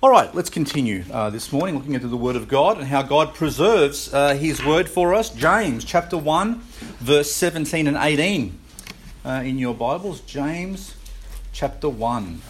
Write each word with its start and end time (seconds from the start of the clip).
All 0.00 0.10
right, 0.10 0.32
let's 0.32 0.48
continue 0.48 1.02
uh, 1.10 1.28
this 1.28 1.52
morning 1.52 1.74
looking 1.74 1.94
into 1.94 2.06
the 2.06 2.16
Word 2.16 2.36
of 2.36 2.46
God 2.46 2.78
and 2.78 2.86
how 2.86 3.02
God 3.02 3.34
preserves 3.34 4.14
uh, 4.14 4.34
His 4.34 4.64
Word 4.64 4.88
for 4.88 5.12
us. 5.12 5.28
James 5.30 5.84
chapter 5.84 6.16
1, 6.16 6.60
verse 7.00 7.32
17 7.32 7.88
and 7.88 7.96
18 7.96 8.56
uh, 9.24 9.42
in 9.44 9.58
your 9.58 9.74
Bibles. 9.74 10.20
James 10.20 10.94
chapter 11.52 11.88
1. 11.88 12.40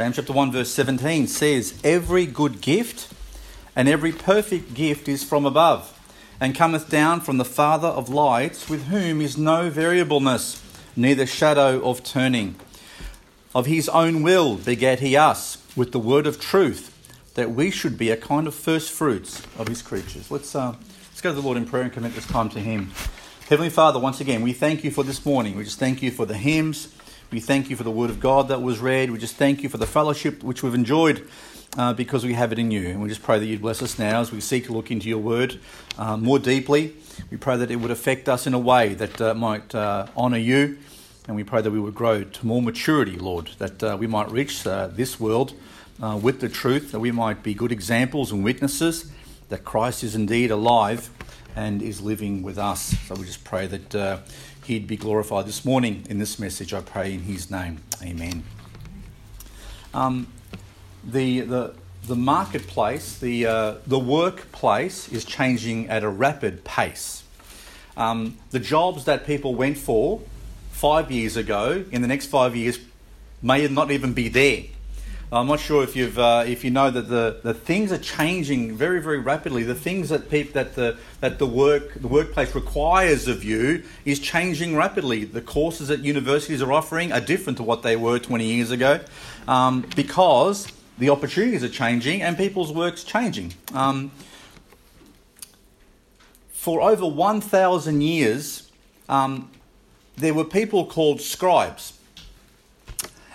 James 0.00 0.16
chapter 0.16 0.32
1, 0.32 0.50
verse 0.50 0.70
17 0.70 1.26
says, 1.26 1.78
Every 1.84 2.24
good 2.24 2.62
gift 2.62 3.12
and 3.76 3.86
every 3.86 4.12
perfect 4.12 4.72
gift 4.72 5.08
is 5.08 5.22
from 5.22 5.44
above, 5.44 5.94
and 6.40 6.54
cometh 6.54 6.88
down 6.88 7.20
from 7.20 7.36
the 7.36 7.44
Father 7.44 7.88
of 7.88 8.08
lights, 8.08 8.70
with 8.70 8.86
whom 8.86 9.20
is 9.20 9.36
no 9.36 9.68
variableness, 9.68 10.62
neither 10.96 11.26
shadow 11.26 11.86
of 11.86 12.02
turning. 12.02 12.54
Of 13.54 13.66
his 13.66 13.90
own 13.90 14.22
will 14.22 14.56
begat 14.56 15.00
he 15.00 15.18
us 15.18 15.62
with 15.76 15.92
the 15.92 15.98
word 15.98 16.26
of 16.26 16.40
truth, 16.40 16.96
that 17.34 17.50
we 17.50 17.70
should 17.70 17.98
be 17.98 18.08
a 18.08 18.16
kind 18.16 18.46
of 18.46 18.54
first 18.54 18.90
fruits 18.90 19.42
of 19.58 19.68
his 19.68 19.82
creatures. 19.82 20.30
Let's, 20.30 20.54
uh, 20.54 20.76
let's 21.10 21.20
go 21.20 21.28
to 21.28 21.34
the 21.34 21.42
Lord 21.42 21.58
in 21.58 21.66
prayer 21.66 21.82
and 21.82 21.92
commit 21.92 22.14
this 22.14 22.26
time 22.26 22.48
to 22.48 22.58
him. 22.58 22.90
Heavenly 23.50 23.68
Father, 23.68 23.98
once 23.98 24.22
again, 24.22 24.40
we 24.40 24.54
thank 24.54 24.82
you 24.82 24.90
for 24.90 25.04
this 25.04 25.26
morning. 25.26 25.58
We 25.58 25.64
just 25.64 25.78
thank 25.78 26.00
you 26.00 26.10
for 26.10 26.24
the 26.24 26.38
hymns. 26.38 26.88
We 27.30 27.38
thank 27.38 27.70
you 27.70 27.76
for 27.76 27.84
the 27.84 27.92
word 27.92 28.10
of 28.10 28.18
God 28.18 28.48
that 28.48 28.60
was 28.60 28.80
read. 28.80 29.12
We 29.12 29.18
just 29.18 29.36
thank 29.36 29.62
you 29.62 29.68
for 29.68 29.78
the 29.78 29.86
fellowship 29.86 30.42
which 30.42 30.64
we've 30.64 30.74
enjoyed 30.74 31.28
uh, 31.78 31.92
because 31.92 32.24
we 32.24 32.34
have 32.34 32.50
it 32.50 32.58
in 32.58 32.72
you. 32.72 32.88
And 32.88 33.00
we 33.00 33.08
just 33.08 33.22
pray 33.22 33.38
that 33.38 33.46
you'd 33.46 33.60
bless 33.60 33.82
us 33.82 34.00
now 34.00 34.20
as 34.20 34.32
we 34.32 34.40
seek 34.40 34.64
to 34.64 34.72
look 34.72 34.90
into 34.90 35.08
your 35.08 35.18
word 35.18 35.60
uh, 35.96 36.16
more 36.16 36.40
deeply. 36.40 36.92
We 37.30 37.36
pray 37.36 37.56
that 37.56 37.70
it 37.70 37.76
would 37.76 37.92
affect 37.92 38.28
us 38.28 38.48
in 38.48 38.54
a 38.54 38.58
way 38.58 38.94
that 38.94 39.20
uh, 39.20 39.34
might 39.34 39.72
uh, 39.76 40.08
honour 40.16 40.38
you. 40.38 40.78
And 41.28 41.36
we 41.36 41.44
pray 41.44 41.62
that 41.62 41.70
we 41.70 41.78
would 41.78 41.94
grow 41.94 42.24
to 42.24 42.46
more 42.46 42.60
maturity, 42.60 43.16
Lord, 43.16 43.50
that 43.58 43.80
uh, 43.80 43.96
we 43.96 44.08
might 44.08 44.28
reach 44.32 44.66
uh, 44.66 44.88
this 44.88 45.20
world 45.20 45.54
with 46.00 46.40
the 46.40 46.48
truth, 46.48 46.90
that 46.90 46.98
we 46.98 47.12
might 47.12 47.44
be 47.44 47.54
good 47.54 47.70
examples 47.70 48.32
and 48.32 48.42
witnesses 48.42 49.12
that 49.50 49.64
Christ 49.64 50.02
is 50.02 50.16
indeed 50.16 50.50
alive 50.50 51.10
and 51.54 51.80
is 51.80 52.00
living 52.00 52.42
with 52.42 52.58
us. 52.58 52.96
So 53.06 53.14
we 53.14 53.24
just 53.24 53.44
pray 53.44 53.68
that 53.68 53.94
he'd 54.70 54.86
be 54.86 54.96
glorified 54.96 55.46
this 55.46 55.64
morning 55.64 56.06
in 56.08 56.20
this 56.20 56.38
message. 56.38 56.72
I 56.72 56.80
pray 56.80 57.12
in 57.12 57.22
his 57.22 57.50
name. 57.50 57.82
Amen. 58.00 58.44
Um, 59.92 60.28
the, 61.04 61.40
the, 61.40 61.74
the 62.06 62.14
marketplace, 62.14 63.18
the, 63.18 63.46
uh, 63.46 63.74
the 63.88 63.98
workplace 63.98 65.08
is 65.08 65.24
changing 65.24 65.88
at 65.88 66.04
a 66.04 66.08
rapid 66.08 66.62
pace. 66.62 67.24
Um, 67.96 68.38
the 68.52 68.60
jobs 68.60 69.06
that 69.06 69.26
people 69.26 69.56
went 69.56 69.76
for 69.76 70.20
five 70.70 71.10
years 71.10 71.36
ago, 71.36 71.84
in 71.90 72.00
the 72.00 72.08
next 72.08 72.26
five 72.26 72.54
years, 72.54 72.78
may 73.42 73.66
not 73.66 73.90
even 73.90 74.12
be 74.12 74.28
there. 74.28 74.62
I'm 75.32 75.46
not 75.46 75.60
sure 75.60 75.84
if 75.84 75.94
you've 75.94 76.18
uh, 76.18 76.42
if 76.44 76.64
you 76.64 76.72
know 76.72 76.90
that 76.90 77.02
the, 77.08 77.38
the 77.44 77.54
things 77.54 77.92
are 77.92 77.98
changing 77.98 78.74
very 78.74 79.00
very 79.00 79.20
rapidly. 79.20 79.62
The 79.62 79.76
things 79.76 80.08
that 80.08 80.28
people 80.28 80.54
that 80.54 80.74
the 80.74 80.98
that 81.20 81.38
the 81.38 81.46
work 81.46 81.94
the 81.94 82.08
workplace 82.08 82.52
requires 82.52 83.28
of 83.28 83.44
you 83.44 83.84
is 84.04 84.18
changing 84.18 84.74
rapidly. 84.74 85.24
The 85.24 85.40
courses 85.40 85.86
that 85.86 86.00
universities 86.00 86.60
are 86.60 86.72
offering 86.72 87.12
are 87.12 87.20
different 87.20 87.58
to 87.58 87.62
what 87.62 87.84
they 87.84 87.94
were 87.94 88.18
20 88.18 88.44
years 88.44 88.72
ago, 88.72 88.98
um, 89.46 89.88
because 89.94 90.66
the 90.98 91.10
opportunities 91.10 91.62
are 91.62 91.68
changing 91.68 92.22
and 92.22 92.36
people's 92.36 92.72
work's 92.72 93.04
changing. 93.04 93.54
Um, 93.72 94.10
for 96.50 96.82
over 96.82 97.06
1,000 97.06 98.00
years, 98.02 98.70
um, 99.08 99.48
there 100.16 100.34
were 100.34 100.44
people 100.44 100.84
called 100.84 101.20
scribes, 101.20 101.98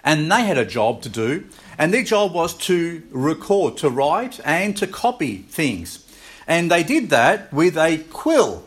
and 0.03 0.29
they 0.29 0.43
had 0.43 0.57
a 0.57 0.65
job 0.65 1.01
to 1.03 1.09
do 1.09 1.45
and 1.77 1.93
their 1.93 2.03
job 2.03 2.33
was 2.33 2.53
to 2.53 3.03
record, 3.11 3.77
to 3.77 3.89
write, 3.89 4.39
and 4.45 4.75
to 4.77 4.87
copy 4.87 5.37
things. 5.37 6.05
And 6.47 6.69
they 6.69 6.83
did 6.83 7.09
that 7.09 7.51
with 7.51 7.77
a 7.77 7.97
quill. 8.11 8.65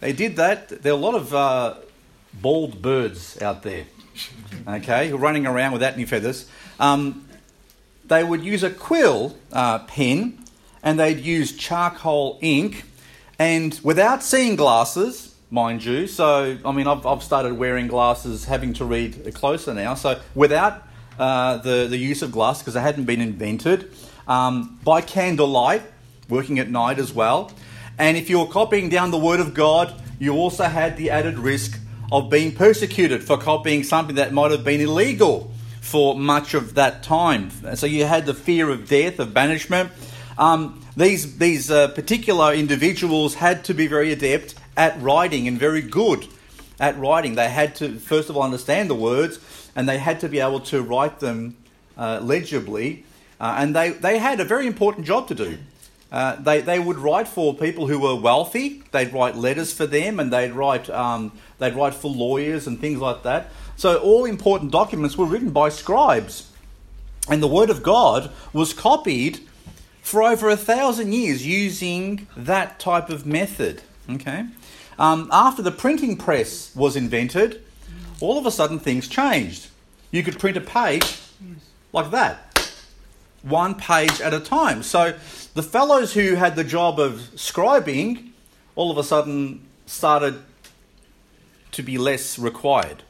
They 0.00 0.12
did 0.12 0.36
that. 0.36 0.68
There 0.82 0.92
are 0.92 0.96
a 0.96 1.00
lot 1.00 1.14
of 1.14 1.34
uh, 1.34 1.74
bald 2.34 2.82
birds 2.82 3.40
out 3.40 3.62
there, 3.62 3.84
okay, 4.66 5.12
running 5.12 5.46
around 5.46 5.72
without 5.72 5.94
any 5.94 6.04
feathers. 6.04 6.48
Um, 6.80 7.28
they 8.04 8.24
would 8.24 8.42
use 8.42 8.62
a 8.62 8.70
quill 8.70 9.36
uh, 9.52 9.80
pen 9.80 10.38
and 10.82 10.98
they'd 10.98 11.20
use 11.20 11.56
charcoal 11.56 12.38
ink 12.42 12.84
and 13.38 13.78
without 13.82 14.22
seeing 14.22 14.56
glasses, 14.56 15.34
mind 15.50 15.84
you. 15.84 16.06
So, 16.06 16.58
I 16.64 16.72
mean, 16.72 16.86
I've, 16.86 17.06
I've 17.06 17.22
started 17.22 17.54
wearing 17.54 17.88
glasses, 17.88 18.44
having 18.44 18.72
to 18.74 18.84
read 18.84 19.32
closer 19.34 19.72
now. 19.74 19.94
So, 19.94 20.20
without 20.34 20.86
uh, 21.18 21.58
the, 21.58 21.86
the 21.88 21.96
use 21.96 22.22
of 22.22 22.32
glass 22.32 22.60
because 22.60 22.76
it 22.76 22.80
hadn't 22.80 23.04
been 23.04 23.20
invented. 23.20 23.92
Um, 24.26 24.78
by 24.84 25.00
candlelight, 25.00 25.82
working 26.28 26.58
at 26.58 26.70
night 26.70 26.98
as 26.98 27.12
well. 27.12 27.52
And 27.98 28.16
if 28.16 28.30
you 28.30 28.38
were 28.38 28.46
copying 28.46 28.88
down 28.88 29.10
the 29.10 29.18
Word 29.18 29.40
of 29.40 29.54
God, 29.54 29.94
you 30.18 30.34
also 30.34 30.64
had 30.64 30.96
the 30.96 31.10
added 31.10 31.38
risk 31.38 31.78
of 32.10 32.30
being 32.30 32.54
persecuted 32.54 33.24
for 33.24 33.38
copying 33.38 33.82
something 33.82 34.16
that 34.16 34.32
might 34.32 34.50
have 34.50 34.64
been 34.64 34.80
illegal 34.80 35.50
for 35.80 36.14
much 36.14 36.54
of 36.54 36.74
that 36.74 37.02
time. 37.02 37.50
So 37.74 37.86
you 37.86 38.04
had 38.04 38.26
the 38.26 38.34
fear 38.34 38.70
of 38.70 38.88
death, 38.88 39.18
of 39.18 39.34
banishment. 39.34 39.90
Um, 40.38 40.80
these 40.96 41.38
these 41.38 41.70
uh, 41.70 41.88
particular 41.88 42.54
individuals 42.54 43.34
had 43.34 43.64
to 43.64 43.74
be 43.74 43.86
very 43.86 44.12
adept 44.12 44.54
at 44.76 45.00
writing 45.00 45.48
and 45.48 45.58
very 45.58 45.82
good 45.82 46.26
at 46.78 46.98
writing. 46.98 47.34
They 47.34 47.48
had 47.48 47.74
to, 47.76 47.98
first 47.98 48.30
of 48.30 48.36
all, 48.36 48.42
understand 48.42 48.90
the 48.90 48.94
words 48.94 49.38
and 49.74 49.88
they 49.88 49.98
had 49.98 50.20
to 50.20 50.28
be 50.28 50.40
able 50.40 50.60
to 50.60 50.82
write 50.82 51.20
them 51.20 51.56
uh, 51.96 52.20
legibly. 52.22 53.04
Uh, 53.40 53.56
and 53.58 53.74
they, 53.74 53.90
they 53.90 54.18
had 54.18 54.40
a 54.40 54.44
very 54.44 54.66
important 54.66 55.06
job 55.06 55.28
to 55.28 55.34
do. 55.34 55.58
Uh, 56.12 56.36
they, 56.36 56.60
they 56.60 56.78
would 56.78 56.98
write 56.98 57.26
for 57.26 57.54
people 57.54 57.86
who 57.86 57.98
were 57.98 58.14
wealthy. 58.14 58.82
They'd 58.92 59.12
write 59.14 59.34
letters 59.34 59.72
for 59.72 59.86
them, 59.86 60.20
and 60.20 60.30
they'd 60.30 60.52
write 60.52 60.90
um, 60.90 61.32
they'd 61.58 61.74
write 61.74 61.94
for 61.94 62.10
lawyers 62.10 62.66
and 62.66 62.78
things 62.78 62.98
like 62.98 63.22
that. 63.22 63.50
So 63.76 63.98
all 63.98 64.26
important 64.26 64.70
documents 64.72 65.16
were 65.16 65.24
written 65.24 65.50
by 65.50 65.70
scribes, 65.70 66.50
and 67.30 67.42
the 67.42 67.48
word 67.48 67.70
of 67.70 67.82
God 67.82 68.30
was 68.52 68.74
copied 68.74 69.40
for 70.02 70.22
over 70.22 70.50
a 70.50 70.56
thousand 70.56 71.14
years 71.14 71.46
using 71.46 72.26
that 72.36 72.78
type 72.78 73.08
of 73.08 73.24
method. 73.24 73.80
Okay, 74.10 74.44
um, 74.98 75.30
after 75.32 75.62
the 75.62 75.72
printing 75.72 76.18
press 76.18 76.76
was 76.76 76.94
invented, 76.94 77.64
all 78.22 78.38
of 78.38 78.46
a 78.46 78.50
sudden 78.50 78.78
things 78.78 79.08
changed. 79.08 79.68
You 80.10 80.22
could 80.22 80.38
print 80.38 80.56
a 80.56 80.60
page 80.60 81.18
like 81.92 82.10
that, 82.10 82.72
one 83.42 83.74
page 83.74 84.20
at 84.20 84.32
a 84.32 84.40
time. 84.40 84.82
So 84.82 85.14
the 85.54 85.62
fellows 85.62 86.14
who 86.14 86.34
had 86.34 86.56
the 86.56 86.64
job 86.64 86.98
of 87.00 87.14
scribing 87.34 88.30
all 88.74 88.90
of 88.90 88.98
a 88.98 89.04
sudden 89.04 89.66
started 89.86 90.42
to 91.72 91.82
be 91.82 91.98
less 91.98 92.38
required 92.38 93.02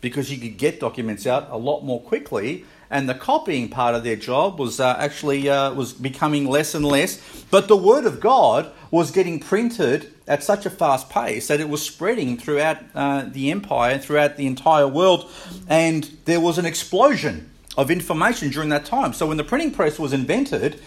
because 0.00 0.30
you 0.30 0.38
could 0.38 0.58
get 0.58 0.80
documents 0.80 1.26
out 1.26 1.48
a 1.50 1.56
lot 1.56 1.82
more 1.82 2.00
quickly 2.00 2.64
and 2.90 3.08
the 3.08 3.14
copying 3.14 3.68
part 3.68 3.94
of 3.94 4.04
their 4.04 4.16
job 4.16 4.58
was 4.58 4.80
uh, 4.80 4.96
actually 4.98 5.48
uh, 5.48 5.72
was 5.72 5.92
becoming 5.92 6.46
less 6.46 6.74
and 6.74 6.84
less 6.84 7.20
but 7.50 7.68
the 7.68 7.76
word 7.76 8.04
of 8.04 8.20
god 8.20 8.70
was 8.90 9.10
getting 9.10 9.38
printed 9.38 10.11
at 10.28 10.42
such 10.42 10.66
a 10.66 10.70
fast 10.70 11.10
pace 11.10 11.48
that 11.48 11.60
it 11.60 11.68
was 11.68 11.84
spreading 11.84 12.36
throughout 12.38 12.78
uh, 12.94 13.24
the 13.26 13.50
empire 13.50 13.92
and 13.92 14.02
throughout 14.02 14.36
the 14.36 14.46
entire 14.46 14.86
world 14.86 15.30
and 15.68 16.16
there 16.24 16.40
was 16.40 16.58
an 16.58 16.64
explosion 16.64 17.50
of 17.76 17.90
information 17.90 18.50
during 18.50 18.68
that 18.68 18.84
time. 18.84 19.12
So 19.12 19.26
when 19.26 19.36
the 19.36 19.44
printing 19.44 19.72
press 19.72 19.98
was 19.98 20.12
invented 20.12 20.80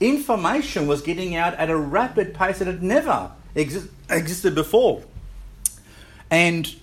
information 0.00 0.86
was 0.86 1.02
getting 1.02 1.36
out 1.36 1.54
at 1.54 1.70
a 1.70 1.76
rapid 1.76 2.34
pace 2.34 2.58
that 2.58 2.66
had 2.66 2.82
never 2.82 3.30
exi- 3.54 3.88
existed 4.08 4.54
before. 4.54 5.04
And 6.30 6.74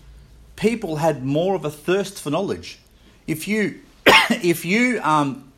people 0.56 0.98
had 0.98 1.25
more 1.25 1.56
of 1.56 1.65
a 1.65 1.71
thirst 1.71 2.21
for 2.21 2.30
knowledge. 2.30 2.80
If 3.25 3.48
you 3.48 3.80
if 4.30 4.63
you 4.63 5.01
um, 5.01 5.51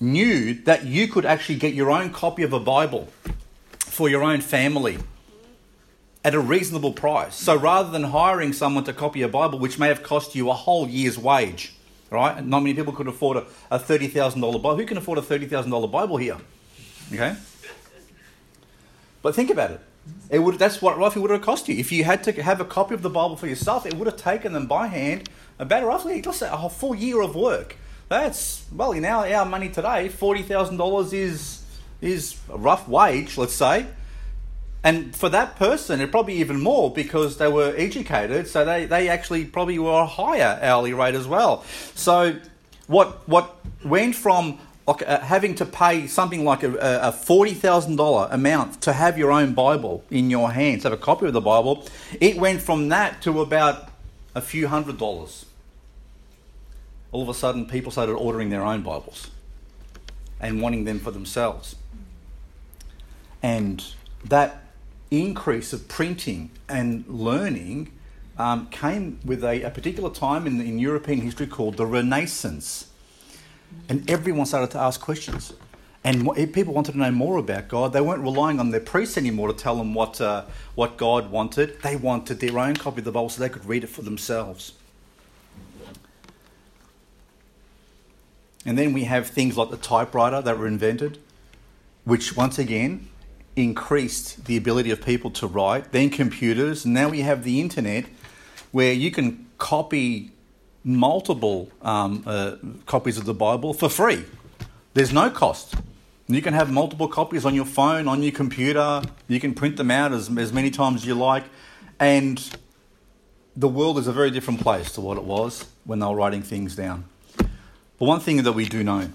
knew 0.00 0.54
that 0.62 0.84
you 0.84 1.08
could 1.08 1.26
actually 1.26 1.56
get 1.56 1.74
your 1.74 1.90
own 1.90 2.10
copy 2.10 2.42
of 2.44 2.52
a 2.52 2.60
Bible 2.60 3.08
for 3.78 4.08
your 4.08 4.22
own 4.22 4.40
family 4.40 4.98
at 6.24 6.34
a 6.34 6.40
reasonable 6.40 6.92
price, 6.92 7.34
so 7.34 7.54
rather 7.54 7.90
than 7.90 8.04
hiring 8.04 8.54
someone 8.54 8.82
to 8.84 8.94
copy 8.94 9.20
a 9.20 9.28
Bible, 9.28 9.58
which 9.58 9.78
may 9.78 9.88
have 9.88 10.02
cost 10.02 10.34
you 10.34 10.48
a 10.50 10.54
whole 10.54 10.88
year's 10.88 11.18
wage, 11.18 11.74
right? 12.10 12.44
Not 12.44 12.60
many 12.60 12.74
people 12.74 12.94
could 12.94 13.08
afford 13.08 13.36
a, 13.36 13.46
a 13.70 13.78
$30,000 13.78 14.40
Bible. 14.40 14.76
Who 14.76 14.86
can 14.86 14.96
afford 14.96 15.18
a 15.18 15.22
$30,000 15.22 15.90
Bible 15.90 16.16
here? 16.16 16.38
Okay? 17.12 17.36
But 19.20 19.34
think 19.34 19.50
about 19.50 19.72
it. 19.72 19.80
It 20.30 20.38
would 20.38 20.58
that's 20.58 20.82
what 20.82 20.98
roughly 20.98 21.22
would 21.22 21.30
have 21.30 21.42
cost 21.42 21.68
you. 21.68 21.76
If 21.76 21.90
you 21.90 22.04
had 22.04 22.22
to 22.24 22.42
have 22.42 22.60
a 22.60 22.64
copy 22.64 22.94
of 22.94 23.02
the 23.02 23.08
Bible 23.08 23.36
for 23.36 23.46
yourself, 23.46 23.86
it 23.86 23.94
would 23.94 24.06
have 24.06 24.16
taken 24.16 24.52
them 24.52 24.66
by 24.66 24.86
hand 24.86 25.30
about 25.58 25.84
roughly 25.84 26.20
just 26.20 26.42
a 26.42 26.68
full 26.68 26.94
year 26.94 27.22
of 27.22 27.34
work. 27.34 27.76
That's 28.10 28.66
well 28.70 28.92
in 28.92 29.04
our, 29.06 29.26
our 29.26 29.46
money 29.46 29.70
today, 29.70 30.08
forty 30.08 30.42
thousand 30.42 30.76
dollars 30.76 31.14
is 31.14 31.64
is 32.02 32.38
a 32.52 32.58
rough 32.58 32.86
wage, 32.86 33.38
let's 33.38 33.54
say. 33.54 33.86
And 34.84 35.16
for 35.16 35.30
that 35.30 35.56
person, 35.56 36.02
it 36.02 36.10
probably 36.10 36.34
even 36.34 36.60
more 36.60 36.92
because 36.92 37.38
they 37.38 37.48
were 37.48 37.74
educated, 37.74 38.46
so 38.46 38.66
they, 38.66 38.84
they 38.84 39.08
actually 39.08 39.46
probably 39.46 39.78
were 39.78 40.02
a 40.02 40.06
higher 40.06 40.58
hourly 40.60 40.92
rate 40.92 41.14
as 41.14 41.26
well. 41.26 41.64
So 41.94 42.36
what 42.86 43.26
what 43.26 43.56
went 43.82 44.14
from 44.14 44.58
uh, 44.86 45.20
having 45.20 45.54
to 45.54 45.64
pay 45.64 46.06
something 46.06 46.44
like 46.44 46.62
a, 46.62 46.74
a 46.74 47.10
$40,000 47.10 48.30
amount 48.30 48.82
to 48.82 48.92
have 48.92 49.16
your 49.16 49.32
own 49.32 49.54
Bible 49.54 50.04
in 50.10 50.28
your 50.28 50.52
hands, 50.52 50.82
have 50.82 50.92
a 50.92 50.98
copy 50.98 51.24
of 51.24 51.32
the 51.32 51.40
Bible, 51.40 51.86
it 52.20 52.36
went 52.36 52.60
from 52.60 52.90
that 52.90 53.22
to 53.22 53.40
about 53.40 53.88
a 54.34 54.42
few 54.42 54.68
hundred 54.68 54.98
dollars. 54.98 55.46
All 57.12 57.22
of 57.22 57.30
a 57.30 57.34
sudden, 57.34 57.64
people 57.64 57.92
started 57.92 58.12
ordering 58.12 58.50
their 58.50 58.62
own 58.62 58.82
Bibles 58.82 59.30
and 60.38 60.60
wanting 60.60 60.84
them 60.84 60.98
for 60.98 61.10
themselves. 61.10 61.76
And 63.42 63.82
that 64.26 64.63
increase 65.22 65.72
of 65.72 65.88
printing 65.88 66.50
and 66.68 67.04
learning 67.08 67.92
um, 68.38 68.68
came 68.68 69.20
with 69.24 69.44
a, 69.44 69.62
a 69.62 69.70
particular 69.70 70.10
time 70.10 70.46
in, 70.46 70.60
in 70.60 70.78
European 70.78 71.20
history 71.20 71.46
called 71.46 71.76
the 71.76 71.86
Renaissance. 71.86 72.88
And 73.88 74.08
everyone 74.10 74.46
started 74.46 74.70
to 74.72 74.78
ask 74.78 75.00
questions. 75.00 75.52
And 76.02 76.28
people 76.52 76.74
wanted 76.74 76.92
to 76.92 76.98
know 76.98 77.10
more 77.10 77.38
about 77.38 77.68
God. 77.68 77.94
They 77.94 78.00
weren't 78.00 78.22
relying 78.22 78.60
on 78.60 78.70
their 78.70 78.80
priests 78.80 79.16
anymore 79.16 79.48
to 79.48 79.54
tell 79.54 79.76
them 79.76 79.94
what, 79.94 80.20
uh, 80.20 80.44
what 80.74 80.98
God 80.98 81.30
wanted. 81.30 81.80
They 81.80 81.96
wanted 81.96 82.40
their 82.40 82.58
own 82.58 82.76
copy 82.76 83.00
of 83.00 83.06
the 83.06 83.12
Bible 83.12 83.30
so 83.30 83.40
they 83.40 83.48
could 83.48 83.64
read 83.64 83.84
it 83.84 83.86
for 83.86 84.02
themselves. 84.02 84.74
And 88.66 88.78
then 88.78 88.92
we 88.92 89.04
have 89.04 89.28
things 89.28 89.56
like 89.56 89.70
the 89.70 89.78
typewriter 89.78 90.42
that 90.42 90.58
were 90.58 90.66
invented, 90.66 91.18
which 92.04 92.36
once 92.36 92.58
again 92.58 93.08
increased 93.56 94.46
the 94.46 94.56
ability 94.56 94.90
of 94.90 95.04
people 95.04 95.30
to 95.30 95.46
write, 95.46 95.92
then 95.92 96.10
computers, 96.10 96.84
now 96.84 97.08
we 97.08 97.20
have 97.20 97.44
the 97.44 97.60
internet 97.60 98.06
where 98.72 98.92
you 98.92 99.10
can 99.10 99.46
copy 99.58 100.32
multiple 100.82 101.70
um, 101.82 102.22
uh, 102.26 102.56
copies 102.86 103.16
of 103.16 103.24
the 103.24 103.34
Bible 103.34 103.72
for 103.72 103.88
free. 103.88 104.24
There's 104.94 105.12
no 105.12 105.30
cost. 105.30 105.74
You 106.26 106.42
can 106.42 106.54
have 106.54 106.70
multiple 106.70 107.08
copies 107.08 107.44
on 107.44 107.54
your 107.54 107.64
phone, 107.64 108.08
on 108.08 108.22
your 108.22 108.32
computer. 108.32 109.02
You 109.28 109.40
can 109.40 109.54
print 109.54 109.76
them 109.76 109.90
out 109.90 110.12
as, 110.12 110.34
as 110.36 110.52
many 110.52 110.70
times 110.70 111.02
as 111.02 111.06
you 111.06 111.14
like. 111.14 111.44
And 112.00 112.42
the 113.56 113.68
world 113.68 113.98
is 113.98 114.06
a 114.06 114.12
very 114.12 114.30
different 114.30 114.60
place 114.60 114.92
to 114.92 115.00
what 115.00 115.16
it 115.16 115.24
was 115.24 115.66
when 115.84 115.98
they 115.98 116.06
were 116.06 116.14
writing 116.14 116.42
things 116.42 116.74
down. 116.74 117.04
But 117.36 118.06
one 118.06 118.20
thing 118.20 118.42
that 118.42 118.52
we 118.52 118.66
do 118.66 118.82
know 118.82 119.10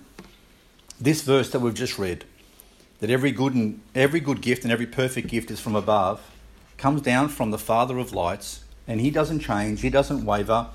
this 1.00 1.22
verse 1.22 1.50
that 1.52 1.60
we've 1.60 1.74
just 1.74 1.98
read, 1.98 2.26
that 3.00 3.10
every 3.10 3.32
good 3.32 3.54
and 3.54 3.82
every 3.96 4.20
good 4.20 4.42
gift 4.42 4.64
and 4.64 4.72
every 4.72 4.86
perfect 4.86 5.28
gift 5.28 5.52
is 5.52 5.60
from 5.60 5.76
above, 5.76 6.22
comes 6.78 7.02
down 7.02 7.30
from 7.30 7.52
the 7.52 7.58
Father 7.58 7.98
of 7.98 8.14
lights, 8.14 8.64
and 8.88 9.02
He 9.02 9.10
doesn't 9.10 9.40
change, 9.40 9.82
He 9.82 9.90
doesn't 9.90 10.26
waver, 10.26 10.68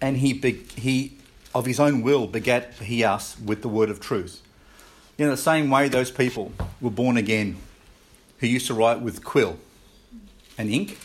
and 0.00 0.18
He 0.18 0.32
He 0.76 1.18
of 1.54 1.66
His 1.66 1.80
own 1.80 2.02
will 2.02 2.26
begat 2.26 2.74
He 2.74 3.02
us 3.02 3.38
with 3.38 3.62
the 3.62 3.68
word 3.68 3.90
of 3.90 4.00
truth. 4.00 4.42
In 5.18 5.28
the 5.28 5.36
same 5.36 5.70
way, 5.70 5.88
those 5.88 6.10
people 6.10 6.52
were 6.80 6.90
born 6.90 7.16
again, 7.16 7.56
who 8.38 8.46
used 8.46 8.66
to 8.66 8.74
write 8.74 9.00
with 9.00 9.24
quill 9.24 9.58
and 10.58 10.70
ink, 10.70 10.98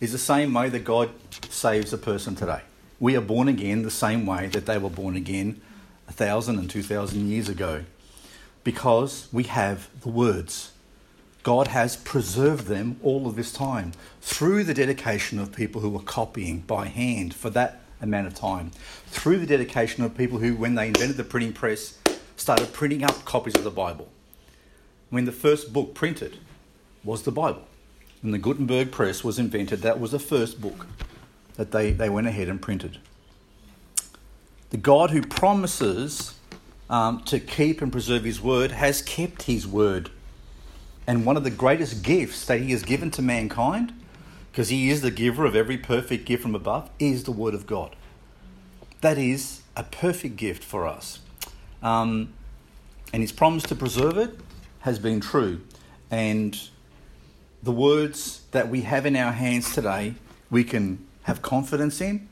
is 0.00 0.12
the 0.12 0.18
same 0.18 0.52
way 0.52 0.68
that 0.68 0.84
God 0.84 1.10
saves 1.48 1.92
a 1.92 1.98
person 1.98 2.34
today. 2.34 2.62
We 3.00 3.16
are 3.16 3.20
born 3.20 3.48
again 3.48 3.82
the 3.82 3.90
same 3.90 4.26
way 4.26 4.48
that 4.48 4.66
they 4.66 4.76
were 4.76 4.90
born 4.90 5.16
again 5.16 5.60
a 6.08 6.12
thousand 6.12 6.58
and 6.58 6.68
two 6.68 6.82
thousand 6.82 7.28
years 7.28 7.48
ago 7.48 7.84
because 8.68 9.28
we 9.32 9.44
have 9.44 9.88
the 10.02 10.10
words. 10.10 10.72
God 11.42 11.68
has 11.68 11.96
preserved 11.96 12.66
them 12.66 13.00
all 13.02 13.26
of 13.26 13.34
this 13.34 13.50
time 13.50 13.92
through 14.20 14.62
the 14.64 14.74
dedication 14.74 15.38
of 15.38 15.56
people 15.56 15.80
who 15.80 15.88
were 15.88 16.02
copying 16.02 16.60
by 16.60 16.84
hand 16.84 17.32
for 17.32 17.48
that 17.48 17.80
amount 18.02 18.26
of 18.26 18.34
time, 18.34 18.70
through 19.06 19.38
the 19.38 19.46
dedication 19.46 20.04
of 20.04 20.14
people 20.14 20.40
who, 20.40 20.54
when 20.54 20.74
they 20.74 20.88
invented 20.88 21.16
the 21.16 21.24
printing 21.24 21.54
press, 21.54 21.96
started 22.36 22.70
printing 22.74 23.02
up 23.02 23.24
copies 23.24 23.54
of 23.54 23.64
the 23.64 23.70
Bible. 23.70 24.06
When 25.08 25.24
the 25.24 25.32
first 25.32 25.72
book 25.72 25.94
printed 25.94 26.36
was 27.02 27.22
the 27.22 27.32
Bible. 27.32 27.66
When 28.20 28.32
the 28.32 28.38
Gutenberg 28.38 28.92
press 28.92 29.24
was 29.24 29.38
invented, 29.38 29.80
that 29.80 29.98
was 29.98 30.10
the 30.10 30.18
first 30.18 30.60
book 30.60 30.86
that 31.54 31.70
they, 31.70 31.90
they 31.90 32.10
went 32.10 32.26
ahead 32.26 32.50
and 32.50 32.60
printed. 32.60 32.98
The 34.68 34.76
God 34.76 35.10
who 35.10 35.22
promises 35.22 36.34
um, 36.90 37.22
to 37.24 37.38
keep 37.38 37.82
and 37.82 37.92
preserve 37.92 38.24
his 38.24 38.40
word 38.40 38.72
has 38.72 39.02
kept 39.02 39.42
his 39.42 39.66
word. 39.66 40.10
And 41.06 41.24
one 41.24 41.36
of 41.36 41.44
the 41.44 41.50
greatest 41.50 42.02
gifts 42.02 42.44
that 42.46 42.60
he 42.60 42.72
has 42.72 42.82
given 42.82 43.10
to 43.12 43.22
mankind, 43.22 43.92
because 44.50 44.68
he 44.68 44.90
is 44.90 45.00
the 45.00 45.10
giver 45.10 45.44
of 45.44 45.56
every 45.56 45.78
perfect 45.78 46.26
gift 46.26 46.42
from 46.42 46.54
above, 46.54 46.90
is 46.98 47.24
the 47.24 47.32
word 47.32 47.54
of 47.54 47.66
God. 47.66 47.96
That 49.00 49.16
is 49.16 49.62
a 49.76 49.84
perfect 49.84 50.36
gift 50.36 50.64
for 50.64 50.86
us. 50.86 51.20
Um, 51.82 52.32
and 53.12 53.22
his 53.22 53.32
promise 53.32 53.62
to 53.64 53.74
preserve 53.74 54.18
it 54.18 54.38
has 54.80 54.98
been 54.98 55.20
true. 55.20 55.62
And 56.10 56.58
the 57.62 57.72
words 57.72 58.42
that 58.50 58.68
we 58.68 58.82
have 58.82 59.06
in 59.06 59.16
our 59.16 59.32
hands 59.32 59.74
today, 59.74 60.14
we 60.50 60.64
can 60.64 61.06
have 61.22 61.42
confidence 61.42 62.00
in, 62.00 62.28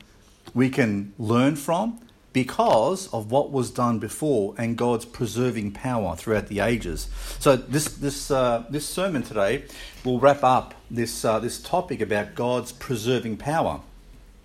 we 0.54 0.68
can 0.70 1.12
learn 1.18 1.56
from, 1.56 2.00
because 2.36 3.08
of 3.14 3.30
what 3.30 3.50
was 3.50 3.70
done 3.70 3.98
before 3.98 4.54
and 4.58 4.76
God's 4.76 5.06
preserving 5.06 5.72
power 5.72 6.14
throughout 6.14 6.48
the 6.48 6.60
ages. 6.60 7.08
So 7.38 7.56
this 7.56 7.86
this 7.88 8.30
uh, 8.30 8.64
this 8.68 8.86
sermon 8.86 9.22
today 9.22 9.64
will 10.04 10.20
wrap 10.20 10.44
up 10.44 10.74
this 10.90 11.24
uh, 11.24 11.38
this 11.38 11.58
topic 11.58 12.02
about 12.02 12.34
God's 12.34 12.72
preserving 12.72 13.38
power. 13.38 13.80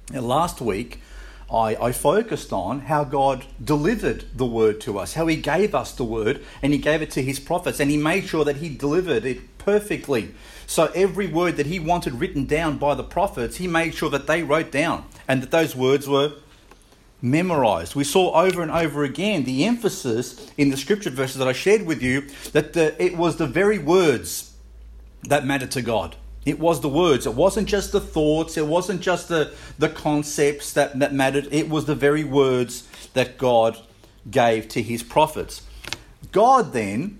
Now, 0.09 0.21
last 0.21 0.61
week. 0.61 1.01
I, 1.53 1.75
I 1.87 1.91
focused 1.91 2.53
on 2.53 2.79
how 2.79 3.03
God 3.03 3.43
delivered 3.61 4.23
the 4.33 4.45
word 4.45 4.79
to 4.81 4.97
us, 4.97 5.15
how 5.15 5.27
He 5.27 5.35
gave 5.35 5.75
us 5.75 5.91
the 5.91 6.05
word, 6.05 6.41
and 6.61 6.71
He 6.71 6.79
gave 6.79 7.01
it 7.01 7.11
to 7.11 7.21
His 7.21 7.41
prophets, 7.41 7.81
and 7.81 7.91
He 7.91 7.97
made 7.97 8.23
sure 8.23 8.45
that 8.45 8.55
He 8.63 8.69
delivered 8.69 9.25
it 9.25 9.57
perfectly. 9.57 10.33
So 10.65 10.89
every 10.95 11.27
word 11.27 11.57
that 11.57 11.65
He 11.65 11.77
wanted 11.77 12.13
written 12.13 12.45
down 12.45 12.77
by 12.77 12.95
the 12.95 13.03
prophets, 13.03 13.57
He 13.57 13.67
made 13.67 13.95
sure 13.95 14.09
that 14.11 14.27
they 14.27 14.43
wrote 14.43 14.71
down 14.71 15.03
and 15.27 15.43
that 15.43 15.51
those 15.51 15.75
words 15.75 16.07
were 16.07 16.31
memorized. 17.21 17.95
We 17.95 18.03
saw 18.03 18.33
over 18.33 18.61
and 18.61 18.71
over 18.71 19.03
again 19.03 19.43
the 19.43 19.65
emphasis 19.65 20.51
in 20.57 20.69
the 20.69 20.77
scripture 20.77 21.09
verses 21.09 21.37
that 21.37 21.47
I 21.47 21.53
shared 21.53 21.85
with 21.85 22.01
you 22.01 22.27
that 22.53 22.73
the, 22.73 23.01
it 23.03 23.17
was 23.17 23.37
the 23.37 23.47
very 23.47 23.77
words 23.77 24.53
that 25.23 25.45
mattered 25.45 25.71
to 25.71 25.81
God. 25.81 26.15
It 26.45 26.59
was 26.59 26.81
the 26.81 26.89
words. 26.89 27.27
It 27.27 27.35
wasn't 27.35 27.67
just 27.67 27.91
the 27.91 28.01
thoughts. 28.01 28.57
It 28.57 28.65
wasn't 28.65 29.01
just 29.01 29.29
the, 29.29 29.53
the 29.77 29.89
concepts 29.89 30.73
that, 30.73 30.97
that 30.99 31.13
mattered. 31.13 31.47
It 31.51 31.69
was 31.69 31.85
the 31.85 31.93
very 31.93 32.23
words 32.23 32.87
that 33.13 33.37
God 33.37 33.77
gave 34.29 34.67
to 34.69 34.81
his 34.81 35.03
prophets. 35.03 35.61
God 36.31 36.73
then 36.73 37.19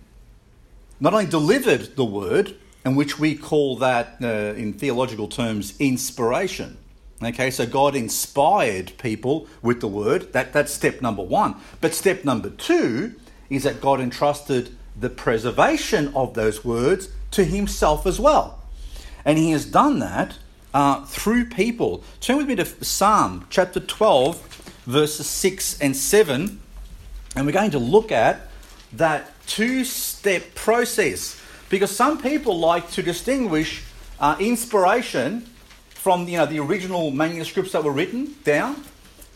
not 1.00 1.13
only 1.13 1.25
delivered 1.25 1.96
the 1.96 2.05
word, 2.05 2.55
and 2.84 2.98
which 2.98 3.20
we 3.20 3.36
call 3.36 3.75
that 3.77 4.17
uh, 4.22 4.58
in 4.58 4.74
theological 4.74 5.27
terms 5.27 5.75
inspiration. 5.79 6.77
Okay, 7.24 7.51
so 7.51 7.68
God 7.68 7.96
inspired 7.96 8.94
people 8.98 9.48
with 9.62 9.80
the 9.80 9.88
word. 9.88 10.34
That, 10.34 10.54
that's 10.54 10.74
step 10.74 11.01
number 11.01 11.22
one. 11.22 11.56
But 11.80 11.94
step 11.94 12.25
number 12.25 12.50
two 12.50 13.13
is 13.50 13.63
that 13.63 13.80
God 13.80 14.00
entrusted 14.00 14.75
the 15.00 15.10
preservation 15.10 16.12
of 16.16 16.34
those 16.34 16.66
words 16.66 17.10
to 17.32 17.44
himself 17.46 18.08
as 18.08 18.20
well. 18.20 18.60
And 19.24 19.38
he 19.38 19.51
has 19.51 19.66
done 19.66 20.00
that 20.00 20.40
uh, 20.74 21.06
through 21.06 21.46
people. 21.46 22.04
Turn 22.22 22.38
with 22.38 22.48
me 22.48 22.56
to 22.56 22.66
Psalm 22.66 23.46
chapter 23.50 23.80
12, 23.80 24.82
verses 24.88 25.28
6 25.28 25.80
and 25.80 25.96
7. 25.96 26.60
And 27.36 27.46
we're 27.46 27.51
going 27.51 27.72
to 27.72 27.80
look 27.80 28.12
at 28.12 28.48
that 28.94 29.32
two 29.46 29.84
step 29.84 30.56
process. 30.56 31.40
Because 31.70 31.96
some 31.96 32.20
people 32.20 32.58
like 32.58 32.90
to 32.92 33.04
distinguish 33.04 33.84
uh, 34.20 34.36
inspiration 34.40 35.48
from 36.01 36.27
you 36.27 36.36
know, 36.36 36.48
the 36.48 36.58
original 36.58 37.12
manuscripts 37.12 37.74
that 37.74 37.84
were 37.84 37.91
written 37.91 38.34
down 38.43 38.84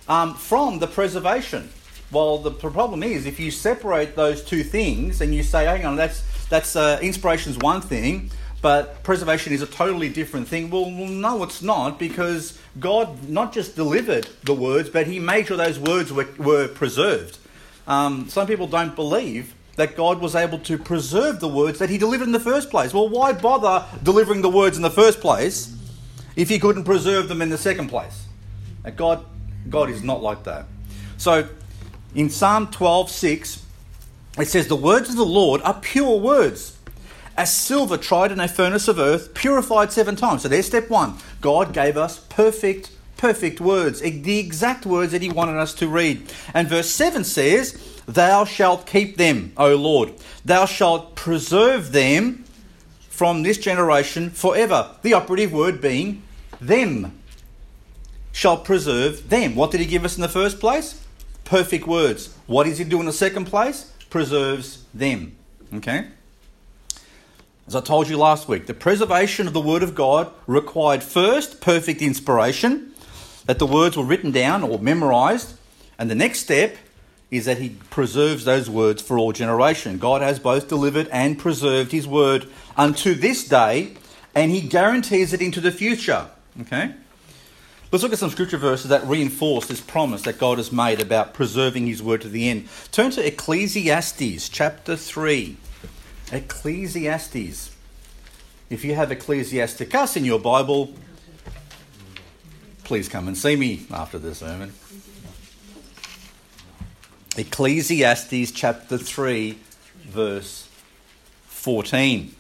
um, 0.08 0.34
from 0.34 0.80
the 0.80 0.88
preservation. 0.88 1.70
Well, 2.12 2.40
the 2.40 2.50
problem 2.50 3.04
is 3.04 3.28
if 3.28 3.40
you 3.40 3.52
separate 3.52 4.16
those 4.16 4.44
two 4.44 4.64
things 4.64 5.22
and 5.22 5.34
you 5.34 5.44
say, 5.44 5.66
hang 5.66 5.86
on, 5.86 5.96
that's, 5.96 6.24
that's 6.48 6.76
uh, 6.76 6.98
inspiration 7.04 7.52
is 7.52 7.60
one 7.60 7.82
thing, 7.82 8.32
but 8.64 9.04
preservation 9.04 9.54
is 9.54 9.62
a 9.62 9.68
totally 9.68 10.10
different 10.10 10.48
thing. 10.48 10.72
Well, 10.72 10.86
well, 10.86 11.08
no, 11.08 11.44
it's 11.44 11.62
not 11.62 12.00
because 12.00 12.58
God 12.80 13.30
not 13.30 13.54
just 13.54 13.76
delivered 13.76 14.28
the 14.44 14.56
words, 14.56 14.90
but 14.90 15.06
He 15.06 15.20
made 15.20 15.46
sure 15.46 15.58
those 15.58 15.78
words 15.78 16.12
were, 16.12 16.28
were 16.40 16.68
preserved. 16.68 17.38
Um, 17.88 18.28
some 18.28 18.48
people 18.48 18.66
don't 18.66 18.96
believe 18.96 19.54
that 19.76 19.96
God 19.96 20.20
was 20.20 20.34
able 20.34 20.58
to 20.60 20.80
preserve 20.80 21.42
the 21.42 21.48
words 21.48 21.78
that 21.78 21.92
He 21.92 22.00
delivered 22.00 22.26
in 22.26 22.32
the 22.32 22.40
first 22.40 22.72
place. 22.72 22.92
Well, 22.92 23.08
why 23.08 23.34
bother 23.34 23.86
delivering 24.02 24.42
the 24.42 24.50
words 24.50 24.78
in 24.78 24.82
the 24.82 24.90
first 24.90 25.20
place 25.20 25.76
if 26.36 26.50
he 26.50 26.60
couldn't 26.60 26.84
preserve 26.84 27.28
them 27.28 27.42
in 27.42 27.50
the 27.50 27.58
second 27.58 27.88
place. 27.90 28.28
God, 28.96 29.26
God 29.70 29.90
is 29.90 30.04
not 30.04 30.22
like 30.22 30.44
that. 30.44 30.66
So 31.18 31.48
in 32.14 32.30
Psalm 32.30 32.68
12 32.68 33.10
6, 33.10 33.66
it 34.40 34.48
says, 34.48 34.68
The 34.68 34.76
words 34.76 35.10
of 35.10 35.16
the 35.16 35.26
Lord 35.26 35.62
are 35.64 35.74
pure 35.74 36.18
words, 36.18 36.78
as 37.38 37.54
silver 37.54 37.98
tried 37.98 38.32
in 38.32 38.40
a 38.40 38.48
furnace 38.48 38.88
of 38.88 39.00
earth, 39.00 39.34
purified 39.34 39.92
seven 39.92 40.16
times. 40.16 40.44
So 40.44 40.48
there's 40.48 40.68
step 40.68 40.90
one. 40.90 41.16
God 41.42 41.74
gave 41.74 41.98
us 41.98 42.20
perfect, 42.20 42.92
perfect 43.18 43.60
words, 43.60 44.02
the 44.02 44.40
exact 44.40 44.86
words 44.86 45.12
that 45.12 45.22
He 45.22 45.30
wanted 45.30 45.58
us 45.58 45.74
to 45.76 45.88
read. 45.88 46.32
And 46.54 46.68
verse 46.68 46.90
7 46.90 47.24
says, 47.24 48.02
Thou 48.06 48.46
shalt 48.46 48.86
keep 48.86 49.18
them, 49.18 49.54
O 49.58 49.76
Lord. 49.76 50.14
Thou 50.44 50.66
shalt 50.66 51.16
preserve 51.16 51.92
them 51.92 52.45
from 53.16 53.44
this 53.44 53.58
generation 53.58 54.30
forever. 54.30 54.92
The 55.02 55.14
operative 55.14 55.54
word 55.54 55.80
being 55.80 56.22
them. 56.60 57.18
Shall 58.34 58.58
preserve 58.58 59.30
them. 59.30 59.56
What 59.56 59.72
did 59.72 59.80
He 59.80 59.86
give 59.86 60.04
us 60.04 60.18
in 60.18 60.22
the 60.22 60.28
first 60.28 60.60
place? 60.60 61.02
Perfect 61.46 61.88
words. 61.88 62.36
What 62.46 62.66
does 62.66 62.78
He 62.78 62.84
do 62.84 63.00
in 63.00 63.06
the 63.06 63.14
second 63.14 63.46
place? 63.46 63.94
Preserves 64.10 64.84
them. 64.94 65.38
Okay? 65.74 66.08
As 67.66 67.76
I 67.76 67.80
told 67.82 68.10
you 68.10 68.18
last 68.18 68.50
week, 68.50 68.68
the 68.68 68.74
preservation 68.74 69.48
of 69.48 69.54
the 69.54 69.62
Word 69.62 69.82
of 69.82 69.96
God 69.96 70.30
required 70.46 71.02
first 71.02 71.62
perfect 71.62 72.02
inspiration, 72.02 72.92
that 73.46 73.60
the 73.60 73.66
words 73.66 73.96
were 73.96 74.04
written 74.04 74.32
down 74.32 74.62
or 74.62 74.80
memorized, 74.80 75.58
and 75.98 76.12
the 76.12 76.16
next 76.16 76.40
step 76.40 76.76
is 77.38 77.46
that 77.46 77.58
He 77.58 77.78
preserves 77.90 78.46
those 78.46 78.70
words 78.70 79.02
for 79.02 79.18
all 79.18 79.32
generation. 79.32 79.98
God 79.98 80.22
has 80.22 80.40
both 80.40 80.68
delivered 80.68 81.08
and 81.10 81.38
preserved 81.38 81.92
His 81.92 82.08
Word 82.08 82.48
unto 82.78 83.14
this 83.14 83.48
day, 83.48 83.94
and 84.34 84.52
He 84.52 84.62
guarantees 84.62 85.34
it 85.34 85.42
into 85.42 85.62
the 85.62 85.72
future. 85.72 86.28
Okay? 86.62 86.94
Let's 87.92 88.04
look 88.04 88.14
at 88.14 88.20
some 88.20 88.32
scripture 88.32 88.58
verses 88.58 88.90
that 88.90 89.06
reinforce 89.06 89.68
this 89.68 89.80
promise 89.80 90.24
that 90.24 90.40
God 90.40 90.58
has 90.58 90.72
made 90.72 91.00
about 91.00 91.34
preserving 91.34 91.88
His 91.88 92.04
Word 92.04 92.22
to 92.22 92.30
the 92.30 92.50
end. 92.50 92.68
Turn 92.92 93.12
to 93.12 93.26
Ecclesiastes 93.26 94.50
chapter 94.50 94.96
3. 94.96 95.58
Ecclesiastes. 96.32 97.76
If 98.70 98.84
you 98.84 98.96
have 98.96 99.12
Ecclesiasticus 99.12 100.18
in 100.18 100.26
your 100.26 100.40
Bible, 100.40 100.94
please 102.84 103.08
come 103.08 103.28
and 103.28 103.38
see 103.38 103.56
me 103.56 103.86
after 103.92 104.18
the 104.18 104.34
sermon. 104.34 104.74
Ecclesiastes 107.38 108.52
chapter 108.52 108.98
3, 108.98 109.58
verse 110.04 110.70
14. 111.48 112.34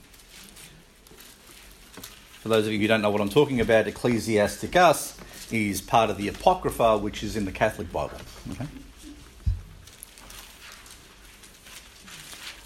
For 2.40 2.48
those 2.48 2.66
of 2.66 2.72
you 2.72 2.80
who 2.80 2.88
don't 2.88 3.02
know 3.02 3.10
what 3.10 3.20
I'm 3.20 3.28
talking 3.28 3.60
about, 3.60 3.88
Ecclesiasticus 3.88 5.18
is 5.52 5.82
part 5.82 6.10
of 6.10 6.16
the 6.16 6.30
Apocrypha, 6.30 6.98
which 6.98 7.24
is 7.24 7.36
in 7.36 7.44
the 7.44 7.52
Catholic 7.52 7.92
Bible. 7.92 8.16
Okay? 8.52 8.68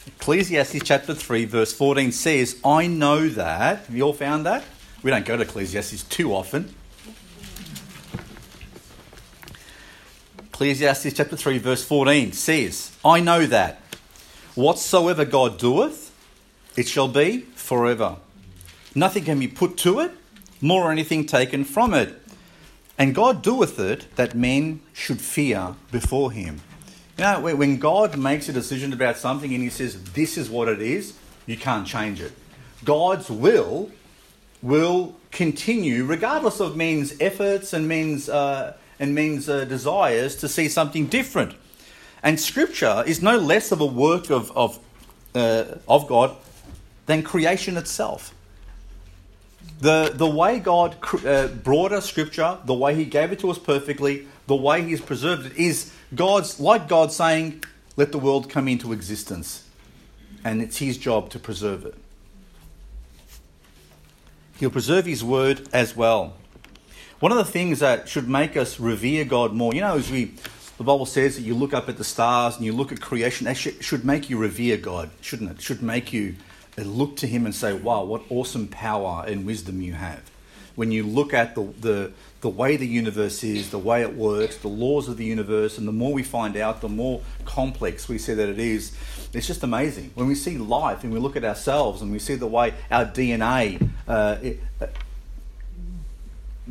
Ecclesiastes 0.05 0.83
chapter 0.83 1.15
3, 1.15 1.45
verse 1.45 1.73
14 1.73 2.11
says, 2.11 2.59
I 2.63 2.85
know 2.85 3.27
that. 3.27 3.85
Have 3.85 3.95
you 3.95 4.03
all 4.03 4.13
found 4.13 4.45
that? 4.45 4.63
We 5.01 5.09
don't 5.09 5.25
go 5.25 5.35
to 5.35 5.41
Ecclesiastes 5.41 6.03
too 6.03 6.35
often. 6.35 6.75
Ecclesiastes 10.59 11.13
chapter 11.13 11.37
3, 11.37 11.57
verse 11.59 11.85
14 11.85 12.33
says, 12.33 12.91
I 13.05 13.21
know 13.21 13.45
that 13.45 13.79
whatsoever 14.55 15.23
God 15.23 15.57
doeth, 15.57 16.11
it 16.75 16.85
shall 16.85 17.07
be 17.07 17.45
forever. 17.55 18.17
Nothing 18.93 19.23
can 19.23 19.39
be 19.39 19.47
put 19.47 19.77
to 19.77 20.01
it, 20.01 20.11
nor 20.61 20.91
anything 20.91 21.25
taken 21.25 21.63
from 21.63 21.93
it. 21.93 22.13
And 22.97 23.15
God 23.15 23.41
doeth 23.41 23.79
it 23.79 24.13
that 24.17 24.35
men 24.35 24.81
should 24.91 25.21
fear 25.21 25.75
before 25.93 26.33
him. 26.33 26.59
You 27.17 27.23
know, 27.23 27.39
when 27.39 27.77
God 27.77 28.17
makes 28.17 28.49
a 28.49 28.51
decision 28.51 28.91
about 28.91 29.15
something 29.15 29.53
and 29.53 29.63
He 29.63 29.69
says, 29.69 30.03
this 30.11 30.37
is 30.37 30.49
what 30.49 30.67
it 30.67 30.81
is, 30.81 31.13
you 31.45 31.55
can't 31.55 31.87
change 31.87 32.19
it. 32.19 32.33
God's 32.83 33.29
will 33.29 33.91
will 34.61 35.15
continue 35.31 36.03
regardless 36.03 36.59
of 36.59 36.75
men's 36.75 37.15
efforts 37.21 37.71
and 37.71 37.87
men's, 37.87 38.27
uh, 38.27 38.73
and 38.99 39.15
men's 39.15 39.47
uh, 39.47 39.65
desires 39.65 40.35
to 40.35 40.47
see 40.47 40.67
something 40.67 41.07
different. 41.07 41.55
And 42.21 42.39
Scripture 42.39 43.03
is 43.07 43.21
no 43.21 43.37
less 43.37 43.71
of 43.71 43.79
a 43.79 43.85
work 43.85 44.29
of, 44.29 44.51
of, 44.55 44.79
uh, 45.33 45.63
of 45.87 46.07
God 46.07 46.35
than 47.05 47.23
creation 47.23 47.77
itself. 47.77 48.33
The, 49.79 50.11
the 50.13 50.29
way 50.29 50.59
God 50.59 50.97
uh, 51.25 51.47
brought 51.47 51.93
us 51.93 52.05
Scripture, 52.05 52.57
the 52.65 52.73
way 52.73 52.93
He 52.93 53.05
gave 53.05 53.31
it 53.31 53.39
to 53.39 53.49
us 53.49 53.57
perfectly, 53.57 54.27
the 54.47 54.55
way 54.55 54.81
He's 54.81 54.99
preserved 54.99 55.45
it 55.45 55.55
is 55.55 55.93
God's 56.13 56.59
like 56.59 56.89
God 56.89 57.13
saying, 57.13 57.63
"Let 57.95 58.11
the 58.11 58.19
world 58.19 58.49
come 58.49 58.67
into 58.67 58.91
existence," 58.91 59.63
and 60.43 60.61
it's 60.61 60.79
His 60.79 60.97
job 60.97 61.29
to 61.29 61.39
preserve 61.39 61.85
it. 61.85 61.95
He'll 64.59 64.69
preserve 64.69 65.05
His 65.05 65.23
word 65.23 65.69
as 65.71 65.95
well. 65.95 66.33
One 67.19 67.33
of 67.33 67.37
the 67.37 67.45
things 67.45 67.79
that 67.79 68.07
should 68.07 68.29
make 68.29 68.55
us 68.55 68.79
revere 68.79 69.25
God 69.25 69.53
more, 69.53 69.73
you 69.73 69.81
know, 69.81 69.95
as 69.97 70.09
we 70.09 70.33
the 70.77 70.85
Bible 70.85 71.05
says 71.05 71.35
that 71.35 71.41
you 71.41 71.53
look 71.53 71.73
up 71.73 71.89
at 71.89 71.97
the 71.97 72.05
stars 72.05 72.55
and 72.55 72.65
you 72.65 72.71
look 72.71 72.93
at 72.93 73.01
creation, 73.01 73.43
that 73.43 73.55
should 73.55 74.05
make 74.05 74.29
you 74.29 74.37
revere 74.37 74.77
God, 74.77 75.09
shouldn't 75.19 75.51
it? 75.51 75.57
it 75.57 75.61
should 75.61 75.81
make 75.81 76.13
you 76.13 76.35
look 76.77 77.17
to 77.17 77.27
Him 77.27 77.45
and 77.45 77.53
say, 77.53 77.73
wow, 77.73 78.05
what 78.05 78.21
awesome 78.29 78.69
power 78.69 79.25
and 79.27 79.45
wisdom 79.45 79.81
you 79.81 79.91
have. 79.91 80.31
When 80.75 80.93
you 80.93 81.03
look 81.03 81.33
at 81.33 81.55
the, 81.55 81.63
the, 81.81 82.11
the 82.39 82.47
way 82.47 82.77
the 82.77 82.87
universe 82.87 83.43
is, 83.43 83.71
the 83.71 83.77
way 83.77 84.01
it 84.01 84.15
works, 84.15 84.55
the 84.55 84.69
laws 84.69 85.09
of 85.09 85.17
the 85.17 85.25
universe, 85.25 85.77
and 85.77 85.85
the 85.85 85.91
more 85.91 86.13
we 86.13 86.23
find 86.23 86.55
out, 86.55 86.79
the 86.79 86.87
more 86.87 87.19
complex 87.43 88.07
we 88.07 88.17
see 88.17 88.33
that 88.33 88.47
it 88.47 88.59
is. 88.59 88.95
It's 89.33 89.47
just 89.47 89.63
amazing. 89.63 90.11
When 90.15 90.27
we 90.27 90.35
see 90.35 90.57
life 90.57 91.03
and 91.03 91.11
we 91.11 91.19
look 91.19 91.35
at 91.35 91.43
ourselves 91.43 92.01
and 92.01 92.13
we 92.13 92.19
see 92.19 92.35
the 92.35 92.47
way 92.47 92.73
our 92.89 93.03
DNA 93.03 93.89
uh, 94.07 94.37
it, 94.41 94.61
uh, 94.79 94.87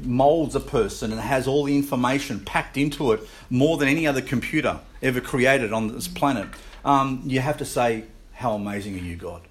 molds 0.04 0.54
a 0.54 0.60
person 0.60 1.12
and 1.12 1.20
has 1.20 1.46
all 1.46 1.64
the 1.64 1.76
information 1.76 2.40
packed 2.40 2.76
into 2.76 3.12
it 3.12 3.20
more 3.50 3.76
than 3.76 3.88
any 3.88 4.06
other 4.06 4.22
computer 4.22 4.80
ever 5.02 5.20
created 5.20 5.72
on 5.72 5.88
this 5.88 6.08
planet, 6.08 6.48
um, 6.84 7.22
you 7.24 7.40
have 7.40 7.58
to 7.58 7.64
say, 7.64 8.04
How 8.32 8.54
amazing 8.54 8.94
are 8.94 9.02
you, 9.02 9.16
God? 9.16 9.42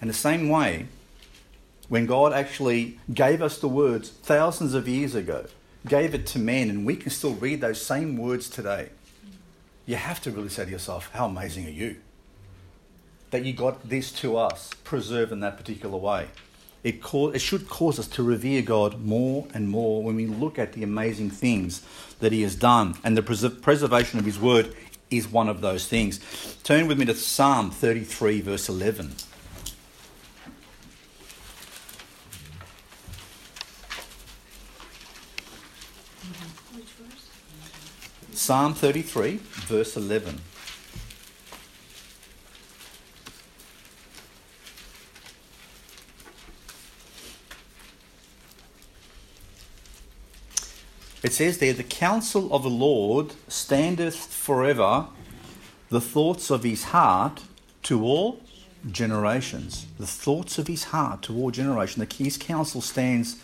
In 0.00 0.08
the 0.08 0.14
same 0.14 0.48
way, 0.48 0.86
when 1.88 2.06
God 2.06 2.32
actually 2.32 2.98
gave 3.12 3.42
us 3.42 3.58
the 3.58 3.68
words 3.68 4.08
thousands 4.10 4.74
of 4.74 4.88
years 4.88 5.14
ago, 5.14 5.46
gave 5.86 6.14
it 6.14 6.26
to 6.28 6.38
men, 6.38 6.70
and 6.70 6.86
we 6.86 6.96
can 6.96 7.10
still 7.10 7.34
read 7.34 7.60
those 7.60 7.84
same 7.84 8.16
words 8.16 8.48
today. 8.48 8.90
You 9.84 9.96
have 9.96 10.20
to 10.22 10.30
really 10.30 10.48
say 10.48 10.64
to 10.64 10.70
yourself, 10.70 11.10
How 11.12 11.26
amazing 11.26 11.66
are 11.66 11.70
you? 11.70 11.96
That 13.30 13.44
you 13.44 13.52
got 13.52 13.88
this 13.88 14.12
to 14.20 14.36
us, 14.36 14.70
preserved 14.84 15.32
in 15.32 15.40
that 15.40 15.56
particular 15.56 15.96
way. 15.96 16.28
It, 16.84 17.00
it 17.12 17.38
should 17.40 17.68
cause 17.68 17.98
us 17.98 18.08
to 18.08 18.22
revere 18.22 18.62
God 18.62 19.04
more 19.04 19.46
and 19.54 19.68
more 19.68 20.02
when 20.02 20.16
we 20.16 20.26
look 20.26 20.58
at 20.58 20.72
the 20.72 20.82
amazing 20.82 21.30
things 21.30 21.82
that 22.18 22.32
He 22.32 22.42
has 22.42 22.56
done. 22.56 22.96
And 23.04 23.16
the 23.16 23.22
pres- 23.22 23.48
preservation 23.60 24.18
of 24.18 24.24
His 24.24 24.40
word 24.40 24.74
is 25.10 25.28
one 25.28 25.48
of 25.48 25.60
those 25.60 25.86
things. 25.86 26.18
Turn 26.64 26.88
with 26.88 26.98
me 26.98 27.04
to 27.06 27.14
Psalm 27.14 27.70
33, 27.70 28.40
verse 28.40 28.68
11. 28.68 29.14
Psalm 38.32 38.74
33, 38.74 39.36
verse 39.36 39.96
11. 39.96 40.40
It 51.22 51.32
says 51.32 51.58
there, 51.58 51.72
The 51.72 51.84
counsel 51.84 52.52
of 52.52 52.62
the 52.62 52.70
Lord 52.70 53.32
standeth 53.48 54.16
forever, 54.16 55.06
the 55.88 56.00
thoughts 56.00 56.50
of 56.50 56.62
his 56.64 56.84
heart 56.84 57.42
to 57.84 58.04
all 58.04 58.40
generations. 58.90 59.86
The 59.98 60.06
thoughts 60.06 60.58
of 60.58 60.66
his 60.66 60.84
heart 60.84 61.22
to 61.22 61.36
all 61.36 61.50
generations. 61.50 62.14
His 62.16 62.36
counsel 62.36 62.80
stands 62.80 63.36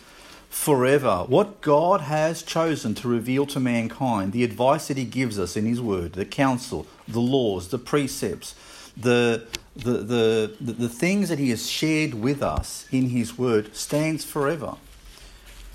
forever. 0.49 1.25
What 1.27 1.61
God 1.61 2.01
has 2.01 2.41
chosen 2.41 2.95
to 2.95 3.07
reveal 3.07 3.45
to 3.47 3.59
mankind, 3.59 4.33
the 4.33 4.43
advice 4.43 4.87
that 4.87 4.97
He 4.97 5.05
gives 5.05 5.39
us 5.39 5.55
in 5.55 5.65
His 5.65 5.79
Word, 5.79 6.13
the 6.13 6.25
counsel, 6.25 6.87
the 7.07 7.19
laws, 7.19 7.69
the 7.69 7.77
precepts, 7.77 8.55
the, 8.97 9.47
the, 9.75 9.91
the, 9.91 10.55
the, 10.59 10.73
the 10.73 10.89
things 10.89 11.29
that 11.29 11.39
He 11.39 11.51
has 11.51 11.69
shared 11.69 12.15
with 12.15 12.41
us 12.41 12.87
in 12.91 13.09
His 13.09 13.37
Word 13.37 13.75
stands 13.75 14.25
forever. 14.25 14.75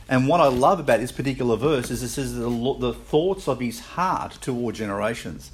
And 0.09 0.29
what 0.29 0.41
I 0.41 0.49
love 0.49 0.81
about 0.81 1.01
this 1.01 1.13
particular 1.13 1.57
verse 1.57 1.91
is 1.91 2.03
it 2.03 2.09
says 2.09 2.35
the, 2.37 2.49
the 2.79 2.93
thoughts 2.93 3.49
of 3.49 3.61
His 3.61 3.81
heart 3.81 4.39
toward 4.41 4.75
generations. 4.75 5.51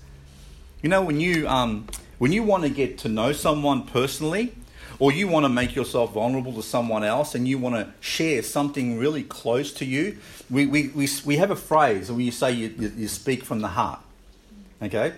You 0.82 0.88
know, 0.88 1.02
when 1.02 1.20
you, 1.20 1.46
um, 1.48 1.86
when 2.18 2.32
you 2.32 2.42
want 2.42 2.64
to 2.64 2.70
get 2.70 2.98
to 2.98 3.08
know 3.08 3.32
someone 3.32 3.86
personally, 3.86 4.54
or 4.98 5.12
you 5.12 5.28
want 5.28 5.44
to 5.44 5.48
make 5.48 5.74
yourself 5.74 6.12
vulnerable 6.12 6.52
to 6.52 6.62
someone 6.62 7.02
else 7.02 7.34
and 7.34 7.48
you 7.48 7.56
want 7.56 7.74
to 7.74 7.90
share 8.00 8.42
something 8.42 8.98
really 8.98 9.22
close 9.22 9.72
to 9.72 9.84
you, 9.86 10.18
we, 10.50 10.66
we, 10.66 10.88
we, 10.88 11.08
we 11.24 11.36
have 11.36 11.50
a 11.50 11.56
phrase 11.56 12.12
where 12.12 12.20
you 12.20 12.30
say 12.30 12.52
you, 12.52 12.92
you 12.96 13.08
speak 13.08 13.42
from 13.42 13.60
the 13.60 13.68
heart. 13.68 14.00
Okay? 14.82 15.14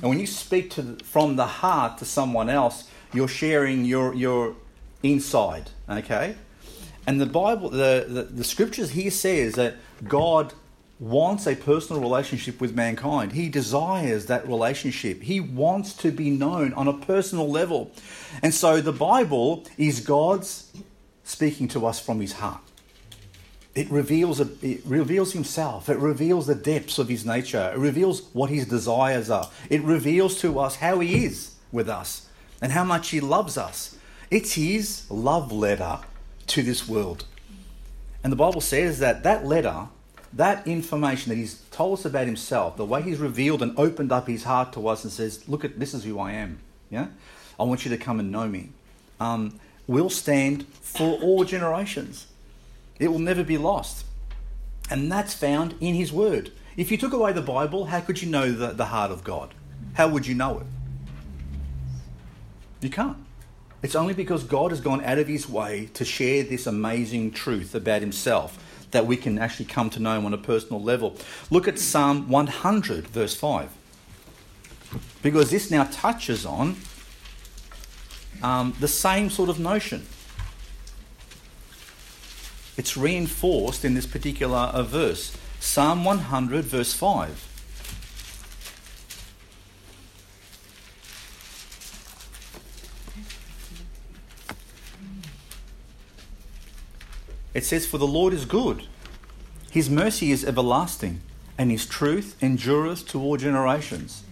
And 0.00 0.02
when 0.02 0.18
you 0.18 0.26
speak 0.26 0.70
to 0.70 0.82
the, 0.82 1.04
from 1.04 1.36
the 1.36 1.46
heart 1.46 1.98
to 1.98 2.04
someone 2.04 2.48
else, 2.48 2.88
you're 3.12 3.28
sharing 3.28 3.84
your 3.84 4.14
your 4.14 4.54
inside. 5.02 5.70
Okay, 5.88 6.36
and 7.06 7.20
the 7.20 7.26
Bible, 7.26 7.70
the, 7.70 8.06
the, 8.08 8.22
the 8.24 8.44
scriptures 8.44 8.90
here 8.90 9.10
says 9.10 9.54
that 9.54 9.76
God 10.06 10.52
wants 10.98 11.46
a 11.46 11.56
personal 11.56 12.02
relationship 12.02 12.60
with 12.60 12.74
mankind. 12.74 13.32
He 13.32 13.48
desires 13.48 14.26
that 14.26 14.46
relationship. 14.46 15.22
He 15.22 15.40
wants 15.40 15.94
to 15.94 16.12
be 16.12 16.30
known 16.30 16.74
on 16.74 16.86
a 16.86 16.92
personal 16.92 17.50
level. 17.50 17.90
And 18.42 18.52
so 18.52 18.82
the 18.82 18.92
Bible 18.92 19.64
is 19.78 20.00
God's 20.00 20.70
speaking 21.24 21.68
to 21.68 21.86
us 21.86 21.98
from 21.98 22.20
his 22.20 22.34
heart. 22.34 22.60
It 23.74 23.90
reveals, 23.90 24.40
it 24.40 24.82
reveals 24.84 25.32
himself. 25.32 25.88
It 25.88 25.96
reveals 25.96 26.46
the 26.46 26.54
depths 26.54 26.98
of 26.98 27.08
his 27.08 27.24
nature. 27.24 27.70
It 27.72 27.78
reveals 27.78 28.22
what 28.34 28.50
his 28.50 28.66
desires 28.66 29.30
are. 29.30 29.48
It 29.70 29.82
reveals 29.82 30.38
to 30.42 30.58
us 30.58 30.76
how 30.76 31.00
he 31.00 31.24
is 31.24 31.54
with 31.72 31.88
us 31.88 32.28
and 32.60 32.72
how 32.72 32.84
much 32.84 33.08
he 33.08 33.20
loves 33.20 33.56
us. 33.56 33.96
It's 34.30 34.52
his 34.52 35.10
love 35.10 35.50
letter 35.50 36.00
to 36.50 36.62
this 36.62 36.88
world. 36.88 37.24
And 38.22 38.32
the 38.32 38.36
Bible 38.36 38.60
says 38.60 38.98
that 38.98 39.22
that 39.22 39.46
letter 39.46 39.88
that 40.32 40.66
information 40.66 41.30
that 41.30 41.36
he's 41.36 41.60
told 41.70 41.98
us 41.98 42.04
about 42.04 42.26
himself, 42.26 42.76
the 42.76 42.84
way 42.84 43.02
he's 43.02 43.18
revealed 43.18 43.62
and 43.62 43.76
opened 43.78 44.12
up 44.12 44.28
his 44.28 44.44
heart 44.44 44.72
to 44.74 44.86
us 44.86 45.02
and 45.02 45.12
says, 45.12 45.48
Look 45.48 45.64
at 45.64 45.78
this 45.78 45.94
is 45.94 46.04
who 46.04 46.18
I 46.18 46.32
am. 46.32 46.60
Yeah? 46.88 47.08
I 47.58 47.64
want 47.64 47.84
you 47.84 47.90
to 47.90 47.98
come 47.98 48.20
and 48.20 48.30
know 48.30 48.46
me. 48.46 48.70
Um, 49.18 49.58
will 49.86 50.10
stand 50.10 50.66
for 50.80 51.18
all 51.20 51.44
generations. 51.44 52.28
It 52.98 53.08
will 53.08 53.18
never 53.18 53.42
be 53.42 53.58
lost. 53.58 54.06
And 54.88 55.10
that's 55.10 55.34
found 55.34 55.74
in 55.80 55.94
his 55.94 56.12
word. 56.12 56.52
If 56.76 56.90
you 56.90 56.96
took 56.96 57.12
away 57.12 57.32
the 57.32 57.42
Bible, 57.42 57.86
how 57.86 58.00
could 58.00 58.22
you 58.22 58.30
know 58.30 58.52
the, 58.52 58.68
the 58.68 58.86
heart 58.86 59.10
of 59.10 59.24
God? 59.24 59.52
How 59.94 60.08
would 60.08 60.26
you 60.26 60.34
know 60.34 60.60
it? 60.60 60.66
You 62.80 62.90
can't. 62.90 63.18
It's 63.82 63.94
only 63.94 64.12
because 64.14 64.44
God 64.44 64.70
has 64.72 64.80
gone 64.80 65.02
out 65.04 65.18
of 65.18 65.26
his 65.26 65.48
way 65.48 65.88
to 65.94 66.04
share 66.04 66.42
this 66.42 66.66
amazing 66.66 67.30
truth 67.32 67.74
about 67.74 68.02
himself 68.02 68.58
that 68.90 69.06
we 69.06 69.16
can 69.16 69.38
actually 69.38 69.66
come 69.66 69.88
to 69.90 70.00
know 70.00 70.18
him 70.18 70.26
on 70.26 70.34
a 70.34 70.38
personal 70.38 70.82
level. 70.82 71.16
Look 71.50 71.66
at 71.66 71.78
Psalm 71.78 72.28
100, 72.28 73.06
verse 73.06 73.34
5. 73.34 73.70
Because 75.22 75.50
this 75.50 75.70
now 75.70 75.84
touches 75.84 76.44
on 76.44 76.76
um, 78.42 78.74
the 78.80 78.88
same 78.88 79.30
sort 79.30 79.48
of 79.48 79.58
notion. 79.58 80.06
It's 82.76 82.96
reinforced 82.96 83.84
in 83.84 83.94
this 83.94 84.06
particular 84.06 84.58
uh, 84.58 84.82
verse. 84.82 85.36
Psalm 85.60 86.04
100, 86.04 86.64
verse 86.64 86.92
5. 86.92 87.49
It 97.54 97.64
says, 97.64 97.86
For 97.86 97.98
the 97.98 98.06
Lord 98.06 98.32
is 98.32 98.44
good, 98.44 98.86
his 99.70 99.90
mercy 99.90 100.30
is 100.30 100.44
everlasting, 100.44 101.20
and 101.58 101.70
his 101.70 101.86
truth 101.86 102.36
endureth 102.42 103.06
to 103.08 103.20
all 103.20 103.36
generations. 103.36 104.24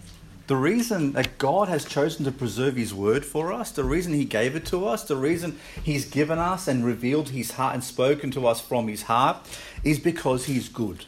The 0.47 0.55
reason 0.55 1.11
that 1.13 1.37
God 1.37 1.67
has 1.67 1.85
chosen 1.85 2.25
to 2.25 2.31
preserve 2.31 2.75
his 2.75 2.91
word 2.91 3.23
for 3.23 3.53
us, 3.53 3.71
the 3.71 3.83
reason 3.83 4.13
he 4.13 4.25
gave 4.25 4.55
it 4.55 4.65
to 4.67 4.87
us, 4.87 5.03
the 5.03 5.15
reason 5.15 5.59
he's 5.83 6.05
given 6.05 6.39
us 6.39 6.67
and 6.67 6.83
revealed 6.83 7.29
his 7.29 7.51
heart 7.51 7.75
and 7.75 7.83
spoken 7.83 8.31
to 8.31 8.47
us 8.47 8.59
from 8.59 8.87
his 8.87 9.03
heart, 9.03 9.37
is 9.83 9.99
because 9.99 10.45
he's 10.45 10.67
good 10.67 11.05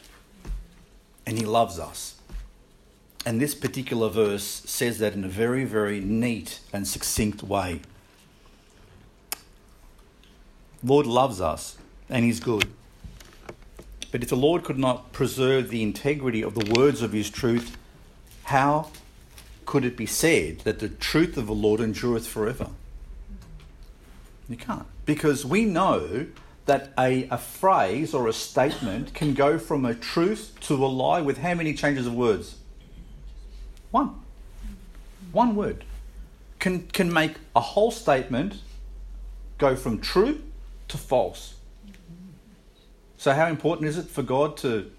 and 1.26 1.38
he 1.38 1.44
loves 1.44 1.78
us. 1.80 2.20
And 3.26 3.40
this 3.40 3.54
particular 3.54 4.08
verse 4.08 4.44
says 4.44 4.98
that 5.00 5.14
in 5.14 5.24
a 5.24 5.28
very, 5.28 5.64
very 5.64 6.00
neat 6.00 6.60
and 6.72 6.86
succinct 6.86 7.42
way. 7.42 7.80
Lord 10.84 11.06
loves 11.06 11.40
us 11.40 11.78
and 12.12 12.24
he's 12.24 12.38
good. 12.38 12.68
But 14.12 14.22
if 14.22 14.28
the 14.28 14.36
Lord 14.36 14.62
could 14.62 14.78
not 14.78 15.12
preserve 15.12 15.70
the 15.70 15.82
integrity 15.82 16.42
of 16.42 16.54
the 16.54 16.74
words 16.74 17.00
of 17.00 17.12
his 17.12 17.30
truth, 17.30 17.78
how 18.44 18.90
could 19.64 19.84
it 19.84 19.96
be 19.96 20.04
said 20.04 20.60
that 20.60 20.78
the 20.78 20.90
truth 20.90 21.38
of 21.38 21.46
the 21.46 21.54
Lord 21.54 21.80
endureth 21.80 22.28
forever? 22.28 22.68
You 24.48 24.58
can't. 24.58 24.86
Because 25.06 25.46
we 25.46 25.64
know 25.64 26.26
that 26.66 26.92
a, 26.98 27.26
a 27.30 27.38
phrase 27.38 28.12
or 28.12 28.28
a 28.28 28.32
statement 28.34 29.14
can 29.14 29.32
go 29.32 29.58
from 29.58 29.86
a 29.86 29.94
truth 29.94 30.52
to 30.60 30.74
a 30.74 30.86
lie 30.86 31.22
with 31.22 31.38
how 31.38 31.54
many 31.54 31.72
changes 31.72 32.06
of 32.06 32.14
words? 32.14 32.56
One. 33.90 34.20
One 35.32 35.56
word. 35.56 35.84
Can, 36.58 36.86
can 36.88 37.10
make 37.10 37.36
a 37.56 37.60
whole 37.60 37.90
statement 37.90 38.60
go 39.56 39.74
from 39.74 39.98
true 39.98 40.42
to 40.88 40.98
false 40.98 41.54
so, 43.22 43.32
how 43.32 43.46
important 43.46 43.88
is 43.88 43.98
it 43.98 44.08
for 44.08 44.24
God 44.24 44.56
to 44.56 44.90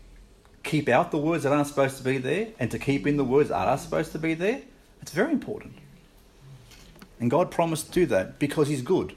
keep 0.63 0.87
out 0.87 1.11
the 1.11 1.17
words 1.17 1.43
that 1.43 1.51
aren't 1.51 1.67
supposed 1.67 1.97
to 1.97 2.03
be 2.05 2.19
there 2.19 2.47
and 2.57 2.71
to 2.71 2.79
keep 2.79 3.05
in 3.05 3.17
the 3.17 3.23
words 3.25 3.49
that 3.49 3.67
are 3.67 3.77
supposed 3.77 4.13
to 4.13 4.17
be 4.17 4.33
there? 4.33 4.61
It's 5.01 5.11
very 5.11 5.33
important. 5.33 5.73
And 7.19 7.29
God 7.29 7.51
promised 7.51 7.87
to 7.87 7.91
do 7.91 8.05
that 8.05 8.39
because 8.39 8.69
He's 8.69 8.81
good. 8.81 9.13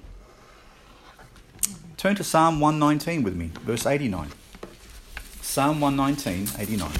Turn 1.97 2.16
to 2.16 2.25
Psalm 2.25 2.59
119 2.59 3.23
with 3.23 3.37
me, 3.37 3.53
verse 3.61 3.87
89. 3.87 4.33
Psalm 5.40 5.81
119, 5.81 6.61
89. 6.61 6.90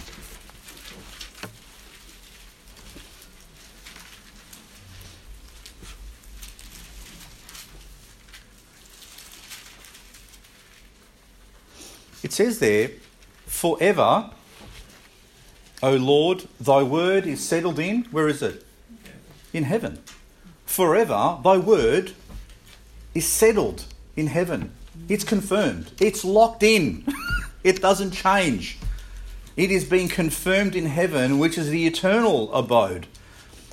It 12.27 12.33
says 12.33 12.59
there, 12.59 12.91
forever, 13.47 14.31
O 15.81 15.93
Lord, 15.93 16.49
thy 16.61 16.83
word 16.83 17.25
is 17.25 17.41
settled 17.41 17.79
in, 17.79 18.03
where 18.11 18.27
is 18.27 18.43
it? 18.43 18.67
In 19.53 19.63
heaven. 19.63 20.01
Forever, 20.65 21.39
thy 21.45 21.57
word 21.59 22.15
is 23.15 23.29
settled 23.29 23.85
in 24.17 24.27
heaven. 24.27 24.73
It's 25.09 25.23
confirmed. 25.23 25.93
It's 26.01 26.25
locked 26.25 26.65
in. 26.65 27.07
it 27.63 27.81
doesn't 27.81 28.11
change. 28.11 28.79
It 29.57 29.71
is 29.71 29.85
being 29.85 30.09
confirmed 30.09 30.75
in 30.75 30.87
heaven, 30.87 31.39
which 31.39 31.57
is 31.57 31.71
the 31.71 31.87
eternal 31.87 32.53
abode. 32.53 33.07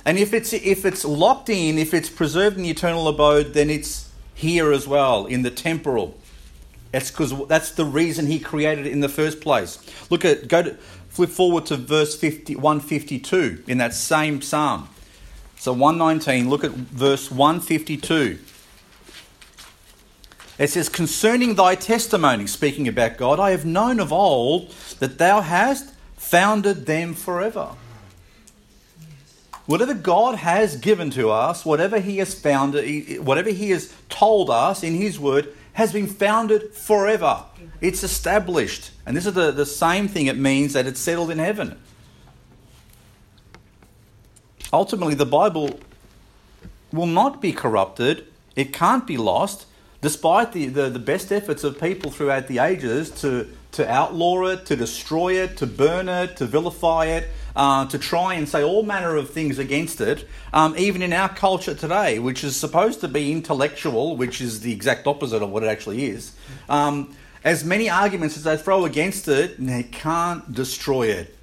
And 0.04 0.16
if 0.16 0.32
it's 0.32 0.52
if 0.52 0.84
it's 0.84 1.04
locked 1.04 1.48
in, 1.48 1.76
if 1.76 1.92
it's 1.92 2.08
preserved 2.08 2.56
in 2.56 2.62
the 2.62 2.70
eternal 2.70 3.08
abode, 3.08 3.52
then 3.52 3.68
it's 3.68 4.12
here 4.32 4.70
as 4.70 4.86
well 4.86 5.26
in 5.26 5.42
the 5.42 5.50
temporal. 5.50 6.16
That's 6.94 7.10
because 7.10 7.34
that's 7.48 7.72
the 7.72 7.84
reason 7.84 8.28
he 8.28 8.38
created 8.38 8.86
it 8.86 8.92
in 8.92 9.00
the 9.00 9.08
first 9.08 9.40
place. 9.40 9.80
Look 10.10 10.24
at 10.24 10.46
go 10.46 10.62
to 10.62 10.74
flip 11.08 11.28
forward 11.28 11.66
to 11.66 11.76
verse 11.76 12.14
50, 12.14 12.54
152 12.54 13.64
in 13.66 13.78
that 13.78 13.94
same 13.94 14.40
psalm. 14.40 14.88
So 15.56 15.72
119, 15.72 16.48
look 16.48 16.62
at 16.62 16.70
verse 16.70 17.32
152. 17.32 18.38
It 20.56 20.70
says, 20.70 20.88
Concerning 20.88 21.56
thy 21.56 21.74
testimony, 21.74 22.46
speaking 22.46 22.86
about 22.86 23.16
God, 23.16 23.40
I 23.40 23.50
have 23.50 23.66
known 23.66 23.98
of 23.98 24.12
old 24.12 24.70
that 25.00 25.18
thou 25.18 25.40
hast 25.40 25.92
founded 26.16 26.86
them 26.86 27.14
forever. 27.14 27.70
Whatever 29.66 29.94
God 29.94 30.36
has 30.36 30.76
given 30.76 31.10
to 31.10 31.30
us, 31.30 31.64
whatever 31.64 31.98
He 31.98 32.18
has 32.18 32.38
founded, 32.38 33.18
whatever 33.26 33.50
He 33.50 33.70
has 33.70 33.92
told 34.08 34.48
us 34.48 34.84
in 34.84 34.94
His 34.94 35.18
Word, 35.18 35.52
has 35.74 35.92
been 35.92 36.06
founded 36.06 36.72
forever. 36.72 37.44
It's 37.80 38.02
established. 38.02 38.90
And 39.04 39.16
this 39.16 39.26
is 39.26 39.34
the, 39.34 39.50
the 39.50 39.66
same 39.66 40.08
thing 40.08 40.26
it 40.26 40.38
means 40.38 40.72
that 40.72 40.86
it's 40.86 41.00
settled 41.00 41.30
in 41.30 41.38
heaven. 41.38 41.78
Ultimately, 44.72 45.14
the 45.14 45.26
Bible 45.26 45.78
will 46.92 47.06
not 47.06 47.42
be 47.42 47.52
corrupted, 47.52 48.26
it 48.56 48.72
can't 48.72 49.06
be 49.06 49.16
lost, 49.16 49.66
despite 50.00 50.52
the, 50.52 50.66
the, 50.66 50.88
the 50.90 50.98
best 50.98 51.32
efforts 51.32 51.64
of 51.64 51.80
people 51.80 52.10
throughout 52.10 52.46
the 52.46 52.58
ages 52.58 53.10
to, 53.22 53.48
to 53.72 53.88
outlaw 53.90 54.46
it, 54.46 54.66
to 54.66 54.76
destroy 54.76 55.34
it, 55.34 55.56
to 55.56 55.66
burn 55.66 56.08
it, 56.08 56.36
to 56.36 56.46
vilify 56.46 57.06
it 57.06 57.28
uh, 57.56 57.86
to 57.86 57.98
try 57.98 58.34
and 58.34 58.48
say 58.48 58.62
all 58.62 58.82
manner 58.82 59.16
of 59.16 59.30
things 59.30 59.58
against 59.58 60.00
it, 60.00 60.26
um, 60.52 60.74
even 60.76 61.02
in 61.02 61.12
our 61.12 61.28
culture 61.28 61.74
today, 61.74 62.18
which 62.18 62.42
is 62.42 62.56
supposed 62.56 63.00
to 63.00 63.08
be 63.08 63.32
intellectual, 63.32 64.16
which 64.16 64.40
is 64.40 64.60
the 64.60 64.72
exact 64.72 65.06
opposite 65.06 65.42
of 65.42 65.50
what 65.50 65.62
it 65.62 65.66
actually 65.66 66.06
is. 66.06 66.34
Um, 66.68 67.16
as 67.44 67.64
many 67.64 67.88
arguments 67.88 68.36
as 68.36 68.44
they 68.44 68.56
throw 68.56 68.84
against 68.84 69.28
it, 69.28 69.56
they 69.58 69.84
can't 69.84 70.52
destroy 70.52 71.08
it. 71.08 71.36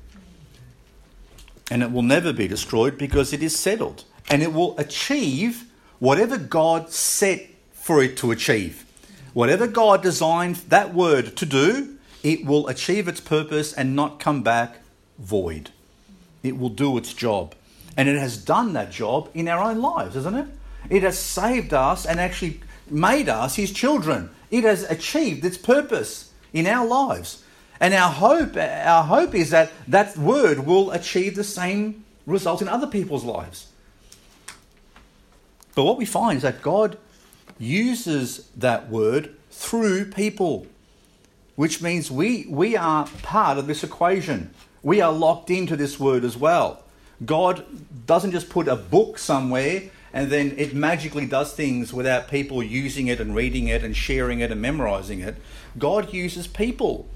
And 1.70 1.82
it 1.84 1.92
will 1.92 2.02
never 2.02 2.34
be 2.34 2.48
destroyed 2.48 2.98
because 2.98 3.32
it 3.32 3.42
is 3.42 3.58
settled. 3.58 4.04
And 4.30 4.44
it 4.44 4.52
will 4.52 4.78
achieve 4.78 5.66
whatever 6.00 6.38
God 6.38 6.90
set 6.90 7.48
for 7.72 8.04
it 8.04 8.18
to 8.18 8.32
achieve. 8.32 8.86
Whatever 9.34 9.68
God 9.68 10.02
designed 10.02 10.58
that 10.68 10.94
word 10.94 11.38
to 11.38 11.46
do, 11.46 11.98
it 12.24 12.46
will 12.46 12.68
achieve 12.68 13.08
its 13.08 13.22
purpose 13.22 13.72
and 13.72 13.96
not 13.96 14.20
come 14.20 14.44
back 14.44 14.80
void 15.18 15.72
it 16.44 16.58
will 16.58 16.70
do 16.70 16.98
its 16.98 17.14
job. 17.14 17.56
And 17.98 18.08
it 18.08 18.18
has 18.18 18.38
done 18.38 18.74
that 18.74 18.92
job 18.92 19.30
in 19.34 19.48
our 19.48 19.64
own 19.64 19.82
lives, 19.82 20.16
isn't 20.16 20.36
it? 20.36 20.48
It 20.90 21.04
has 21.04 21.18
saved 21.20 21.74
us 21.74 22.06
and 22.06 22.20
actually 22.20 22.62
made 22.90 23.30
us 23.30 23.56
his 23.56 23.72
children. 23.72 24.30
It 24.50 24.64
has 24.64 24.84
achieved 24.84 25.46
its 25.46 25.58
purpose 25.58 26.32
in 26.54 26.68
our 26.68 26.86
lives. 26.86 27.44
And 27.80 27.94
our 27.94 28.12
hope, 28.12 28.56
our 28.58 29.04
hope 29.04 29.34
is 29.34 29.50
that 29.50 29.72
that 29.88 30.18
word 30.18 30.66
will 30.66 30.92
achieve 30.92 31.36
the 31.36 31.44
same 31.44 32.06
result 32.26 32.62
in 32.62 32.68
other 32.68 32.88
people's 32.88 33.24
lives. 33.24 33.68
But 35.74 35.86
what 35.86 35.98
we 35.98 36.06
find 36.06 36.38
is 36.38 36.44
that 36.44 36.62
God 36.62 36.98
uses 37.58 38.50
that 38.58 38.90
word 38.90 39.36
through 39.50 40.12
people, 40.12 40.68
which 41.56 41.82
means 41.82 42.12
we, 42.12 42.46
we 42.50 42.76
are 42.76 43.08
part 43.24 43.58
of 43.58 43.68
this 43.68 43.84
equation. 43.84 44.54
We 44.84 45.02
are 45.02 45.12
locked 45.12 45.50
into 45.50 45.76
this 45.76 46.00
word 46.00 46.24
as 46.24 46.36
well. 46.36 46.84
God 47.24 47.66
doesn't 48.08 48.32
just 48.32 48.50
put 48.50 48.68
a 48.68 48.76
book 48.76 49.18
somewhere 49.20 49.84
and 50.14 50.30
then 50.30 50.54
it 50.58 50.74
magically 50.74 51.26
does 51.26 51.54
things 51.54 51.94
without 51.94 52.28
people 52.28 52.62
using 52.62 53.08
it 53.08 53.20
and 53.20 53.34
reading 53.34 53.68
it 53.68 53.84
and 53.84 53.96
sharing 53.96 54.40
it 54.40 54.52
and 54.52 54.62
memorizing 54.62 55.22
it. 55.22 55.36
God 55.78 56.14
uses 56.14 56.48
people 56.48 57.08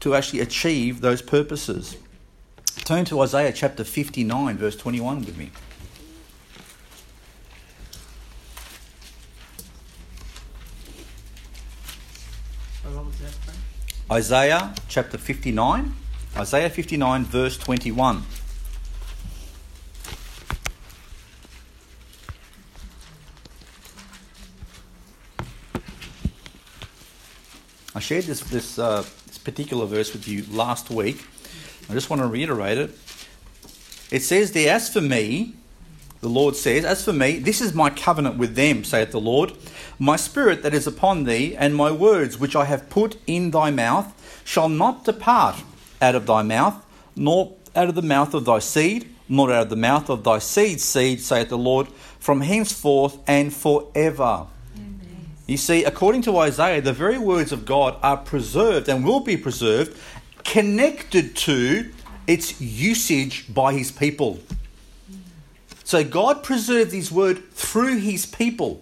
to 0.00 0.14
actually 0.14 0.40
achieve 0.40 1.02
those 1.02 1.22
purposes. 1.22 1.96
Turn 2.84 3.04
to 3.06 3.20
Isaiah 3.20 3.52
chapter 3.52 3.84
59, 3.84 4.56
verse 4.56 4.76
21 4.76 5.24
with 5.24 5.36
me. 5.36 5.50
Isaiah 14.10 14.74
chapter 14.88 15.16
59, 15.16 15.94
Isaiah 16.36 16.70
59, 16.70 17.24
verse 17.24 17.58
21. 17.58 18.22
I 27.92 27.98
shared 27.98 28.24
this, 28.24 28.40
this, 28.40 28.78
uh, 28.78 29.04
this 29.26 29.38
particular 29.38 29.84
verse 29.84 30.12
with 30.12 30.28
you 30.28 30.44
last 30.50 30.88
week. 30.88 31.26
I 31.90 31.92
just 31.92 32.08
want 32.08 32.22
to 32.22 32.28
reiterate 32.28 32.78
it. 32.78 32.90
It 34.10 34.22
says 34.22 34.52
there, 34.52 34.74
As 34.74 34.88
for 34.88 35.00
me, 35.00 35.54
the 36.20 36.28
Lord 36.28 36.54
says, 36.54 36.84
As 36.84 37.04
for 37.04 37.12
me, 37.12 37.40
this 37.40 37.60
is 37.60 37.74
my 37.74 37.90
covenant 37.90 38.38
with 38.38 38.54
them, 38.54 38.84
saith 38.84 39.10
the 39.10 39.20
Lord. 39.20 39.52
My 39.98 40.16
spirit 40.16 40.62
that 40.62 40.72
is 40.72 40.86
upon 40.86 41.24
thee, 41.24 41.56
and 41.56 41.74
my 41.74 41.90
words 41.90 42.38
which 42.38 42.54
I 42.54 42.66
have 42.66 42.88
put 42.88 43.18
in 43.26 43.50
thy 43.50 43.70
mouth, 43.70 44.14
shall 44.44 44.68
not 44.68 45.04
depart 45.04 45.56
out 46.00 46.14
of 46.14 46.26
thy 46.26 46.42
mouth, 46.42 46.84
nor 47.16 47.54
out 47.74 47.88
of 47.88 47.94
the 47.94 48.02
mouth 48.02 48.34
of 48.34 48.44
thy 48.44 48.58
seed, 48.58 49.08
nor 49.28 49.52
out 49.52 49.62
of 49.64 49.70
the 49.70 49.76
mouth 49.76 50.08
of 50.08 50.24
thy 50.24 50.38
seed's 50.38 50.82
seed, 50.82 51.20
saith 51.20 51.48
the 51.48 51.58
Lord, 51.58 51.88
from 52.18 52.40
henceforth 52.40 53.18
and 53.26 53.52
forever. 53.52 54.46
You 55.46 55.56
see, 55.56 55.82
according 55.84 56.22
to 56.22 56.38
Isaiah, 56.38 56.80
the 56.80 56.92
very 56.92 57.18
words 57.18 57.50
of 57.50 57.66
God 57.66 57.96
are 58.02 58.16
preserved 58.16 58.88
and 58.88 59.04
will 59.04 59.20
be 59.20 59.36
preserved, 59.36 59.96
connected 60.44 61.34
to 61.36 61.90
its 62.26 62.60
usage 62.60 63.52
by 63.52 63.72
his 63.72 63.90
people. 63.90 64.38
So 65.82 66.04
God 66.04 66.44
preserved 66.44 66.92
his 66.92 67.10
word 67.10 67.50
through 67.52 67.96
his 67.96 68.26
people. 68.26 68.80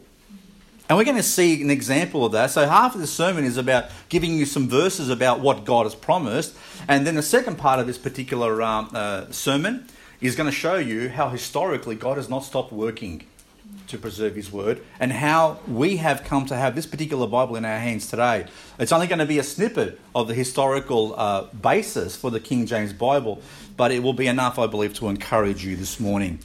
And 0.88 0.96
we're 0.96 1.04
going 1.04 1.18
to 1.18 1.22
see 1.22 1.60
an 1.60 1.70
example 1.70 2.24
of 2.24 2.32
that. 2.32 2.50
So, 2.50 2.66
half 2.66 2.94
of 2.94 3.00
the 3.00 3.06
sermon 3.06 3.44
is 3.44 3.58
about 3.58 3.90
giving 4.08 4.38
you 4.38 4.46
some 4.46 4.68
verses 4.68 5.10
about 5.10 5.40
what 5.40 5.66
God 5.66 5.84
has 5.84 5.94
promised. 5.94 6.56
And 6.88 7.06
then 7.06 7.14
the 7.14 7.22
second 7.22 7.56
part 7.56 7.78
of 7.78 7.86
this 7.86 7.98
particular 7.98 8.62
um, 8.62 8.90
uh, 8.94 9.30
sermon 9.30 9.86
is 10.22 10.34
going 10.34 10.48
to 10.48 10.56
show 10.56 10.76
you 10.76 11.10
how 11.10 11.28
historically 11.28 11.94
God 11.94 12.16
has 12.16 12.30
not 12.30 12.42
stopped 12.42 12.72
working 12.72 13.26
to 13.88 13.98
preserve 13.98 14.34
His 14.34 14.50
Word, 14.50 14.82
and 14.98 15.12
how 15.12 15.58
we 15.66 15.96
have 15.96 16.24
come 16.24 16.46
to 16.46 16.56
have 16.56 16.74
this 16.74 16.86
particular 16.86 17.26
Bible 17.26 17.56
in 17.56 17.64
our 17.64 17.78
hands 17.78 18.08
today. 18.08 18.46
It's 18.78 18.92
only 18.92 19.06
going 19.06 19.18
to 19.18 19.26
be 19.26 19.38
a 19.38 19.42
snippet 19.42 20.00
of 20.14 20.28
the 20.28 20.34
historical 20.34 21.14
uh, 21.18 21.44
basis 21.54 22.16
for 22.16 22.30
the 22.30 22.40
King 22.40 22.66
James 22.66 22.92
Bible, 22.92 23.42
but 23.76 23.90
it 23.90 24.02
will 24.02 24.12
be 24.12 24.26
enough, 24.26 24.58
I 24.58 24.66
believe, 24.66 24.94
to 24.94 25.08
encourage 25.08 25.64
you 25.64 25.76
this 25.76 26.00
morning 26.00 26.38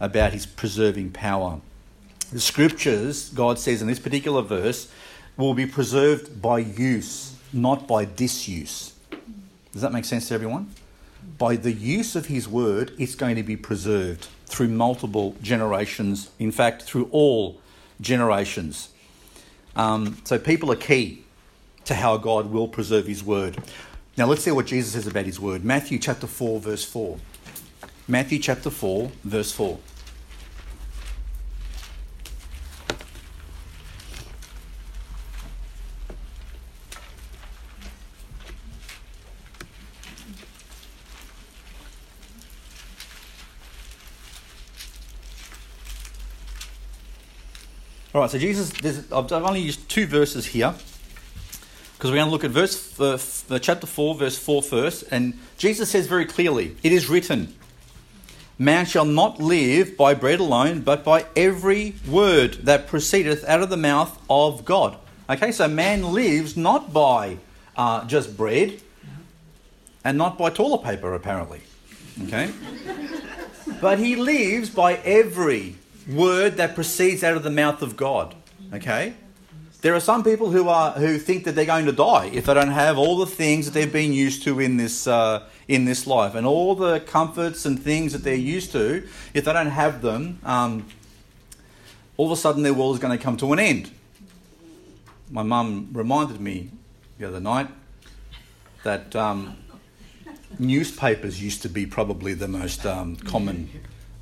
about 0.00 0.32
His 0.32 0.46
preserving 0.46 1.10
power. 1.12 1.60
The 2.32 2.40
scriptures, 2.40 3.28
God 3.30 3.58
says 3.58 3.80
in 3.80 3.88
this 3.88 4.00
particular 4.00 4.42
verse, 4.42 4.90
will 5.36 5.54
be 5.54 5.66
preserved 5.66 6.42
by 6.42 6.58
use, 6.58 7.36
not 7.52 7.86
by 7.86 8.04
disuse. 8.04 8.94
Does 9.72 9.82
that 9.82 9.92
make 9.92 10.04
sense 10.04 10.28
to 10.28 10.34
everyone? 10.34 10.70
By 11.38 11.56
the 11.56 11.72
use 11.72 12.16
of 12.16 12.26
His 12.26 12.48
Word, 12.48 12.92
it's 12.98 13.14
going 13.14 13.36
to 13.36 13.42
be 13.42 13.56
preserved 13.56 14.28
through 14.46 14.68
multiple 14.68 15.36
generations, 15.42 16.30
in 16.38 16.50
fact, 16.50 16.82
through 16.82 17.08
all 17.12 17.60
generations. 18.00 18.88
Um, 19.76 20.18
so 20.24 20.38
people 20.38 20.72
are 20.72 20.76
key 20.76 21.24
to 21.84 21.94
how 21.94 22.16
God 22.16 22.50
will 22.50 22.68
preserve 22.68 23.06
His 23.06 23.22
word. 23.22 23.58
Now 24.16 24.26
let's 24.26 24.42
see 24.42 24.50
what 24.50 24.66
Jesus 24.66 24.94
says 24.94 25.06
about 25.06 25.26
His 25.26 25.38
word. 25.38 25.64
Matthew 25.64 25.98
chapter 25.98 26.26
4, 26.26 26.60
verse 26.60 26.84
4. 26.84 27.18
Matthew 28.08 28.38
chapter 28.38 28.70
4, 28.70 29.10
verse 29.24 29.52
4. 29.52 29.78
All 48.16 48.22
right, 48.22 48.30
so 48.30 48.38
Jesus, 48.38 48.72
I've 49.12 49.30
only 49.30 49.60
used 49.60 49.90
two 49.90 50.06
verses 50.06 50.46
here 50.46 50.74
because 51.92 52.10
we're 52.10 52.16
going 52.16 52.28
to 52.28 52.32
look 52.32 52.44
at 52.44 52.50
verse 52.50 52.98
uh, 52.98 53.18
uh, 53.50 53.58
chapter 53.58 53.86
4, 53.86 54.14
verse 54.14 54.38
4 54.38 54.62
first. 54.62 55.04
And 55.10 55.38
Jesus 55.58 55.90
says 55.90 56.06
very 56.06 56.24
clearly, 56.24 56.74
It 56.82 56.92
is 56.92 57.10
written, 57.10 57.54
Man 58.58 58.86
shall 58.86 59.04
not 59.04 59.38
live 59.38 59.98
by 59.98 60.14
bread 60.14 60.40
alone, 60.40 60.80
but 60.80 61.04
by 61.04 61.26
every 61.36 61.94
word 62.08 62.54
that 62.64 62.86
proceedeth 62.86 63.44
out 63.44 63.60
of 63.60 63.68
the 63.68 63.76
mouth 63.76 64.18
of 64.30 64.64
God. 64.64 64.96
Okay, 65.28 65.52
so 65.52 65.68
man 65.68 66.02
lives 66.02 66.56
not 66.56 66.94
by 66.94 67.36
uh, 67.76 68.06
just 68.06 68.34
bread 68.34 68.80
and 70.04 70.16
not 70.16 70.38
by 70.38 70.48
toilet 70.48 70.82
paper, 70.82 71.12
apparently. 71.12 71.60
Okay? 72.22 72.50
but 73.82 73.98
he 73.98 74.16
lives 74.16 74.70
by 74.70 74.94
every 75.04 75.76
word 76.08 76.56
that 76.56 76.74
proceeds 76.74 77.22
out 77.24 77.36
of 77.36 77.42
the 77.42 77.50
mouth 77.50 77.82
of 77.82 77.96
God. 77.96 78.34
Okay? 78.72 79.14
There 79.82 79.94
are 79.94 80.00
some 80.00 80.24
people 80.24 80.50
who 80.50 80.68
are 80.68 80.92
who 80.92 81.18
think 81.18 81.44
that 81.44 81.54
they're 81.54 81.64
going 81.64 81.86
to 81.86 81.92
die 81.92 82.26
if 82.32 82.46
they 82.46 82.54
don't 82.54 82.70
have 82.70 82.98
all 82.98 83.18
the 83.18 83.26
things 83.26 83.66
that 83.66 83.72
they've 83.72 83.92
been 83.92 84.12
used 84.12 84.42
to 84.44 84.58
in 84.58 84.78
this 84.78 85.06
uh, 85.06 85.46
in 85.68 85.84
this 85.84 86.06
life, 86.06 86.34
and 86.34 86.46
all 86.46 86.74
the 86.74 87.00
comforts 87.00 87.66
and 87.66 87.80
things 87.80 88.12
that 88.12 88.24
they're 88.24 88.34
used 88.34 88.72
to. 88.72 89.06
If 89.34 89.44
they 89.44 89.52
don't 89.52 89.70
have 89.70 90.02
them, 90.02 90.40
um, 90.44 90.86
all 92.16 92.26
of 92.26 92.32
a 92.32 92.36
sudden 92.36 92.62
their 92.62 92.74
world 92.74 92.96
is 92.96 93.00
going 93.00 93.16
to 93.16 93.22
come 93.22 93.36
to 93.36 93.52
an 93.52 93.58
end. 93.58 93.90
My 95.30 95.42
mum 95.42 95.90
reminded 95.92 96.40
me 96.40 96.70
the 97.18 97.28
other 97.28 97.40
night 97.40 97.68
that 98.82 99.14
um, 99.14 99.56
newspapers 100.58 101.42
used 101.42 101.62
to 101.62 101.68
be 101.68 101.86
probably 101.86 102.34
the 102.34 102.48
most 102.48 102.86
um, 102.86 103.16
common 103.16 103.68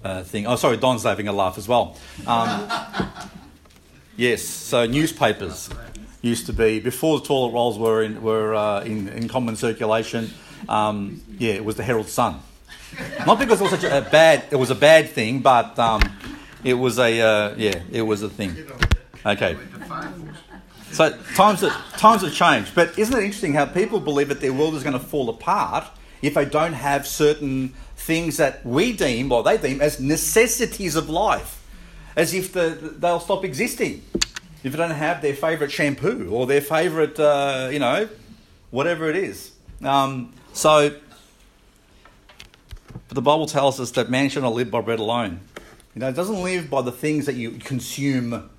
uh, 0.05 0.23
thing. 0.23 0.47
Oh, 0.47 0.57
sorry, 0.57 0.77
Don's 0.77 1.03
having 1.03 1.29
a 1.29 1.33
laugh 1.33 1.59
as 1.59 1.67
well. 1.67 1.97
Um, 2.27 2.71
yes, 4.17 4.43
so 4.43 4.87
newspapers 4.87 5.71
used 6.23 6.47
to 6.47 6.53
be 6.53 6.81
before 6.81 7.21
the 7.21 7.27
toilet 7.27 7.53
rolls 7.53 7.79
were 7.79 8.03
in 8.03 8.23
were 8.23 8.55
uh, 8.55 8.83
in, 8.83 9.09
in 9.09 9.29
common 9.29 9.57
circulation. 9.57 10.31
Um, 10.69 11.23
yeah, 11.39 11.55
it 11.55 11.65
was 11.65 11.77
the 11.77 11.83
Herald 11.83 12.09
Sun. 12.09 12.41
Not 13.27 13.39
because 13.39 13.61
it 13.61 13.65
was 13.65 13.81
such 13.81 13.85
a, 13.85 14.09
bad 14.11 14.45
it 14.51 14.57
was 14.57 14.71
a 14.71 14.75
bad 14.75 15.11
thing, 15.11 15.41
but 15.41 15.79
um, 15.79 16.03
it 16.63 16.75
was 16.75 16.99
a 16.99 17.21
uh, 17.21 17.55
yeah 17.57 17.83
it 17.91 18.03
was 18.03 18.23
a 18.23 18.29
thing. 18.29 18.57
Okay. 19.27 19.57
So 20.93 21.11
times 21.35 21.63
have, 21.63 21.97
times 21.99 22.23
have 22.23 22.33
changed, 22.33 22.73
but 22.75 22.97
isn't 22.97 23.19
it 23.19 23.25
interesting 23.25 23.55
how 23.55 23.67
people 23.67 23.99
believe 23.99 24.29
that 24.29 24.41
their 24.41 24.53
world 24.53 24.75
is 24.77 24.85
going 24.85 24.93
to 24.93 25.05
fall 25.05 25.29
apart 25.29 25.85
if 26.23 26.35
they 26.35 26.45
don't 26.45 26.73
have 26.73 27.05
certain 27.05 27.75
things 28.05 28.37
that 28.37 28.65
we 28.65 28.93
deem, 28.93 29.33
or 29.33 29.43
they 29.43 29.57
deem, 29.57 29.81
as 29.81 29.99
necessities 29.99 30.95
of 30.95 31.09
life, 31.09 31.63
as 32.17 32.35
if 32.35 32.53
the, 32.53 32.95
they'll 32.99 33.21
stop 33.21 33.45
existing 33.45 34.03
if 34.65 34.73
they 34.73 34.79
don't 34.79 34.91
have 34.91 35.21
their 35.21 35.35
favourite 35.35 35.71
shampoo 35.71 36.31
or 36.31 36.47
their 36.47 36.63
favourite, 36.63 37.21
uh, 37.21 37.69
you 37.71 37.79
know, 37.79 38.09
whatever 38.71 39.11
it 39.11 39.17
is. 39.17 39.53
Um, 39.83 40.33
so, 40.55 40.97
but 43.09 43.15
the 43.15 43.23
Bible 43.23 43.47
tells 43.47 43.79
us 43.79 43.91
that 43.93 44.09
man 44.09 44.31
shall 44.31 44.43
not 44.43 44.55
live 44.55 44.71
by 44.71 44.81
bread 44.81 44.99
alone. 44.99 45.41
You 45.95 46.01
know, 46.01 46.09
it 46.09 46.17
doesn't 46.17 46.43
live 46.43 46.71
by 46.71 46.81
the 46.81 46.91
things 46.91 47.27
that 47.27 47.35
you 47.35 47.53
consume. 47.53 48.51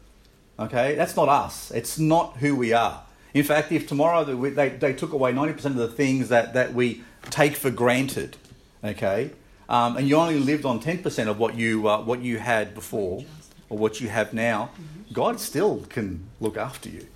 Okay, 0.60 0.94
that's 0.96 1.16
not 1.16 1.28
us. 1.28 1.72
It's 1.72 1.98
not 1.98 2.38
who 2.38 2.56
we 2.56 2.72
are. 2.72 3.02
In 3.34 3.44
fact, 3.44 3.72
if 3.72 3.88
tomorrow 3.88 4.24
they, 4.24 4.70
they 4.70 4.94
took 4.94 5.12
away 5.12 5.34
90% 5.34 5.66
of 5.66 5.76
the 5.76 5.88
things 5.88 6.30
that, 6.30 6.54
that 6.54 6.74
we 6.74 7.04
take 7.32 7.56
for 7.56 7.72
granted, 7.72 8.38
okay, 8.86 9.32
um, 9.68 9.98
and 9.98 10.08
you 10.08 10.16
only 10.16 10.40
lived 10.40 10.66
on 10.66 10.80
10% 10.80 11.28
of 11.28 11.40
what 11.40 11.56
you, 11.56 11.88
uh, 11.88 12.02
what 12.02 12.22
you 12.22 12.38
had 12.38 12.74
before 12.76 13.24
or 13.70 13.78
what 13.78 14.00
you 14.00 14.10
have 14.10 14.34
now, 14.34 14.70
God 15.12 15.40
still 15.40 15.86
can 15.90 16.26
look 16.40 16.58
after 16.58 16.90
you. 16.90 17.08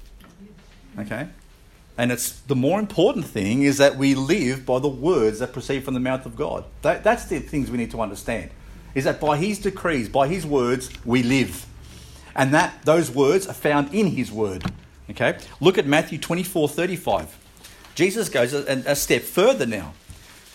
Okay? 0.97 1.27
And 1.97 2.12
it's 2.12 2.32
the 2.32 2.55
more 2.55 2.79
important 2.79 3.25
thing 3.25 3.63
is 3.63 3.77
that 3.77 3.97
we 3.97 4.15
live 4.15 4.65
by 4.65 4.79
the 4.79 4.88
words 4.88 5.39
that 5.39 5.53
proceed 5.53 5.84
from 5.84 5.93
the 5.93 5.99
mouth 5.99 6.25
of 6.25 6.36
God. 6.36 6.63
That, 6.82 7.03
that's 7.03 7.25
the 7.25 7.39
things 7.39 7.69
we 7.69 7.77
need 7.77 7.91
to 7.91 8.01
understand. 8.01 8.51
Is 8.95 9.03
that 9.03 9.19
by 9.19 9.38
His 9.38 9.60
decrees, 9.60 10.10
by 10.10 10.27
His 10.27 10.45
words, 10.45 10.89
we 11.05 11.21
live, 11.23 11.65
and 12.36 12.53
that 12.53 12.84
those 12.86 13.12
words 13.12 13.47
are 13.47 13.53
found 13.53 13.93
in 13.93 14.08
His 14.08 14.32
word. 14.32 14.63
Okay. 15.10 15.38
Look 15.60 15.77
at 15.77 15.86
Matthew 15.86 16.17
twenty 16.17 16.43
four 16.43 16.67
thirty 16.67 16.95
five. 16.95 17.38
Jesus 17.95 18.29
goes 18.29 18.53
a, 18.53 18.82
a 18.88 18.95
step 18.95 19.21
further 19.21 19.65
now. 19.65 19.93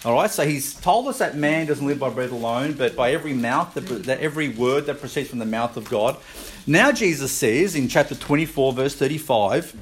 All 0.05 0.15
right. 0.15 0.31
So 0.31 0.47
He's 0.47 0.75
told 0.75 1.09
us 1.09 1.19
that 1.19 1.37
man 1.37 1.67
doesn't 1.67 1.87
live 1.87 1.99
by 1.99 2.11
bread 2.11 2.31
alone, 2.31 2.75
but 2.75 2.95
by 2.95 3.13
every 3.13 3.33
mouth 3.33 3.75
that, 3.75 3.81
that 4.05 4.21
every 4.21 4.49
word 4.49 4.87
that 4.87 5.01
proceeds 5.01 5.31
from 5.31 5.39
the 5.39 5.47
mouth 5.47 5.77
of 5.77 5.89
God. 5.89 6.17
Now 6.67 6.93
Jesus 6.93 7.33
says 7.33 7.75
in 7.75 7.89
chapter 7.89 8.15
twenty 8.15 8.47
four 8.47 8.73
verse 8.73 8.95
thirty 8.95 9.19
five 9.19 9.75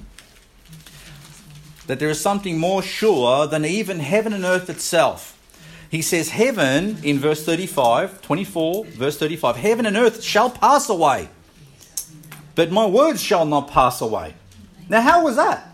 that 1.87 1.99
there 1.99 2.09
is 2.09 2.21
something 2.21 2.59
more 2.59 2.83
sure 2.83 3.47
than 3.47 3.65
even 3.65 4.01
heaven 4.01 4.33
and 4.33 4.45
earth 4.45 4.71
itself. 4.71 5.39
He 5.91 6.01
says, 6.01 6.31
Heaven, 6.31 6.97
in 7.03 7.19
verse 7.19 7.45
35, 7.45 8.23
24, 8.23 8.85
verse 8.87 9.19
35, 9.19 9.57
heaven 9.57 9.85
and 9.85 9.95
earth 9.95 10.23
shall 10.23 10.49
pass 10.49 10.89
away, 10.89 11.29
but 12.55 12.73
my 12.73 12.87
words 12.87 13.21
shall 13.21 13.45
not 13.45 13.69
pass 13.69 14.01
away. 14.01 14.35
Now, 14.89 15.03
how 15.03 15.25
was 15.25 15.37
that? 15.37 15.69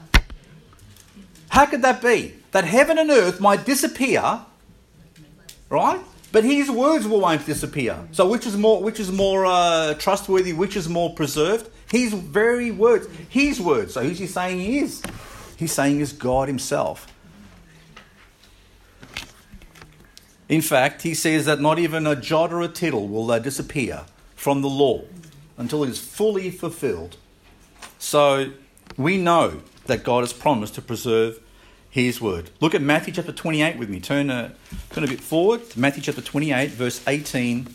How 1.50 1.66
could 1.66 1.82
that 1.82 2.02
be? 2.02 2.34
That 2.52 2.64
heaven 2.64 2.98
and 2.98 3.10
earth 3.10 3.40
might 3.40 3.64
disappear, 3.64 4.40
right? 5.68 6.00
But 6.30 6.44
his 6.44 6.70
words 6.70 7.06
won't 7.06 7.46
disappear. 7.46 7.98
So, 8.12 8.28
which 8.28 8.46
is 8.46 8.56
more, 8.56 8.82
which 8.82 9.00
is 9.00 9.10
more 9.10 9.46
uh, 9.46 9.94
trustworthy? 9.94 10.52
Which 10.52 10.76
is 10.76 10.88
more 10.88 11.14
preserved? 11.14 11.70
His 11.90 12.12
very 12.12 12.70
words, 12.70 13.08
his 13.28 13.60
words. 13.60 13.94
So, 13.94 14.02
who's 14.02 14.18
he 14.18 14.26
saying 14.26 14.60
he 14.60 14.78
is? 14.80 15.02
He's 15.56 15.72
saying 15.72 16.00
is 16.00 16.12
God 16.12 16.48
Himself. 16.48 17.12
In 20.48 20.62
fact, 20.62 21.02
he 21.02 21.14
says 21.14 21.44
that 21.44 21.60
not 21.60 21.78
even 21.78 22.06
a 22.06 22.16
jot 22.16 22.52
or 22.52 22.62
a 22.62 22.68
tittle 22.68 23.08
will 23.08 23.30
uh, 23.30 23.38
disappear 23.38 24.04
from 24.34 24.62
the 24.62 24.68
law 24.68 25.02
until 25.58 25.82
it 25.84 25.90
is 25.90 25.98
fully 25.98 26.50
fulfilled. 26.50 27.16
So 27.98 28.52
we 28.96 29.18
know 29.18 29.62
that 29.86 30.04
God 30.04 30.20
has 30.20 30.32
promised 30.32 30.74
to 30.76 30.82
preserve 30.82 31.40
His 32.04 32.20
word. 32.20 32.50
Look 32.60 32.74
at 32.74 32.82
Matthew 32.82 33.12
chapter 33.12 33.32
28 33.32 33.76
with 33.76 33.88
me. 33.88 33.98
Turn 33.98 34.30
a, 34.30 34.34
uh, 34.34 34.48
turn 34.90 35.02
a 35.02 35.08
bit 35.08 35.20
forward 35.20 35.68
to 35.70 35.80
Matthew 35.80 36.02
chapter 36.02 36.20
28, 36.20 36.70
verse 36.70 37.02
18, 37.08 37.66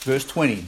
verse 0.00 0.24
20. 0.24 0.64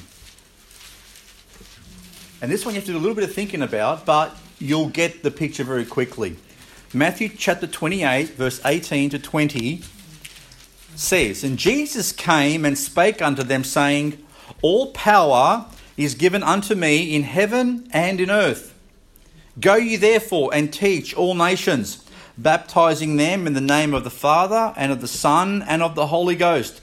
And 2.42 2.50
this 2.50 2.64
one 2.64 2.74
you 2.74 2.80
have 2.80 2.86
to 2.86 2.92
do 2.92 2.98
a 2.98 3.00
little 3.00 3.14
bit 3.14 3.22
of 3.22 3.32
thinking 3.32 3.62
about, 3.62 4.04
but 4.04 4.36
you'll 4.58 4.88
get 4.88 5.22
the 5.22 5.30
picture 5.30 5.62
very 5.62 5.84
quickly. 5.84 6.36
Matthew 6.92 7.28
chapter 7.28 7.68
28, 7.68 8.30
verse 8.30 8.60
18 8.64 9.10
to 9.10 9.18
20 9.20 9.82
says, 10.96 11.44
And 11.44 11.58
Jesus 11.58 12.10
came 12.10 12.64
and 12.64 12.76
spake 12.76 13.22
unto 13.22 13.44
them, 13.44 13.62
saying, 13.62 14.18
All 14.62 14.90
power 14.92 15.66
is 15.96 16.14
given 16.14 16.42
unto 16.42 16.74
me 16.74 17.14
in 17.14 17.22
heaven 17.22 17.88
and 17.92 18.20
in 18.20 18.30
earth. 18.30 18.69
Go 19.58 19.76
ye 19.76 19.96
therefore 19.96 20.50
and 20.52 20.72
teach 20.72 21.14
all 21.14 21.34
nations, 21.34 22.04
baptizing 22.38 23.16
them 23.16 23.46
in 23.46 23.54
the 23.54 23.60
name 23.60 23.94
of 23.94 24.04
the 24.04 24.10
Father 24.10 24.72
and 24.76 24.92
of 24.92 25.00
the 25.00 25.08
Son 25.08 25.64
and 25.66 25.82
of 25.82 25.94
the 25.94 26.06
Holy 26.06 26.36
Ghost, 26.36 26.80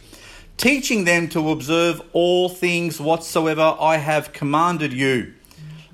teaching 0.58 1.06
them 1.06 1.30
to 1.30 1.52
observe 1.52 2.02
all 2.14 2.50
things 2.50 3.00
whatsoever 3.00 3.76
I 3.80 3.98
have 3.98 4.34
commanded 4.34 4.92
you. 4.92 5.34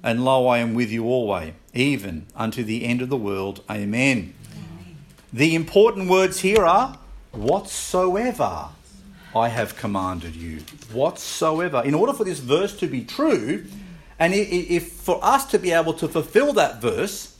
And 0.01 0.25
lo, 0.25 0.47
I 0.47 0.57
am 0.57 0.73
with 0.73 0.89
you 0.89 1.05
always 1.05 1.53
even 1.73 2.27
unto 2.35 2.63
the 2.63 2.85
end 2.85 3.01
of 3.01 3.09
the 3.09 3.17
world. 3.17 3.63
Amen. 3.69 4.33
The 5.31 5.55
important 5.55 6.09
words 6.09 6.39
here 6.41 6.63
are 6.65 6.99
whatsoever 7.31 8.67
I 9.35 9.47
have 9.47 9.75
commanded 9.75 10.35
you. 10.35 10.59
Whatsoever. 10.91 11.81
In 11.83 11.95
order 11.95 12.13
for 12.13 12.23
this 12.23 12.39
verse 12.39 12.77
to 12.77 12.87
be 12.87 13.03
true, 13.03 13.65
and 14.23 14.33
if 14.33 14.89
for 14.89 15.19
us 15.21 15.45
to 15.47 15.59
be 15.59 15.73
able 15.73 15.93
to 15.95 16.07
fulfill 16.07 16.53
that 16.53 16.81
verse 16.81 17.35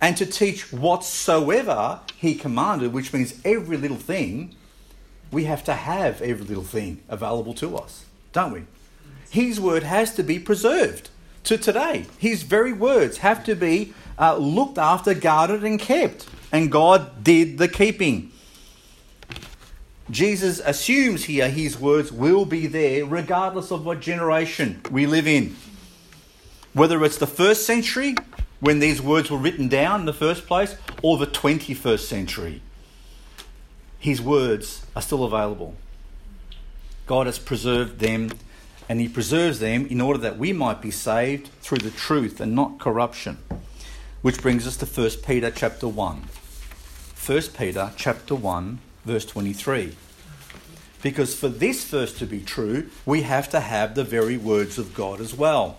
and 0.00 0.16
to 0.16 0.26
teach 0.26 0.72
whatsoever 0.72 2.00
he 2.16 2.34
commanded, 2.34 2.92
which 2.92 3.12
means 3.12 3.40
every 3.44 3.76
little 3.76 3.96
thing, 3.96 4.56
we 5.30 5.44
have 5.44 5.62
to 5.62 5.72
have 5.72 6.20
every 6.20 6.44
little 6.44 6.64
thing 6.64 7.00
available 7.08 7.54
to 7.54 7.76
us, 7.76 8.06
don't 8.32 8.50
we? 8.52 8.64
His 9.30 9.60
word 9.60 9.84
has 9.84 10.12
to 10.16 10.24
be 10.24 10.40
preserved 10.40 11.10
to 11.44 11.56
today. 11.56 12.06
His 12.18 12.42
very 12.42 12.72
words 12.72 13.18
have 13.18 13.44
to 13.44 13.54
be 13.54 13.94
uh, 14.18 14.36
looked 14.36 14.78
after, 14.78 15.14
guarded, 15.14 15.62
and 15.62 15.78
kept. 15.78 16.26
And 16.50 16.72
God 16.72 17.22
did 17.22 17.58
the 17.58 17.68
keeping. 17.68 18.32
Jesus 20.10 20.58
assumes 20.58 21.26
here 21.26 21.48
his 21.48 21.78
words 21.78 22.10
will 22.10 22.44
be 22.44 22.66
there 22.66 23.06
regardless 23.06 23.70
of 23.70 23.86
what 23.86 24.00
generation 24.00 24.80
we 24.90 25.06
live 25.06 25.28
in. 25.28 25.54
Whether 26.72 27.04
it's 27.04 27.18
the 27.18 27.26
first 27.26 27.66
century, 27.66 28.14
when 28.60 28.78
these 28.78 29.02
words 29.02 29.30
were 29.30 29.38
written 29.38 29.68
down 29.68 30.00
in 30.00 30.06
the 30.06 30.12
first 30.12 30.46
place, 30.46 30.76
or 31.02 31.18
the 31.18 31.26
21st 31.26 32.00
century, 32.00 32.62
his 33.98 34.22
words 34.22 34.86
are 34.94 35.02
still 35.02 35.24
available. 35.24 35.74
God 37.06 37.26
has 37.26 37.38
preserved 37.38 37.98
them 37.98 38.30
and 38.88 39.00
he 39.00 39.08
preserves 39.08 39.58
them 39.58 39.86
in 39.86 40.00
order 40.00 40.18
that 40.20 40.38
we 40.38 40.52
might 40.52 40.80
be 40.80 40.90
saved 40.90 41.48
through 41.60 41.78
the 41.78 41.90
truth 41.90 42.40
and 42.40 42.54
not 42.54 42.78
corruption. 42.78 43.38
Which 44.22 44.40
brings 44.40 44.66
us 44.66 44.76
to 44.78 44.86
1 44.86 45.10
Peter 45.24 45.50
chapter 45.50 45.88
1. 45.88 46.24
1 47.26 47.42
Peter 47.56 47.92
chapter 47.96 48.34
1 48.34 48.78
verse 49.04 49.24
23. 49.24 49.96
Because 51.02 51.34
for 51.34 51.48
this 51.48 51.84
verse 51.84 52.16
to 52.18 52.26
be 52.26 52.40
true, 52.40 52.90
we 53.06 53.22
have 53.22 53.48
to 53.50 53.60
have 53.60 53.94
the 53.94 54.04
very 54.04 54.36
words 54.36 54.78
of 54.78 54.94
God 54.94 55.20
as 55.20 55.34
well. 55.34 55.78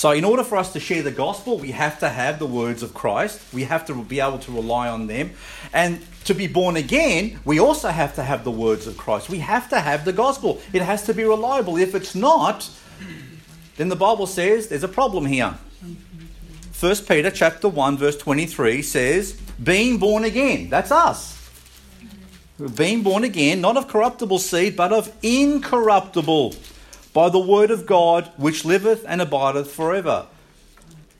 So, 0.00 0.12
in 0.12 0.24
order 0.24 0.42
for 0.42 0.56
us 0.56 0.72
to 0.72 0.80
share 0.80 1.02
the 1.02 1.10
gospel, 1.10 1.58
we 1.58 1.72
have 1.72 1.98
to 1.98 2.08
have 2.08 2.38
the 2.38 2.46
words 2.46 2.82
of 2.82 2.94
Christ. 2.94 3.38
We 3.52 3.64
have 3.64 3.84
to 3.84 3.94
be 3.94 4.18
able 4.18 4.38
to 4.38 4.50
rely 4.50 4.88
on 4.88 5.08
them. 5.08 5.32
And 5.74 6.00
to 6.24 6.32
be 6.32 6.46
born 6.46 6.76
again, 6.76 7.38
we 7.44 7.60
also 7.60 7.90
have 7.90 8.14
to 8.14 8.22
have 8.22 8.42
the 8.42 8.50
words 8.50 8.86
of 8.86 8.96
Christ. 8.96 9.28
We 9.28 9.40
have 9.40 9.68
to 9.68 9.78
have 9.78 10.06
the 10.06 10.14
gospel. 10.14 10.58
It 10.72 10.80
has 10.80 11.02
to 11.02 11.12
be 11.12 11.24
reliable. 11.24 11.76
If 11.76 11.94
it's 11.94 12.14
not, 12.14 12.70
then 13.76 13.90
the 13.90 13.94
Bible 13.94 14.26
says 14.26 14.68
there's 14.68 14.84
a 14.84 14.88
problem 14.88 15.26
here. 15.26 15.58
1 16.80 16.96
Peter 17.06 17.30
chapter 17.30 17.68
1 17.68 17.98
verse 17.98 18.16
23 18.16 18.80
says, 18.80 19.34
"Being 19.62 19.98
born 19.98 20.24
again." 20.24 20.70
That's 20.70 20.90
us. 20.90 21.36
Being 22.74 23.02
born 23.02 23.22
again, 23.22 23.60
not 23.60 23.76
of 23.76 23.86
corruptible 23.86 24.38
seed, 24.38 24.76
but 24.76 24.94
of 24.94 25.12
incorruptible 25.22 26.54
by 27.12 27.28
the 27.28 27.38
word 27.38 27.70
of 27.70 27.86
God 27.86 28.30
which 28.36 28.64
liveth 28.64 29.04
and 29.06 29.20
abideth 29.20 29.70
forever. 29.70 30.26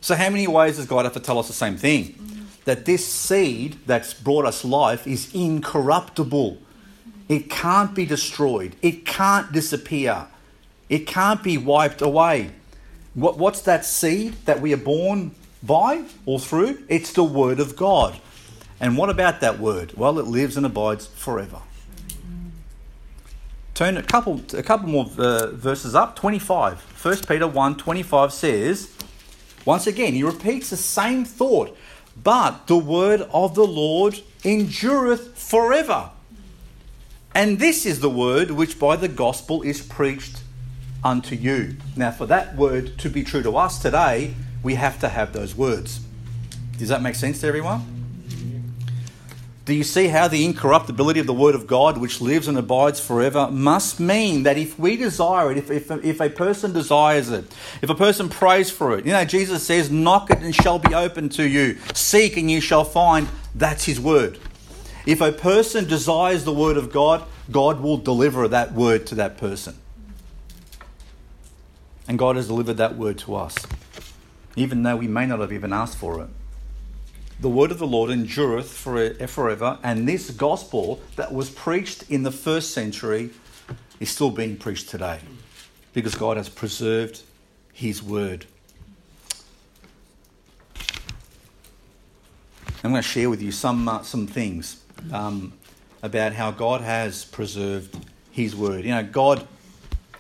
So, 0.01 0.15
how 0.15 0.31
many 0.31 0.47
ways 0.47 0.77
does 0.77 0.87
God 0.87 1.05
have 1.05 1.15
to 1.15 1.21
tell 1.21 1.39
us 1.39 1.49
the 1.49 1.53
same 1.53 1.77
thing? 1.77 2.47
That 2.65 2.85
this 2.85 3.07
seed 3.07 3.79
that's 3.87 4.15
brought 4.15 4.45
us 4.45 4.65
life 4.65 5.07
is 5.07 5.35
incorruptible. 5.35 6.59
It 7.29 7.51
can't 7.51 7.95
be 7.95 8.07
destroyed, 8.07 8.77
it 8.83 9.05
can't 9.05 9.53
disappear, 9.53 10.27
it 10.89 11.07
can't 11.07 11.43
be 11.43 11.59
wiped 11.59 12.03
away. 12.03 12.51
What, 13.15 13.39
what's 13.39 13.63
that 13.63 13.85
seed 13.85 14.35
that 14.45 14.61
we 14.61 14.73
are 14.73 14.79
born 14.79 15.35
by 15.63 16.05
or 16.27 16.39
through? 16.39 16.83
It's 16.89 17.13
the 17.13 17.25
Word 17.25 17.61
of 17.61 17.77
God. 17.77 18.19
And 18.81 18.97
what 18.97 19.11
about 19.11 19.41
that 19.41 19.59
Word? 19.59 19.93
Well, 19.97 20.19
it 20.19 20.27
lives 20.27 20.57
and 20.57 20.65
abides 20.65 21.07
forever. 21.07 21.61
Turn 23.81 23.97
a 23.97 24.03
couple, 24.03 24.43
a 24.53 24.63
couple 24.63 24.91
more 24.91 25.09
uh, 25.17 25.53
verses 25.53 25.95
up. 25.95 26.15
25. 26.15 27.03
1 27.03 27.17
Peter 27.27 27.49
1 27.49 27.77
25 27.79 28.31
says, 28.31 28.95
once 29.65 29.87
again, 29.87 30.13
he 30.13 30.23
repeats 30.23 30.69
the 30.69 30.77
same 30.77 31.25
thought. 31.25 31.75
But 32.23 32.67
the 32.67 32.77
word 32.77 33.23
of 33.33 33.55
the 33.55 33.65
Lord 33.65 34.21
endureth 34.45 35.39
forever. 35.39 36.11
And 37.35 37.59
this 37.59 37.87
is 37.87 38.01
the 38.01 38.11
word 38.11 38.51
which 38.51 38.79
by 38.79 38.97
the 38.97 39.09
gospel 39.09 39.63
is 39.63 39.81
preached 39.81 40.43
unto 41.03 41.35
you. 41.35 41.79
Now, 41.97 42.11
for 42.11 42.27
that 42.27 42.57
word 42.57 42.99
to 42.99 43.09
be 43.09 43.25
true 43.25 43.43
to 43.43 43.57
us 43.57 43.81
today, 43.81 44.35
we 44.63 44.75
have 44.75 45.01
to 45.01 45.09
have 45.09 45.33
those 45.33 45.55
words. 45.55 46.01
Does 46.77 46.91
that 46.91 47.01
make 47.01 47.15
sense 47.15 47.41
to 47.41 47.47
everyone? 47.47 48.00
Do 49.71 49.77
you 49.77 49.85
see 49.85 50.09
how 50.09 50.27
the 50.27 50.45
incorruptibility 50.45 51.21
of 51.21 51.29
the 51.29 51.33
Word 51.33 51.55
of 51.55 51.69
God, 51.69 51.97
which 51.97 52.21
lives 52.21 52.49
and 52.49 52.59
abides 52.59 52.99
forever, 52.99 53.49
must 53.53 54.01
mean 54.01 54.43
that 54.43 54.59
if 54.59 54.77
we 54.77 54.97
desire 54.97 55.53
it, 55.53 55.59
if, 55.59 55.71
if, 55.71 55.93
if 56.05 56.21
a 56.21 56.29
person 56.29 56.73
desires 56.73 57.31
it, 57.31 57.45
if 57.81 57.89
a 57.89 57.95
person 57.95 58.29
prays 58.29 58.69
for 58.69 58.99
it, 58.99 59.07
you 59.07 59.13
know, 59.13 59.25
Jesus 59.25 59.63
says, 59.63 59.89
Knock 59.89 60.29
it 60.33 60.41
and 60.41 60.53
shall 60.53 60.81
be 60.81 60.93
opened 60.93 61.31
to 61.35 61.49
you, 61.49 61.79
seek 61.95 62.37
and 62.37 62.51
you 62.51 62.61
shall 62.61 62.83
find. 62.83 63.29
That's 63.55 63.85
His 63.85 64.01
Word. 64.01 64.41
If 65.07 65.21
a 65.21 65.31
person 65.31 65.87
desires 65.87 66.43
the 66.43 66.53
word 66.53 66.77
of 66.77 66.91
God, 66.91 67.23
God 67.49 67.81
will 67.81 67.97
deliver 67.97 68.49
that 68.49 68.73
word 68.73 69.07
to 69.07 69.15
that 69.15 69.37
person. 69.37 69.77
And 72.09 72.19
God 72.19 72.35
has 72.35 72.49
delivered 72.49 72.79
that 72.79 72.97
word 72.97 73.19
to 73.19 73.37
us, 73.37 73.55
even 74.57 74.83
though 74.83 74.97
we 74.97 75.07
may 75.07 75.27
not 75.27 75.39
have 75.39 75.53
even 75.53 75.73
asked 75.73 75.97
for 75.97 76.21
it. 76.23 76.29
The 77.41 77.49
word 77.49 77.71
of 77.71 77.79
the 77.79 77.87
Lord 77.87 78.11
endureth 78.11 78.71
forever, 78.71 79.79
and 79.83 80.07
this 80.07 80.31
gospel 80.31 81.01
that 81.17 81.33
was 81.33 81.49
preached 81.49 82.05
in 82.11 82.23
the 82.23 82.31
first 82.31 82.73
century 82.73 83.31
is 83.99 84.11
still 84.11 84.31
being 84.31 84.59
preached 84.59 84.91
today 84.91 85.21
because 85.95 86.15
God 86.15 86.37
has 86.37 86.51
preserved 86.51 87.23
his 87.73 88.03
word. 88.03 88.45
I'm 92.85 92.91
going 92.91 92.97
to 92.97 93.03
share 93.03 93.31
with 93.31 93.41
you 93.41 93.53
some, 93.53 93.89
uh, 93.89 94.03
some 94.03 94.27
things 94.27 94.85
um, 95.11 95.55
about 96.03 96.35
how 96.35 96.51
God 96.51 96.83
has 96.83 97.25
preserved 97.25 97.97
his 98.31 98.55
word. 98.55 98.85
You 98.85 98.91
know, 98.91 99.03
God 99.03 99.49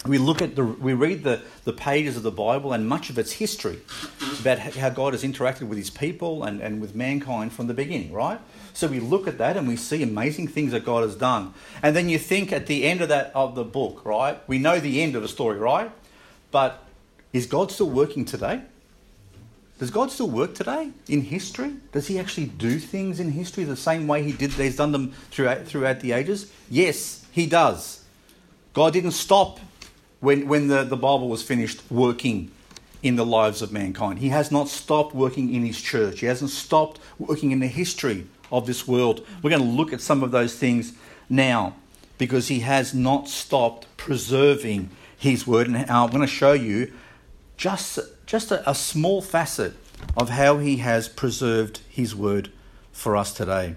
we 0.06 0.16
look 0.16 0.40
at 0.40 0.56
the 0.56 0.64
we 0.64 0.94
read 0.94 1.24
the, 1.24 1.42
the 1.64 1.72
pages 1.72 2.16
of 2.16 2.22
the 2.22 2.30
bible 2.30 2.72
and 2.72 2.88
much 2.88 3.10
of 3.10 3.18
its 3.18 3.32
history 3.32 3.80
about 4.40 4.58
how 4.58 4.88
god 4.88 5.12
has 5.12 5.22
interacted 5.22 5.68
with 5.68 5.76
his 5.76 5.90
people 5.90 6.42
and, 6.42 6.60
and 6.60 6.80
with 6.80 6.94
mankind 6.94 7.52
from 7.52 7.66
the 7.66 7.74
beginning 7.74 8.12
right? 8.12 8.40
So 8.72 8.86
we 8.86 9.00
look 9.00 9.28
at 9.28 9.36
that 9.38 9.56
and 9.56 9.68
we 9.68 9.76
see 9.76 10.02
amazing 10.02 10.48
things 10.48 10.72
that 10.72 10.84
god 10.84 11.02
has 11.02 11.16
done. 11.16 11.52
And 11.82 11.94
then 11.94 12.08
you 12.08 12.18
think 12.18 12.52
at 12.52 12.66
the 12.66 12.84
end 12.84 13.02
of 13.02 13.08
that 13.08 13.30
of 13.34 13.54
the 13.54 13.64
book 13.64 14.04
right? 14.06 14.38
We 14.48 14.58
know 14.58 14.80
the 14.80 15.02
end 15.02 15.16
of 15.16 15.22
the 15.22 15.28
story 15.28 15.58
right? 15.58 15.90
But 16.50 16.82
is 17.32 17.46
god 17.46 17.70
still 17.70 17.90
working 17.90 18.24
today? 18.24 18.62
Does 19.78 19.90
god 19.90 20.10
still 20.10 20.30
work 20.30 20.54
today 20.54 20.92
in 21.08 21.22
history? 21.22 21.74
Does 21.92 22.06
he 22.06 22.18
actually 22.18 22.46
do 22.46 22.78
things 22.78 23.20
in 23.20 23.32
history 23.32 23.64
the 23.64 23.76
same 23.76 24.06
way 24.06 24.22
he 24.22 24.32
did 24.32 24.52
he's 24.52 24.76
done 24.76 24.92
them 24.92 25.12
throughout 25.30 25.66
throughout 25.66 26.00
the 26.00 26.12
ages? 26.12 26.50
Yes 26.70 27.26
he 27.32 27.44
does. 27.44 28.02
God 28.72 28.94
didn't 28.94 29.12
stop 29.12 29.60
when, 30.20 30.46
when 30.46 30.68
the, 30.68 30.84
the 30.84 30.96
Bible 30.96 31.28
was 31.28 31.42
finished 31.42 31.82
working 31.90 32.50
in 33.02 33.16
the 33.16 33.24
lives 33.24 33.62
of 33.62 33.72
mankind. 33.72 34.18
He 34.18 34.28
has 34.28 34.50
not 34.50 34.68
stopped 34.68 35.14
working 35.14 35.52
in 35.54 35.64
his 35.64 35.80
church, 35.80 36.20
he 36.20 36.26
hasn't 36.26 36.50
stopped 36.50 37.00
working 37.18 37.50
in 37.50 37.60
the 37.60 37.66
history 37.66 38.26
of 38.52 38.66
this 38.66 38.86
world. 38.86 39.26
We're 39.42 39.50
going 39.50 39.62
to 39.62 39.68
look 39.68 39.92
at 39.92 40.00
some 40.00 40.22
of 40.22 40.30
those 40.30 40.56
things 40.56 40.92
now 41.28 41.76
because 42.18 42.48
he 42.48 42.60
has 42.60 42.92
not 42.92 43.28
stopped 43.28 43.86
preserving 43.96 44.90
his 45.16 45.46
word. 45.46 45.68
And 45.68 45.76
uh, 45.76 45.84
I'm 45.88 46.10
going 46.10 46.20
to 46.20 46.26
show 46.26 46.52
you 46.52 46.92
just, 47.56 47.98
just 48.26 48.50
a, 48.50 48.68
a 48.68 48.74
small 48.74 49.22
facet 49.22 49.74
of 50.16 50.30
how 50.30 50.58
he 50.58 50.78
has 50.78 51.08
preserved 51.08 51.80
his 51.88 52.14
word 52.14 52.50
for 52.92 53.16
us 53.16 53.32
today. 53.32 53.76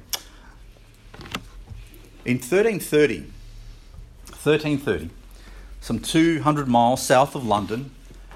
In 2.25 2.37
1330, 2.37 3.19
1330, 4.29 5.09
some 5.83 5.99
200 5.99 6.65
miles 6.65 7.05
south 7.05 7.35
of 7.35 7.45
London, 7.45 7.91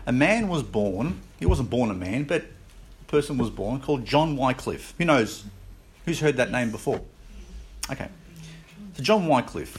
a 0.05 0.12
man 0.12 0.49
was 0.49 0.63
born. 0.63 1.21
He 1.39 1.45
wasn't 1.45 1.69
born 1.69 1.89
a 1.89 1.93
man, 1.93 2.25
but 2.25 2.41
a 2.41 3.05
person 3.05 3.38
was 3.38 3.49
born 3.49 3.79
called 3.79 4.05
John 4.05 4.36
Wycliffe. 4.36 4.93
Who 4.97 5.05
knows? 5.05 5.45
Who's 6.05 6.19
heard 6.19 6.36
that 6.36 6.51
name 6.51 6.71
before? 6.71 6.99
Okay. 7.89 8.10
So, 8.95 9.03
John 9.03 9.27
Wycliffe. 9.27 9.77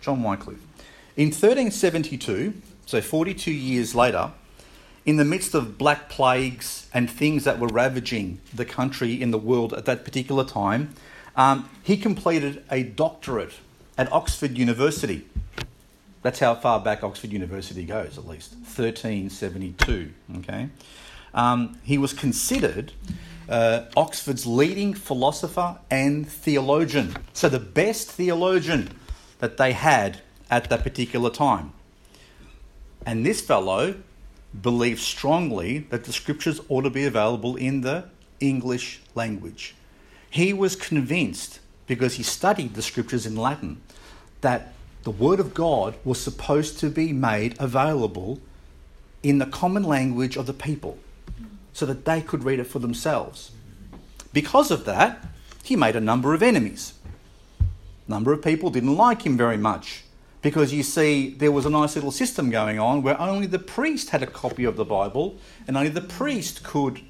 John 0.00 0.20
Wycliffe. 0.24 0.58
In 1.16 1.28
1372, 1.28 2.54
so 2.86 3.00
42 3.00 3.52
years 3.52 3.94
later, 3.94 4.32
in 5.06 5.16
the 5.16 5.24
midst 5.24 5.54
of 5.54 5.78
black 5.78 6.08
plagues 6.08 6.88
and 6.92 7.08
things 7.08 7.44
that 7.44 7.60
were 7.60 7.68
ravaging 7.68 8.40
the 8.52 8.64
country 8.64 9.22
in 9.22 9.30
the 9.30 9.38
world 9.38 9.72
at 9.74 9.84
that 9.84 10.04
particular 10.04 10.42
time, 10.42 10.92
um, 11.36 11.70
he 11.84 11.96
completed 11.96 12.64
a 12.68 12.82
doctorate 12.82 13.54
at 13.96 14.10
Oxford 14.10 14.58
University. 14.58 15.24
That's 16.22 16.38
how 16.38 16.54
far 16.54 16.80
back 16.80 17.04
Oxford 17.04 17.32
University 17.32 17.84
goes, 17.84 18.18
at 18.18 18.26
least 18.26 18.52
1372. 18.54 20.12
Okay, 20.38 20.68
um, 21.34 21.78
he 21.82 21.98
was 21.98 22.12
considered 22.12 22.92
uh, 23.48 23.84
Oxford's 23.96 24.46
leading 24.46 24.94
philosopher 24.94 25.78
and 25.90 26.28
theologian. 26.28 27.16
So 27.32 27.48
the 27.48 27.60
best 27.60 28.10
theologian 28.10 28.90
that 29.38 29.56
they 29.56 29.72
had 29.72 30.20
at 30.50 30.68
that 30.70 30.82
particular 30.82 31.30
time. 31.30 31.72
And 33.06 33.24
this 33.24 33.40
fellow 33.40 33.94
believed 34.60 35.00
strongly 35.00 35.78
that 35.90 36.04
the 36.04 36.12
scriptures 36.12 36.60
ought 36.68 36.82
to 36.82 36.90
be 36.90 37.04
available 37.04 37.56
in 37.56 37.82
the 37.82 38.04
English 38.40 39.00
language. 39.14 39.74
He 40.30 40.52
was 40.52 40.76
convinced, 40.76 41.60
because 41.86 42.14
he 42.14 42.22
studied 42.22 42.74
the 42.74 42.82
scriptures 42.82 43.24
in 43.26 43.36
Latin, 43.36 43.80
that 44.40 44.72
the 45.08 45.24
Word 45.24 45.40
of 45.40 45.54
God 45.54 45.94
was 46.04 46.20
supposed 46.20 46.78
to 46.80 46.90
be 46.90 47.14
made 47.14 47.56
available 47.58 48.40
in 49.22 49.38
the 49.38 49.46
common 49.46 49.82
language 49.82 50.36
of 50.36 50.44
the 50.44 50.52
people 50.52 50.98
so 51.72 51.86
that 51.86 52.04
they 52.04 52.20
could 52.20 52.44
read 52.44 52.58
it 52.58 52.66
for 52.66 52.78
themselves. 52.78 53.52
Because 54.34 54.70
of 54.70 54.84
that, 54.84 55.26
he 55.64 55.76
made 55.76 55.96
a 55.96 56.00
number 56.02 56.34
of 56.34 56.42
enemies. 56.42 56.92
A 57.58 58.10
number 58.10 58.34
of 58.34 58.42
people 58.42 58.68
didn't 58.68 58.96
like 58.96 59.22
him 59.22 59.34
very 59.34 59.56
much 59.56 60.04
because 60.42 60.74
you 60.74 60.82
see, 60.82 61.30
there 61.30 61.52
was 61.52 61.64
a 61.64 61.70
nice 61.70 61.94
little 61.94 62.12
system 62.12 62.50
going 62.50 62.78
on 62.78 63.00
where 63.00 63.18
only 63.18 63.46
the 63.46 63.58
priest 63.58 64.10
had 64.10 64.22
a 64.22 64.26
copy 64.26 64.64
of 64.64 64.76
the 64.76 64.84
Bible 64.84 65.38
and 65.66 65.74
only 65.74 65.88
the 65.88 66.02
priest 66.02 66.62
could 66.62 67.00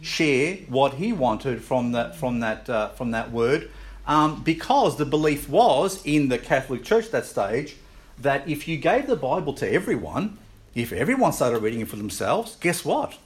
share 0.00 0.56
what 0.68 0.94
he 0.94 1.12
wanted 1.12 1.62
from 1.62 1.92
that, 1.92 2.16
from 2.16 2.40
that, 2.40 2.68
uh, 2.68 2.88
from 2.88 3.12
that 3.12 3.30
word 3.30 3.70
um, 4.06 4.42
because 4.42 4.96
the 4.96 5.04
belief 5.04 5.48
was 5.48 6.04
in 6.04 6.28
the 6.28 6.38
Catholic 6.38 6.84
Church 6.84 7.06
at 7.06 7.12
that 7.12 7.26
stage 7.26 7.76
that 8.18 8.48
if 8.48 8.66
you 8.66 8.76
gave 8.76 9.06
the 9.06 9.16
Bible 9.16 9.52
to 9.54 9.70
everyone, 9.70 10.38
if 10.74 10.92
everyone 10.92 11.32
started 11.32 11.58
reading 11.60 11.80
it 11.80 11.88
for 11.88 11.96
themselves, 11.96 12.56
guess 12.60 12.84
what? 12.84 13.18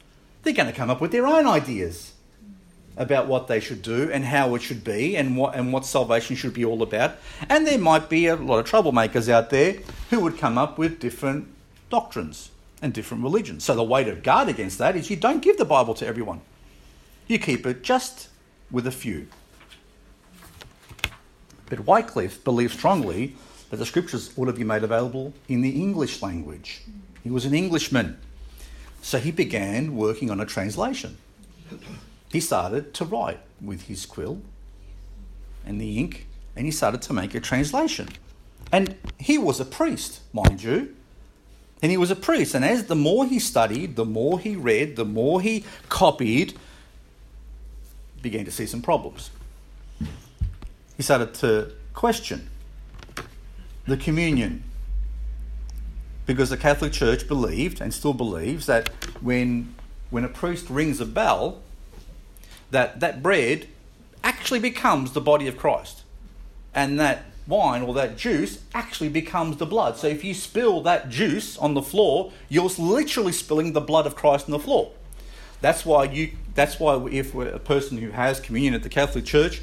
They're 0.43 0.55
going 0.55 0.69
to 0.69 0.75
come 0.75 0.91
up 0.91 1.01
with 1.01 1.13
their 1.13 1.27
own 1.27 1.47
ideas 1.47 2.15
about 2.97 3.27
what 3.27 3.47
they 3.47 3.61
should 3.61 3.83
do 3.83 4.11
and 4.11 4.25
how 4.25 4.55
it 4.55 4.63
should 4.63 4.85
be 4.85 5.17
and 5.17 5.37
what 5.37 5.55
and 5.55 5.73
what 5.73 5.87
salvation 5.87 6.37
should 6.37 6.55
be 6.55 6.65
all 6.65 6.83
about. 6.83 7.17
And 7.49 7.67
there 7.67 7.79
might 7.79 8.09
be 8.09 8.27
a 8.27 8.37
lot 8.37 8.59
of 8.59 8.71
troublemakers 8.71 9.29
out 9.29 9.51
there 9.51 9.79
who 10.11 10.21
would 10.21 10.39
come 10.39 10.59
up 10.59 10.77
with 10.77 10.99
different 10.99 11.49
doctrines 11.89 12.51
and 12.83 12.93
different 12.93 13.23
religions. 13.23 13.65
So 13.65 13.75
the 13.75 13.83
way 13.83 14.05
to 14.05 14.15
guard 14.15 14.49
against 14.49 14.79
that 14.79 14.97
is 14.97 15.11
you 15.11 15.17
don't 15.17 15.43
give 15.43 15.57
the 15.57 15.65
Bible 15.65 15.95
to 15.95 16.07
everyone. 16.07 16.41
You 17.27 17.39
keep 17.39 17.67
it 17.67 17.83
just 17.83 18.29
with 18.71 18.87
a 18.87 18.93
few. 18.93 19.29
But 21.71 21.87
Wycliffe 21.87 22.45
believed 22.45 22.75
strongly 22.75 23.37
that 23.71 23.77
the 23.77 23.87
scriptures 23.87 24.33
ought 24.37 24.47
to 24.47 24.53
be 24.53 24.65
made 24.65 24.83
available 24.83 25.33
in 25.49 25.63
the 25.63 25.71
English 25.71 26.21
language. 26.21 26.83
He 27.23 27.31
was 27.31 27.45
an 27.47 27.55
Englishman. 27.55 28.19
So 29.01 29.19
he 29.19 29.31
began 29.31 29.97
working 29.97 30.31
on 30.31 30.41
a 30.41 30.45
translation. 30.45 31.17
He 32.31 32.41
started 32.41 32.93
to 32.95 33.05
write 33.05 33.41
with 33.63 33.83
his 33.83 34.05
quill 34.05 34.43
and 35.65 35.81
the 35.81 35.99
ink, 35.99 36.27
and 36.57 36.67
he 36.67 36.73
started 36.73 37.01
to 37.03 37.13
make 37.13 37.35
a 37.35 37.41
translation. 37.41 38.09
And 38.73 38.97
he 39.19 39.39
was 39.39 39.61
a 39.61 39.65
priest, 39.65 40.21
mind 40.33 40.63
you. 40.63 40.95
And 41.83 41.91
he 41.91 41.97
was 41.97 42.11
a 42.11 42.17
priest. 42.17 42.55
And 42.55 42.65
as 42.65 42.87
the 42.87 42.97
more 42.97 43.25
he 43.25 43.39
studied, 43.39 43.97
the 43.97 44.05
more 44.05 44.41
he 44.41 44.57
read, 44.57 44.97
the 44.97 45.05
more 45.05 45.41
he 45.41 45.65
copied, 45.89 46.59
began 48.21 48.45
to 48.45 48.51
see 48.51 48.67
some 48.67 48.83
problems 48.83 49.31
he 51.01 51.03
started 51.03 51.33
to 51.33 51.73
question 51.95 52.51
the 53.87 53.97
communion. 53.97 54.63
Because 56.27 56.51
the 56.51 56.59
Catholic 56.59 56.93
Church 56.93 57.27
believed 57.27 57.81
and 57.81 57.95
still 57.95 58.13
believes 58.13 58.67
that 58.67 58.91
when, 59.23 59.75
when 60.11 60.25
a 60.25 60.29
priest 60.29 60.69
rings 60.69 61.01
a 61.01 61.07
bell, 61.07 61.63
that 62.71 63.01
that 63.01 63.23
bread 63.23 63.67
actually 64.23 64.59
becomes 64.59 65.13
the 65.13 65.23
body 65.23 65.49
of 65.49 65.57
Christ. 65.57 66.03
And 66.75 67.01
that 67.01 67.25
wine 67.47 67.81
or 67.81 67.95
that 67.95 68.19
juice 68.19 68.63
actually 68.75 69.09
becomes 69.09 69.57
the 69.57 69.65
blood. 69.65 69.97
So 69.97 70.07
if 70.07 70.23
you 70.23 70.35
spill 70.35 70.83
that 70.83 71.09
juice 71.09 71.57
on 71.57 71.73
the 71.73 71.83
floor, 71.83 72.31
you're 72.51 72.69
literally 72.79 73.33
spilling 73.33 73.73
the 73.73 73.81
blood 73.81 74.07
of 74.07 74.15
Christ 74.15 74.45
on 74.45 74.51
the 74.51 74.59
floor. 74.59 74.93
That's 75.63 75.87
why 75.87 76.05
you 76.05 76.33
that's 76.55 76.79
why 76.79 77.03
if 77.11 77.35
a 77.35 77.59
person 77.59 77.97
who 77.97 78.11
has 78.11 78.39
communion 78.39 78.75
at 78.75 78.83
the 78.83 78.91
Catholic 78.91 79.25
Church 79.25 79.63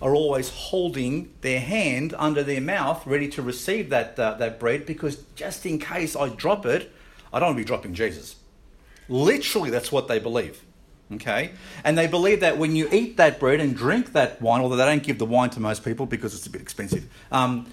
are 0.00 0.14
always 0.14 0.50
holding 0.50 1.32
their 1.40 1.60
hand 1.60 2.14
under 2.16 2.42
their 2.42 2.60
mouth, 2.60 3.04
ready 3.06 3.28
to 3.28 3.42
receive 3.42 3.90
that, 3.90 4.18
uh, 4.18 4.34
that 4.34 4.60
bread, 4.60 4.86
because 4.86 5.16
just 5.34 5.66
in 5.66 5.78
case 5.78 6.14
I 6.14 6.28
drop 6.28 6.64
it, 6.66 6.92
I 7.32 7.40
don't 7.40 7.48
want 7.48 7.58
to 7.58 7.64
be 7.64 7.66
dropping 7.66 7.94
Jesus. 7.94 8.36
Literally, 9.08 9.70
that's 9.70 9.90
what 9.90 10.08
they 10.08 10.18
believe. 10.18 10.62
Okay? 11.12 11.52
And 11.84 11.96
they 11.96 12.06
believe 12.06 12.40
that 12.40 12.58
when 12.58 12.76
you 12.76 12.88
eat 12.92 13.16
that 13.16 13.40
bread 13.40 13.60
and 13.60 13.74
drink 13.76 14.12
that 14.12 14.40
wine, 14.40 14.60
although 14.60 14.76
they 14.76 14.84
don't 14.84 15.02
give 15.02 15.18
the 15.18 15.26
wine 15.26 15.50
to 15.50 15.60
most 15.60 15.84
people 15.84 16.06
because 16.06 16.34
it's 16.34 16.46
a 16.46 16.50
bit 16.50 16.60
expensive, 16.60 17.08
um, 17.32 17.66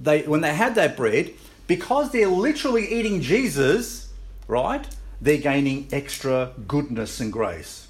they, 0.00 0.22
when 0.22 0.40
they 0.40 0.54
have 0.54 0.76
that 0.76 0.96
bread, 0.96 1.32
because 1.66 2.12
they're 2.12 2.28
literally 2.28 2.88
eating 2.88 3.20
Jesus, 3.20 4.10
right, 4.46 4.86
they're 5.20 5.38
gaining 5.38 5.88
extra 5.92 6.52
goodness 6.66 7.20
and 7.20 7.32
grace. 7.32 7.88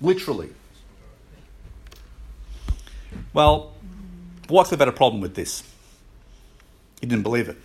Literally. 0.00 0.50
Well, 3.34 3.72
Wycliffe 4.48 4.78
had 4.78 4.88
a 4.88 4.92
problem 4.92 5.20
with 5.20 5.34
this. 5.34 5.64
He 7.00 7.06
didn't 7.06 7.24
believe 7.24 7.48
it. 7.48 7.58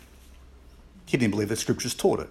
He 1.05 1.15
didn't 1.15 1.31
believe 1.31 1.49
the 1.49 1.55
scriptures 1.55 1.93
taught 1.93 2.19
it. 2.19 2.29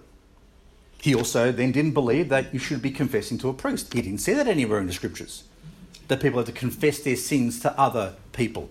He 1.00 1.14
also 1.14 1.52
then 1.52 1.70
didn't 1.70 1.92
believe 1.92 2.28
that 2.28 2.52
you 2.52 2.58
should 2.58 2.82
be 2.82 2.90
confessing 2.90 3.38
to 3.38 3.48
a 3.48 3.54
priest. 3.54 3.92
He 3.92 4.02
didn't 4.02 4.18
say 4.18 4.34
that 4.34 4.48
anywhere 4.48 4.80
in 4.80 4.88
the 4.88 4.92
scriptures, 4.92 5.44
that 6.08 6.20
people 6.20 6.40
had 6.40 6.46
to 6.46 6.52
confess 6.52 6.98
their 6.98 7.16
sins 7.16 7.60
to 7.60 7.78
other 7.80 8.16
people. 8.32 8.68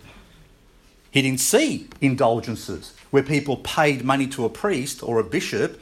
He 1.09 1.21
didn't 1.21 1.39
see 1.39 1.87
indulgences 2.01 2.93
where 3.09 3.23
people 3.23 3.57
paid 3.57 4.03
money 4.03 4.27
to 4.27 4.43
a 4.43 4.49
priest 4.49 5.01
or 5.01 5.19
a 5.19 5.23
bishop 5.23 5.79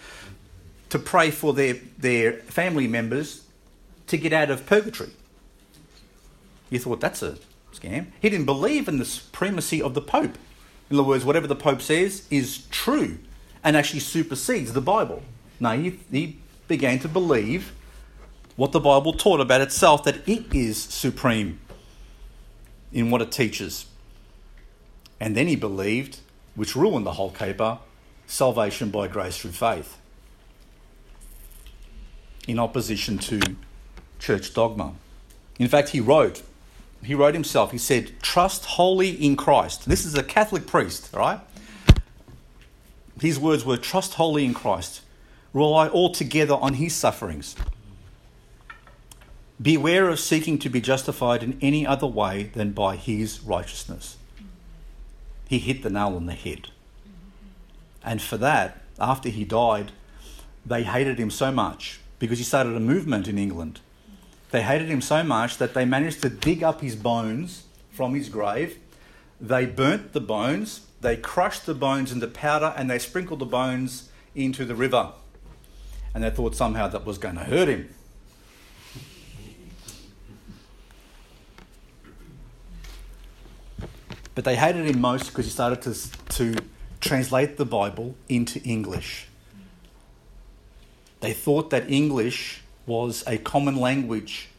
to 0.90 1.00
pray 1.00 1.32
for 1.32 1.54
their, 1.54 1.74
their 1.98 2.34
family 2.34 2.88
members 2.88 3.46
to 4.08 4.18
get 4.18 4.32
out 4.32 4.52
of 4.52 4.68
purgatory. 4.68 5.10
You 6.70 6.78
thought 6.80 7.02
that's 7.02 7.24
a 7.24 7.38
scam. 7.80 8.07
He 8.21 8.30
didn't 8.30 8.45
believe 8.45 8.88
in 8.88 8.97
the 8.97 9.05
supremacy 9.05 9.82
of 9.82 9.93
the 9.93 10.01
Pope. 10.01 10.38
In 10.89 10.97
other 10.97 11.07
words, 11.07 11.26
whatever 11.26 11.47
the 11.47 11.55
Pope 11.55 11.82
says 11.82 12.28
is 12.30 12.65
true 12.69 13.17
and 13.63 13.76
actually 13.76 13.99
supersedes 13.99 14.73
the 14.73 14.82
Bible. 14.82 15.23
No, 15.59 15.78
he, 15.78 15.99
he 16.11 16.38
began 16.67 16.99
to 16.99 17.07
believe 17.07 17.73
what 18.55 18.71
the 18.71 18.80
Bible 18.80 19.13
taught 19.13 19.41
about 19.41 19.61
itself, 19.61 20.03
that 20.03 20.28
it 20.28 20.53
is 20.53 20.82
supreme 20.82 21.59
in 22.93 23.09
what 23.09 23.21
it 23.21 23.32
teaches. 23.32 23.88
And 25.19 25.36
then 25.36 25.47
he 25.47 25.55
believed, 25.55 26.19
which 26.55 26.76
ruined 26.76 27.05
the 27.05 27.13
whole 27.13 27.32
caper, 27.32 27.80
salvation 28.28 28.89
by 28.89 29.07
grace 29.07 29.38
through 29.38 29.51
faith, 29.51 29.97
in 32.47 32.59
opposition 32.59 33.17
to 33.17 33.41
church 34.19 34.53
dogma. 34.53 34.93
In 35.59 35.67
fact, 35.67 35.89
he 35.89 35.99
wrote, 35.99 36.41
he 37.04 37.14
wrote 37.14 37.34
himself, 37.34 37.72
he 37.72 37.78
said, 37.78 38.14
Trust 38.22 38.66
wholly 38.66 39.12
in 39.12 39.36
Christ. 39.36 39.88
This 39.88 40.06
is 40.06 40.16
a 40.16 40.24
Catholic 40.24 40.66
priest, 40.66 41.14
right? 41.14 41.39
His 43.22 43.39
words 43.39 43.64
were, 43.64 43.78
Trust 43.78 44.16
wholly 44.16 44.46
in 44.46 44.54
Christ. 44.54 45.02
Rely 45.54 45.88
altogether 45.88 46.56
on 46.56 46.76
his 46.76 46.93
sufferings. 46.93 47.56
Beware 49.62 50.10
of 50.10 50.20
seeking 50.20 50.60
to 50.60 50.70
be 50.70 50.82
justified 50.82 51.41
in 51.41 51.58
any 51.62 51.88
other 51.88 52.08
way 52.08 52.52
than 52.54 52.72
by 52.72 52.98
his 52.98 53.41
righteousness. 53.41 54.18
He 55.48 55.60
hit 55.60 55.82
the 55.82 55.89
nail 55.89 56.16
on 56.16 56.26
the 56.26 56.34
head. 56.34 56.72
And 58.04 58.22
for 58.22 58.38
that, 58.38 58.82
after 59.00 59.30
he 59.30 59.46
died, 59.46 59.91
they 60.66 60.84
hated 60.84 61.20
him 61.20 61.30
so 61.30 61.52
much 61.52 62.00
because 62.20 62.38
he 62.38 62.43
started 62.43 62.76
a 62.76 62.80
movement 62.80 63.28
in 63.28 63.38
England. 63.38 63.80
They 64.52 64.62
hated 64.62 64.88
him 64.88 65.02
so 65.02 65.24
much 65.24 65.58
that 65.58 65.74
they 65.74 65.86
managed 65.86 66.22
to 66.22 66.30
dig 66.30 66.64
up 66.64 66.82
his 66.82 66.96
bones 66.96 67.64
from 67.91 68.14
his 68.16 68.30
grave. 68.30 68.78
They 69.41 69.66
burnt 69.66 70.14
the 70.14 70.22
bones, 70.22 70.82
they 71.02 71.18
crushed 71.18 71.66
the 71.66 71.74
bones 71.74 72.12
into 72.12 72.28
powder, 72.28 72.74
and 72.78 72.89
they 72.89 73.00
sprinkled 73.00 73.39
the 73.39 73.46
bones 73.46 74.10
into 74.34 74.66
the 74.66 74.76
river. 74.76 75.12
And 76.14 76.24
they 76.24 76.30
thought 76.30 76.56
somehow 76.56 76.88
that 76.88 77.06
was 77.06 77.18
going 77.18 77.36
to 77.36 77.43
hurt 77.43 77.68
him. 77.68 77.89
But 84.36 84.43
they 84.43 84.58
hated 84.58 84.86
him 84.86 85.00
most 85.00 85.28
because 85.28 85.46
he 85.46 85.52
started 85.52 85.82
to, 85.84 85.96
to 86.36 86.62
translate 87.00 87.58
the 87.58 87.66
Bible 87.66 88.16
into 88.28 88.62
English. 88.64 89.28
They 91.22 91.34
thought 91.34 91.70
that 91.70 91.89
English 91.89 92.62
was 92.86 93.24
a 93.28 93.38
common 93.38 93.76
language, 93.76 94.50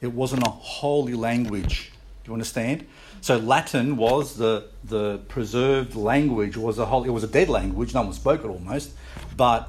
it 0.00 0.12
wasn't 0.12 0.46
a 0.46 0.50
holy 0.50 1.14
language. 1.14 1.92
Do 2.24 2.30
you 2.30 2.34
understand? 2.34 2.86
So 3.20 3.36
Latin 3.36 3.96
was 3.96 4.36
the, 4.36 4.68
the 4.84 5.18
preserved 5.28 5.94
language, 5.94 6.56
was 6.56 6.78
a 6.78 6.86
whole, 6.86 7.04
it 7.04 7.10
was 7.10 7.24
a 7.24 7.28
dead 7.28 7.48
language, 7.48 7.94
no 7.94 8.02
one 8.02 8.12
spoke 8.12 8.44
it 8.44 8.48
almost, 8.48 8.92
but 9.36 9.68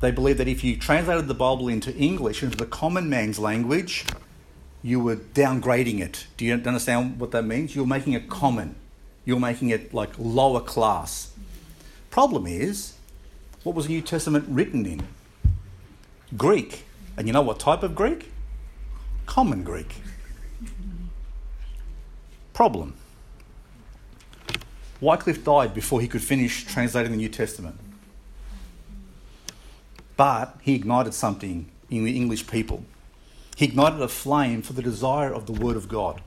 they 0.00 0.10
believed 0.10 0.38
that 0.38 0.48
if 0.48 0.62
you 0.62 0.76
translated 0.76 1.28
the 1.28 1.34
Bible 1.34 1.68
into 1.68 1.94
English, 1.96 2.42
into 2.42 2.56
the 2.56 2.66
common 2.66 3.08
man's 3.08 3.38
language, 3.38 4.04
you 4.82 5.00
were 5.00 5.16
downgrading 5.16 6.00
it. 6.00 6.26
Do 6.36 6.44
you 6.44 6.52
understand 6.52 7.18
what 7.18 7.30
that 7.30 7.44
means? 7.44 7.74
You're 7.74 7.86
making 7.86 8.12
it 8.12 8.28
common. 8.28 8.74
You're 9.24 9.40
making 9.40 9.70
it 9.70 9.94
like 9.94 10.10
lower 10.18 10.60
class. 10.60 11.32
Problem 12.10 12.46
is, 12.46 12.94
what 13.62 13.74
was 13.74 13.86
the 13.86 13.94
New 13.94 14.02
Testament 14.02 14.44
written 14.48 14.84
in? 14.84 15.08
Greek. 16.36 16.84
And 17.16 17.26
you 17.26 17.32
know 17.32 17.42
what 17.42 17.58
type 17.58 17.82
of 17.82 17.94
Greek? 17.94 18.32
Common 19.26 19.62
Greek. 19.62 19.96
Problem. 22.52 22.94
Wycliffe 25.00 25.44
died 25.44 25.74
before 25.74 26.00
he 26.00 26.08
could 26.08 26.22
finish 26.22 26.64
translating 26.64 27.12
the 27.12 27.18
New 27.18 27.28
Testament. 27.28 27.78
But 30.16 30.56
he 30.62 30.74
ignited 30.74 31.14
something 31.14 31.70
in 31.90 32.04
the 32.04 32.16
English 32.16 32.46
people. 32.46 32.84
He 33.56 33.66
ignited 33.66 34.00
a 34.00 34.08
flame 34.08 34.62
for 34.62 34.72
the 34.72 34.82
desire 34.82 35.32
of 35.32 35.46
the 35.46 35.52
Word 35.52 35.76
of 35.76 35.88
God 35.88 36.20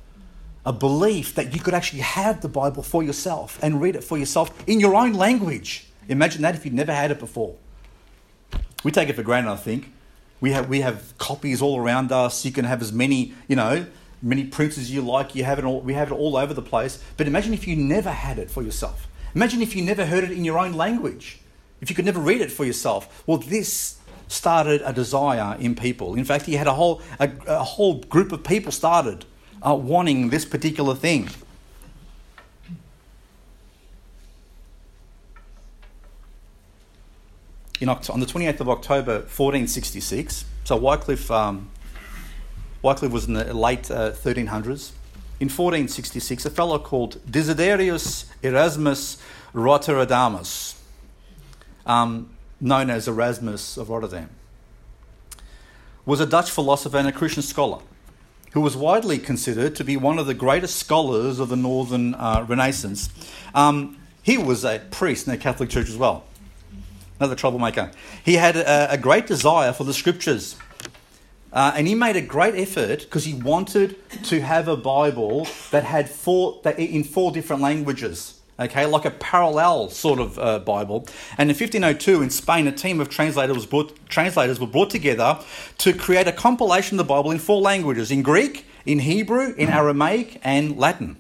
a 0.68 0.74
belief 0.74 1.34
that 1.36 1.54
you 1.54 1.62
could 1.62 1.74
actually 1.74 2.02
have 2.02 2.42
the 2.42 2.50
Bible 2.50 2.84
for 2.84 3.02
yourself 3.02 3.58
and 3.64 3.82
read 3.82 3.96
it 3.96 4.04
for 4.04 4.18
yourself 4.18 4.52
in 4.68 4.82
your 4.82 4.96
own 4.96 5.14
language. 5.14 5.88
Imagine 6.10 6.42
that 6.42 6.56
if 6.56 6.66
you'd 6.66 6.74
never 6.74 6.94
had 6.94 7.10
it 7.10 7.20
before. 7.20 7.56
We 8.84 8.92
take 8.92 9.08
it 9.08 9.16
for 9.16 9.24
granted, 9.24 9.50
I 9.50 9.56
think. 9.56 9.94
We 10.40 10.52
have, 10.52 10.70
we 10.70 10.82
have 10.82 11.18
copies 11.18 11.62
all 11.62 11.80
around 11.80 12.12
us. 12.12 12.46
You 12.46 12.52
can 12.52 12.66
have 12.66 12.82
as 12.82 12.94
many, 12.94 13.34
you 13.48 13.56
know, 13.56 13.88
many 14.22 14.46
prints 14.46 14.78
as 14.78 14.92
you 14.92 15.02
like. 15.02 15.36
You 15.36 15.44
have 15.44 15.60
it 15.60 15.66
all, 15.66 15.82
we 15.82 15.94
have 15.94 16.12
it 16.12 16.16
all 16.16 16.38
over 16.38 16.54
the 16.54 16.62
place. 16.62 17.04
But 17.18 17.28
imagine 17.28 17.54
if 17.54 17.68
you 17.68 17.76
never 17.76 18.12
had 18.12 18.38
it 18.38 18.52
for 18.52 18.62
yourself. 18.62 19.08
Imagine 19.36 19.62
if 19.62 19.76
you 19.76 19.84
never 19.84 20.06
heard 20.06 20.24
it 20.24 20.32
in 20.32 20.46
your 20.46 20.58
own 20.58 20.74
language. 20.74 21.40
If 21.82 21.90
you 21.90 21.96
could 21.96 22.06
never 22.06 22.20
read 22.20 22.42
it 22.42 22.52
for 22.52 22.66
yourself. 22.66 23.24
Well, 23.28 23.38
this 23.38 24.00
started 24.28 24.82
a 24.84 24.94
desire 24.94 25.56
in 25.60 25.76
people. 25.76 26.16
In 26.16 26.26
fact, 26.26 26.46
he 26.46 26.54
had 26.54 26.68
a 26.68 26.74
whole, 26.74 27.02
a, 27.20 27.32
a 27.48 27.64
whole 27.64 28.02
group 28.04 28.32
of 28.32 28.44
people 28.44 28.72
started 28.72 29.26
uh, 29.62 29.76
wanting 29.76 30.30
this 30.30 30.46
particular 30.46 30.96
thing. 30.96 31.30
In, 37.80 37.90
on 37.90 38.20
the 38.20 38.26
28th 38.26 38.60
of 38.60 38.70
October 38.70 39.14
1466, 39.14 40.46
so 40.64 40.76
Wycliffe, 40.78 41.30
um, 41.30 41.70
Wycliffe 42.82 43.12
was 43.12 43.28
in 43.28 43.36
the 43.36 43.54
late 43.54 43.92
uh, 43.92 44.12
1300s. 44.12 44.94
In 45.40 45.50
1466, 45.50 46.46
a 46.48 46.50
fellow 46.50 46.80
called 46.80 47.22
Desiderius 47.30 48.26
Erasmus 48.42 49.22
Rotterdamus, 49.54 50.76
um, 51.86 52.32
known 52.60 52.90
as 52.90 53.08
Erasmus 53.08 53.78
of 53.78 53.90
Rotterdam, 53.90 54.32
was 56.04 56.20
a 56.20 56.26
Dutch 56.26 56.50
philosopher 56.50 56.98
and 56.98 57.08
a 57.08 57.12
Christian 57.12 57.44
scholar 57.44 57.80
who 58.54 58.62
was 58.62 58.76
widely 58.76 59.20
considered 59.20 59.76
to 59.76 59.84
be 59.84 59.98
one 59.98 60.18
of 60.18 60.26
the 60.26 60.34
greatest 60.34 60.78
scholars 60.78 61.40
of 61.40 61.50
the 61.50 61.56
Northern 61.56 62.16
uh, 62.16 62.44
Renaissance. 62.48 63.10
Um, 63.54 64.00
he 64.24 64.40
was 64.40 64.66
a 64.66 64.80
priest 64.90 65.28
in 65.28 65.32
the 65.32 65.38
Catholic 65.38 65.70
Church 65.70 65.90
as 65.90 65.98
well. 65.98 66.24
Another 67.20 67.36
troublemaker. 67.36 67.92
He 68.24 68.36
had 68.36 68.56
a, 68.56 68.92
a 68.92 68.98
great 68.98 69.28
desire 69.28 69.74
for 69.74 69.84
the 69.84 69.94
scriptures. 69.94 70.56
Uh, 71.52 71.74
and 71.76 71.88
he 71.88 71.96
made 71.96 72.16
a 72.16 72.22
great 72.22 72.56
effort 72.56 73.00
because 73.02 73.26
he 73.26 73.34
wanted 73.34 73.96
to 74.26 74.42
have 74.42 74.68
a 74.68 74.78
Bible 74.78 75.48
that 75.72 75.84
had 75.84 76.10
four 76.10 76.60
that 76.64 76.78
in 76.78 77.04
four 77.04 77.32
different 77.32 77.62
languages 77.62 78.38
okay, 78.60 78.86
like 78.86 79.06
a 79.06 79.12
parallel 79.12 79.90
sort 79.90 80.20
of 80.20 80.40
uh, 80.40 80.60
Bible. 80.60 81.08
And 81.38 81.50
in 81.50 81.56
1502 81.56 82.22
in 82.22 82.30
Spain, 82.30 82.68
a 82.68 82.72
team 82.72 83.00
of 83.00 83.10
translators, 83.10 83.66
brought, 83.66 83.98
translators 84.10 84.60
were 84.60 84.68
brought 84.68 84.90
together 84.90 85.40
to 85.80 85.94
create 85.94 86.28
a 86.28 86.32
compilation 86.32 87.00
of 87.00 87.06
the 87.06 87.14
Bible 87.14 87.32
in 87.32 87.40
four 87.40 87.62
languages 87.62 88.12
in 88.12 88.22
Greek, 88.24 88.66
in 88.86 89.00
Hebrew, 89.00 89.54
in 89.54 89.70
Aramaic, 89.70 90.40
and 90.44 90.78
Latin. 90.78 91.18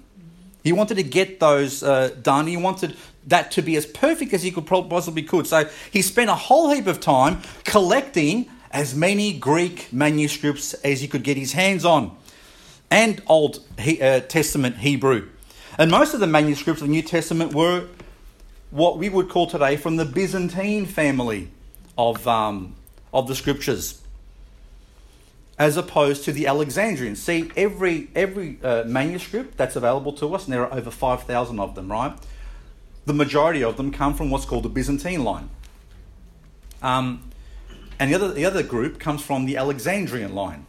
He 0.64 0.74
wanted 0.74 0.95
to 0.95 1.04
get 1.04 1.39
those 1.39 1.84
uh, 1.84 2.16
done. 2.22 2.48
He 2.48 2.58
wanted 2.58 2.98
that 3.28 3.51
to 3.51 3.61
be 3.61 3.75
as 3.75 3.86
perfect 3.86 4.34
as 4.34 4.41
he 4.41 4.51
could 4.51 4.65
possibly 4.65 5.21
could. 5.21 5.45
So 5.45 5.69
he 5.91 6.01
spent 6.01 6.30
a 6.30 6.36
whole 6.36 6.73
heap 6.73 6.88
of 6.88 6.99
time 6.99 7.41
collecting 7.65 8.49
as 8.71 8.95
many 8.95 9.34
Greek 9.34 9.91
manuscripts 9.93 10.73
as 10.75 11.01
he 11.01 11.07
could 11.07 11.23
get 11.23 11.38
his 11.38 11.53
hands 11.53 11.86
on, 11.86 12.17
and 12.89 13.21
Old 13.28 13.65
uh, 13.80 14.21
Testament 14.21 14.78
Hebrew. 14.78 15.30
And 15.78 15.91
most 15.91 16.13
of 16.13 16.19
the 16.19 16.28
manuscripts 16.28 16.82
of 16.82 16.88
the 16.88 16.91
New 16.91 17.01
Testament 17.01 17.53
were 17.53 17.88
what 18.71 18.97
we 18.97 19.09
would 19.09 19.30
call 19.30 19.47
today 19.47 19.78
from 19.78 19.95
the 19.95 20.05
Byzantine 20.05 20.86
family 20.86 21.49
of, 21.97 22.28
um, 22.28 22.75
of 23.13 23.28
the 23.28 23.36
scriptures, 23.36 24.01
as 25.57 25.78
opposed 25.78 26.23
to 26.25 26.32
the 26.32 26.47
Alexandrian. 26.47 27.15
See, 27.15 27.51
every, 27.55 28.09
every 28.15 28.59
uh, 28.63 28.84
manuscript 28.86 29.57
that's 29.57 29.75
available 29.75 30.13
to 30.13 30.34
us, 30.36 30.45
and 30.45 30.53
there 30.53 30.65
are 30.65 30.73
over 30.78 30.91
5,000 30.91 31.59
of 31.59 31.75
them, 31.75 31.91
right? 31.91 32.17
The 33.08 33.14
majority 33.14 33.64
of 33.64 33.78
them 33.78 33.89
come 33.89 34.14
from 34.14 34.30
what's 34.30 34.43
called 34.43 34.64
the 34.64 34.70
Byzantine 34.70 35.24
line. 35.24 35.49
Um, 36.82 37.32
and 37.97 38.12
the 38.12 38.16
other, 38.16 38.34
the 38.34 38.43
other 38.43 38.64
group 38.64 38.99
comes 38.99 39.22
from 39.22 39.45
the 39.45 39.55
Alexandrian 39.55 40.36
line. 40.36 40.66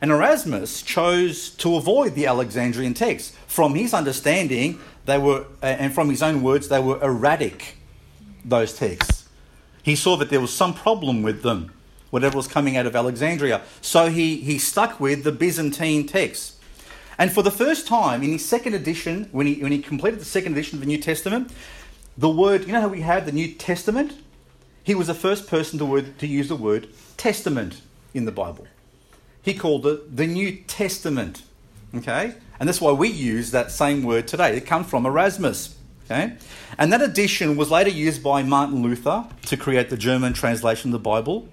And 0.00 0.10
Erasmus 0.10 0.82
chose 0.82 1.50
to 1.50 1.76
avoid 1.76 2.16
the 2.16 2.26
Alexandrian 2.26 2.94
text. 2.94 3.32
From 3.46 3.76
his 3.76 3.94
understanding, 3.94 4.80
they 5.06 5.18
were, 5.18 5.46
and 5.62 5.94
from 5.94 6.10
his 6.10 6.20
own 6.20 6.42
words, 6.42 6.66
they 6.66 6.80
were 6.80 7.00
erratic, 7.00 7.76
those 8.44 8.74
texts. 8.74 9.28
He 9.84 9.94
saw 9.94 10.16
that 10.16 10.30
there 10.30 10.40
was 10.40 10.52
some 10.52 10.74
problem 10.74 11.22
with 11.22 11.42
them, 11.42 11.72
whatever 12.10 12.36
was 12.36 12.48
coming 12.48 12.76
out 12.76 12.86
of 12.86 12.96
Alexandria. 12.96 13.62
So 13.82 14.10
he, 14.10 14.38
he 14.38 14.58
stuck 14.58 14.98
with 14.98 15.22
the 15.22 15.30
Byzantine 15.30 16.08
text. 16.08 16.57
And 17.18 17.32
for 17.32 17.42
the 17.42 17.50
first 17.50 17.86
time 17.86 18.22
in 18.22 18.30
his 18.30 18.44
second 18.44 18.74
edition, 18.74 19.28
when 19.32 19.46
he, 19.46 19.60
when 19.60 19.72
he 19.72 19.80
completed 19.80 20.20
the 20.20 20.24
second 20.24 20.52
edition 20.52 20.76
of 20.76 20.80
the 20.80 20.86
New 20.86 20.98
Testament, 20.98 21.50
the 22.16 22.28
word, 22.28 22.66
you 22.66 22.72
know 22.72 22.80
how 22.80 22.88
we 22.88 23.00
have 23.00 23.26
the 23.26 23.32
New 23.32 23.52
Testament? 23.52 24.12
He 24.84 24.94
was 24.94 25.08
the 25.08 25.14
first 25.14 25.48
person 25.48 25.78
to, 25.80 25.84
word, 25.84 26.18
to 26.20 26.26
use 26.26 26.48
the 26.48 26.56
word 26.56 26.88
testament 27.16 27.82
in 28.14 28.24
the 28.24 28.32
Bible. 28.32 28.66
He 29.42 29.54
called 29.54 29.86
it 29.86 30.16
the 30.16 30.26
New 30.26 30.56
Testament. 30.66 31.42
Okay? 31.94 32.34
And 32.60 32.68
that's 32.68 32.80
why 32.80 32.92
we 32.92 33.08
use 33.08 33.50
that 33.50 33.70
same 33.70 34.02
word 34.02 34.28
today. 34.28 34.56
It 34.56 34.66
comes 34.66 34.88
from 34.88 35.04
Erasmus. 35.04 35.76
Okay? 36.04 36.36
And 36.78 36.92
that 36.92 37.02
edition 37.02 37.56
was 37.56 37.70
later 37.70 37.90
used 37.90 38.22
by 38.22 38.42
Martin 38.42 38.82
Luther 38.82 39.26
to 39.46 39.56
create 39.56 39.90
the 39.90 39.96
German 39.96 40.32
translation 40.32 40.90
of 40.90 40.92
the 40.92 40.98
Bible 40.98 41.48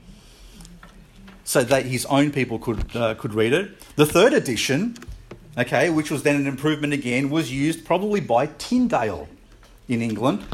so 1.43 1.63
that 1.63 1.85
his 1.85 2.05
own 2.07 2.31
people 2.31 2.57
could, 2.57 2.95
uh, 2.95 3.15
could 3.15 3.33
read 3.33 3.53
it. 3.53 3.79
The 3.95 4.05
third 4.05 4.33
edition, 4.33 4.97
okay, 5.57 5.89
which 5.89 6.11
was 6.11 6.23
then 6.23 6.35
an 6.35 6.47
improvement 6.47 6.93
again, 6.93 7.29
was 7.29 7.51
used 7.51 7.85
probably 7.85 8.19
by 8.19 8.47
Tyndale 8.57 9.27
in 9.87 10.01
England 10.01 10.45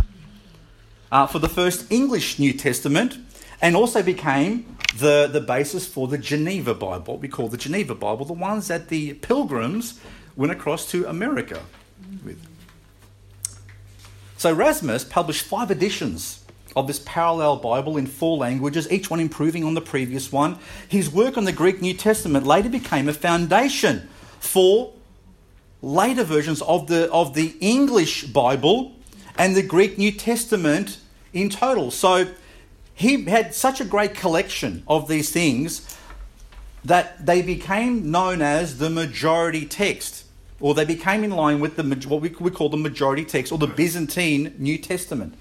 uh, 1.11 1.27
for 1.27 1.39
the 1.39 1.49
first 1.49 1.91
English 1.91 2.39
New 2.39 2.53
Testament 2.53 3.17
and 3.61 3.75
also 3.75 4.01
became 4.01 4.77
the, 4.97 5.29
the 5.31 5.41
basis 5.41 5.87
for 5.87 6.07
the 6.07 6.17
Geneva 6.17 6.73
Bible, 6.73 7.17
we 7.17 7.27
call 7.27 7.47
the 7.47 7.57
Geneva 7.57 7.95
Bible, 7.95 8.25
the 8.25 8.33
ones 8.33 8.67
that 8.67 8.89
the 8.89 9.13
pilgrims 9.15 9.99
went 10.35 10.51
across 10.51 10.89
to 10.91 11.07
America 11.07 11.61
with. 12.23 12.45
So 14.37 14.49
Erasmus 14.49 15.03
published 15.03 15.43
five 15.43 15.71
editions 15.71 16.43
of 16.75 16.87
this 16.87 16.99
parallel 17.05 17.57
Bible 17.57 17.97
in 17.97 18.07
four 18.07 18.37
languages, 18.37 18.91
each 18.91 19.09
one 19.09 19.19
improving 19.19 19.63
on 19.63 19.73
the 19.73 19.81
previous 19.81 20.31
one. 20.31 20.57
His 20.87 21.09
work 21.09 21.37
on 21.37 21.43
the 21.43 21.51
Greek 21.51 21.81
New 21.81 21.93
Testament 21.93 22.45
later 22.45 22.69
became 22.69 23.07
a 23.07 23.13
foundation 23.13 24.09
for 24.41 24.91
later 25.81 26.25
versions 26.25 26.61
of 26.63 26.87
the, 26.87 27.09
of 27.11 27.33
the 27.33 27.55
English 27.61 28.25
Bible 28.25 28.93
and 29.37 29.55
the 29.55 29.63
Greek 29.63 29.97
New 29.97 30.11
Testament 30.11 30.99
in 31.31 31.49
total. 31.49 31.89
So 31.91 32.27
he 32.93 33.23
had 33.25 33.55
such 33.55 33.79
a 33.79 33.85
great 33.85 34.13
collection 34.13 34.83
of 34.87 35.07
these 35.07 35.31
things 35.31 35.97
that 36.83 37.25
they 37.25 37.41
became 37.41 38.11
known 38.11 38.41
as 38.41 38.79
the 38.79 38.89
majority 38.89 39.65
text, 39.65 40.25
or 40.59 40.73
they 40.73 40.85
became 40.85 41.23
in 41.23 41.31
line 41.31 41.59
with 41.59 41.75
the, 41.75 41.83
what 42.07 42.21
we, 42.21 42.29
we 42.39 42.51
call 42.51 42.69
the 42.69 42.77
majority 42.77 43.23
text, 43.23 43.51
or 43.51 43.57
the 43.57 43.67
Byzantine 43.67 44.55
New 44.57 44.77
Testament. 44.77 45.35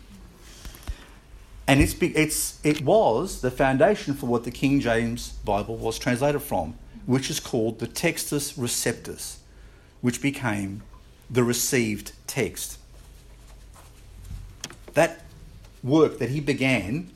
And 1.66 1.80
it's, 1.80 1.94
it's, 2.00 2.60
it 2.64 2.82
was 2.82 3.40
the 3.40 3.50
foundation 3.50 4.14
for 4.14 4.26
what 4.26 4.44
the 4.44 4.50
King 4.50 4.80
James 4.80 5.30
Bible 5.44 5.76
was 5.76 5.98
translated 5.98 6.42
from, 6.42 6.74
which 7.06 7.30
is 7.30 7.40
called 7.40 7.78
the 7.78 7.86
Textus 7.86 8.54
Receptus, 8.54 9.36
which 10.00 10.20
became 10.22 10.82
the 11.28 11.44
received 11.44 12.12
text. 12.26 12.78
That 14.94 15.24
work 15.82 16.18
that 16.18 16.30
he 16.30 16.40
began 16.40 17.10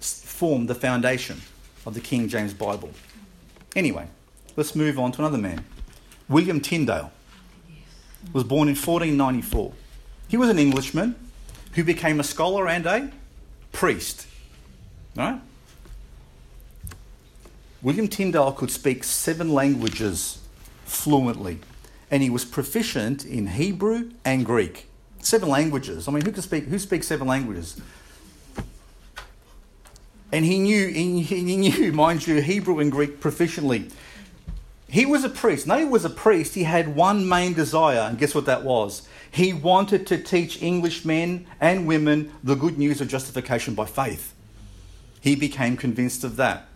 formed 0.00 0.68
the 0.68 0.74
foundation 0.74 1.40
of 1.84 1.94
the 1.94 2.00
King 2.00 2.28
James 2.28 2.54
Bible. 2.54 2.90
Anyway, 3.76 4.08
let's 4.56 4.74
move 4.74 4.98
on 4.98 5.12
to 5.12 5.20
another 5.20 5.38
man. 5.38 5.64
William 6.28 6.60
Tyndale 6.60 7.12
was 8.32 8.44
born 8.44 8.68
in 8.68 8.74
1494. 8.74 9.72
He 10.28 10.36
was 10.36 10.48
an 10.48 10.58
Englishman 10.58 11.14
who 11.72 11.84
became 11.84 12.20
a 12.20 12.24
scholar 12.24 12.68
and 12.68 12.86
a 12.86 13.10
priest. 13.72 14.26
Right? 15.16 15.40
William 17.82 18.08
Tyndale 18.08 18.52
could 18.52 18.70
speak 18.70 19.04
seven 19.04 19.54
languages 19.54 20.38
fluently, 20.84 21.60
and 22.10 22.22
he 22.22 22.28
was 22.28 22.44
proficient 22.44 23.24
in 23.24 23.46
Hebrew 23.46 24.10
and 24.24 24.44
Greek. 24.44 24.88
Seven 25.20 25.48
languages. 25.48 26.06
I 26.06 26.12
mean, 26.12 26.24
who 26.24 26.32
can 26.32 26.42
speak? 26.42 26.64
Who 26.64 26.78
speaks 26.78 27.06
seven 27.06 27.26
languages? 27.26 27.80
And 30.32 30.44
he 30.44 30.58
knew, 30.58 30.88
he 30.88 31.56
knew, 31.56 31.92
mind 31.94 32.26
you, 32.26 32.40
Hebrew 32.40 32.78
and 32.78 32.92
Greek 32.92 33.20
proficiently. 33.20 33.90
He 34.88 35.06
was 35.06 35.24
a 35.24 35.28
priest. 35.28 35.66
Now 35.66 35.78
he 35.78 35.84
was 35.84 36.04
a 36.04 36.10
priest. 36.10 36.54
He 36.54 36.64
had 36.64 36.94
one 36.94 37.28
main 37.28 37.52
desire, 37.54 38.00
and 38.00 38.18
guess 38.18 38.34
what 38.34 38.46
that 38.46 38.64
was? 38.64 39.08
He 39.30 39.52
wanted 39.52 40.06
to 40.08 40.18
teach 40.18 40.60
English 40.60 41.04
men 41.04 41.46
and 41.60 41.86
women 41.86 42.32
the 42.42 42.56
good 42.56 42.76
news 42.76 43.00
of 43.00 43.08
justification 43.08 43.74
by 43.74 43.86
faith. 43.86 44.34
He 45.20 45.36
became 45.36 45.76
convinced 45.76 46.24
of 46.24 46.36
that. 46.36 46.69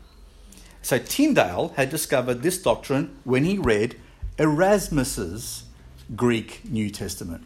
So 0.84 0.98
Tyndale 0.98 1.72
had 1.76 1.88
discovered 1.88 2.42
this 2.42 2.60
doctrine 2.60 3.16
when 3.24 3.44
he 3.44 3.56
read 3.56 3.96
Erasmus's 4.38 5.64
Greek 6.14 6.60
New 6.70 6.90
Testament. 6.90 7.42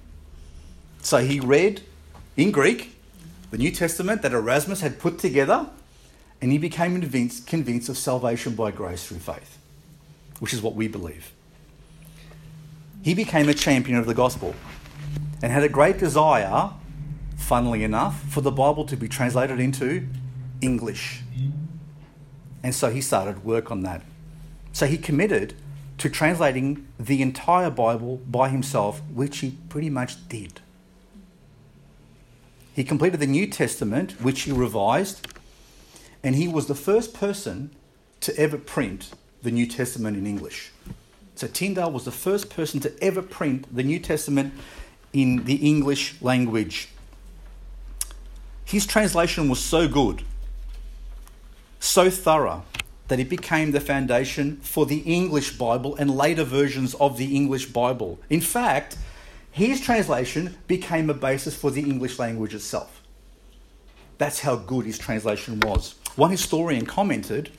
So 1.03 1.18
he 1.18 1.39
read 1.39 1.82
in 2.36 2.51
Greek 2.51 2.97
the 3.53 3.59
New 3.59 3.70
Testament 3.70 4.22
that 4.22 4.32
Erasmus 4.32 4.80
had 4.80 4.99
put 4.99 5.20
together, 5.20 5.70
and 6.43 6.51
he 6.51 6.59
became 6.59 7.01
convinced, 7.01 7.47
convinced 7.47 7.89
of 7.89 7.97
salvation 7.97 8.57
by 8.57 8.72
grace 8.72 9.07
through 9.07 9.20
faith, 9.20 9.57
which 10.41 10.53
is 10.53 10.61
what 10.61 10.74
we 10.74 10.89
believe. 10.89 11.32
He 13.03 13.14
became 13.14 13.49
a 13.49 13.55
champion 13.55 13.99
of 13.99 14.07
the 14.07 14.14
gospel 14.14 14.57
and 15.45 15.53
had 15.53 15.62
a 15.62 15.68
great 15.68 15.99
desire, 15.99 16.70
funnily 17.36 17.84
enough, 17.84 18.20
for 18.32 18.41
the 18.41 18.51
Bible 18.51 18.84
to 18.86 18.97
be 18.97 19.07
translated 19.07 19.61
into 19.61 20.09
English. 20.61 21.22
And 22.69 22.75
so 22.75 22.91
he 22.91 23.01
started 23.01 23.47
work 23.47 23.71
on 23.71 23.81
that. 23.85 24.03
So 24.75 24.85
he 24.85 24.99
committed 24.99 25.55
to 25.97 26.11
translating 26.11 26.87
the 27.01 27.23
entire 27.23 27.71
Bible 27.71 28.19
by 28.29 28.51
himself, 28.51 29.01
which 29.11 29.39
he 29.39 29.57
pretty 29.71 29.89
much 29.89 30.29
did. 30.29 30.61
He 32.75 32.85
completed 32.85 33.21
the 33.21 33.27
New 33.27 33.47
Testament, 33.47 34.21
which 34.21 34.43
he 34.43 34.53
revised, 34.53 35.27
and 36.23 36.35
he 36.35 36.47
was 36.47 36.66
the 36.66 36.75
first 36.75 37.14
person 37.14 37.71
to 38.21 38.39
ever 38.39 38.59
print 38.59 39.12
the 39.43 39.51
New 39.51 39.66
Testament 39.66 40.19
in 40.19 40.27
English. 40.27 40.71
So 41.37 41.47
Tyndale 41.47 41.91
was 41.91 42.05
the 42.05 42.12
first 42.12 42.51
person 42.51 42.81
to 42.81 42.93
ever 43.03 43.23
print 43.23 43.75
the 43.75 43.83
New 43.83 43.99
Testament 43.99 44.53
in 45.14 45.47
the 45.47 45.57
English 45.66 46.21
language. 46.21 46.91
His 48.66 48.87
translation 48.87 49.49
was 49.49 49.59
so 49.59 49.89
good, 49.89 50.23
so 51.81 52.11
thorough, 52.11 52.64
that 53.09 53.18
it 53.18 53.29
became 53.29 53.72
the 53.72 53.81
foundation 53.81 54.59
for 54.59 54.87
the 54.87 54.99
English 54.99 55.57
Bible 55.57 55.97
and 55.97 56.11
later 56.14 56.45
versions 56.45 56.95
of 56.95 57.16
the 57.16 57.35
English 57.35 57.66
Bible. 57.66 58.18
In 58.29 58.41
fact, 58.41 58.97
his 59.51 59.81
translation 59.81 60.57
became 60.66 61.09
a 61.11 61.14
basis 61.14 61.57
for 61.57 61.70
the 61.70 61.81
English 61.81 62.18
language 62.18 62.55
itself. 62.55 63.03
That's 64.18 64.41
how 64.41 64.57
good 64.57 64.85
his 64.85 64.99
translation 64.99 65.61
was. 65.61 65.95
One 66.16 66.31
historian 66.31 66.85
commented 66.85 67.51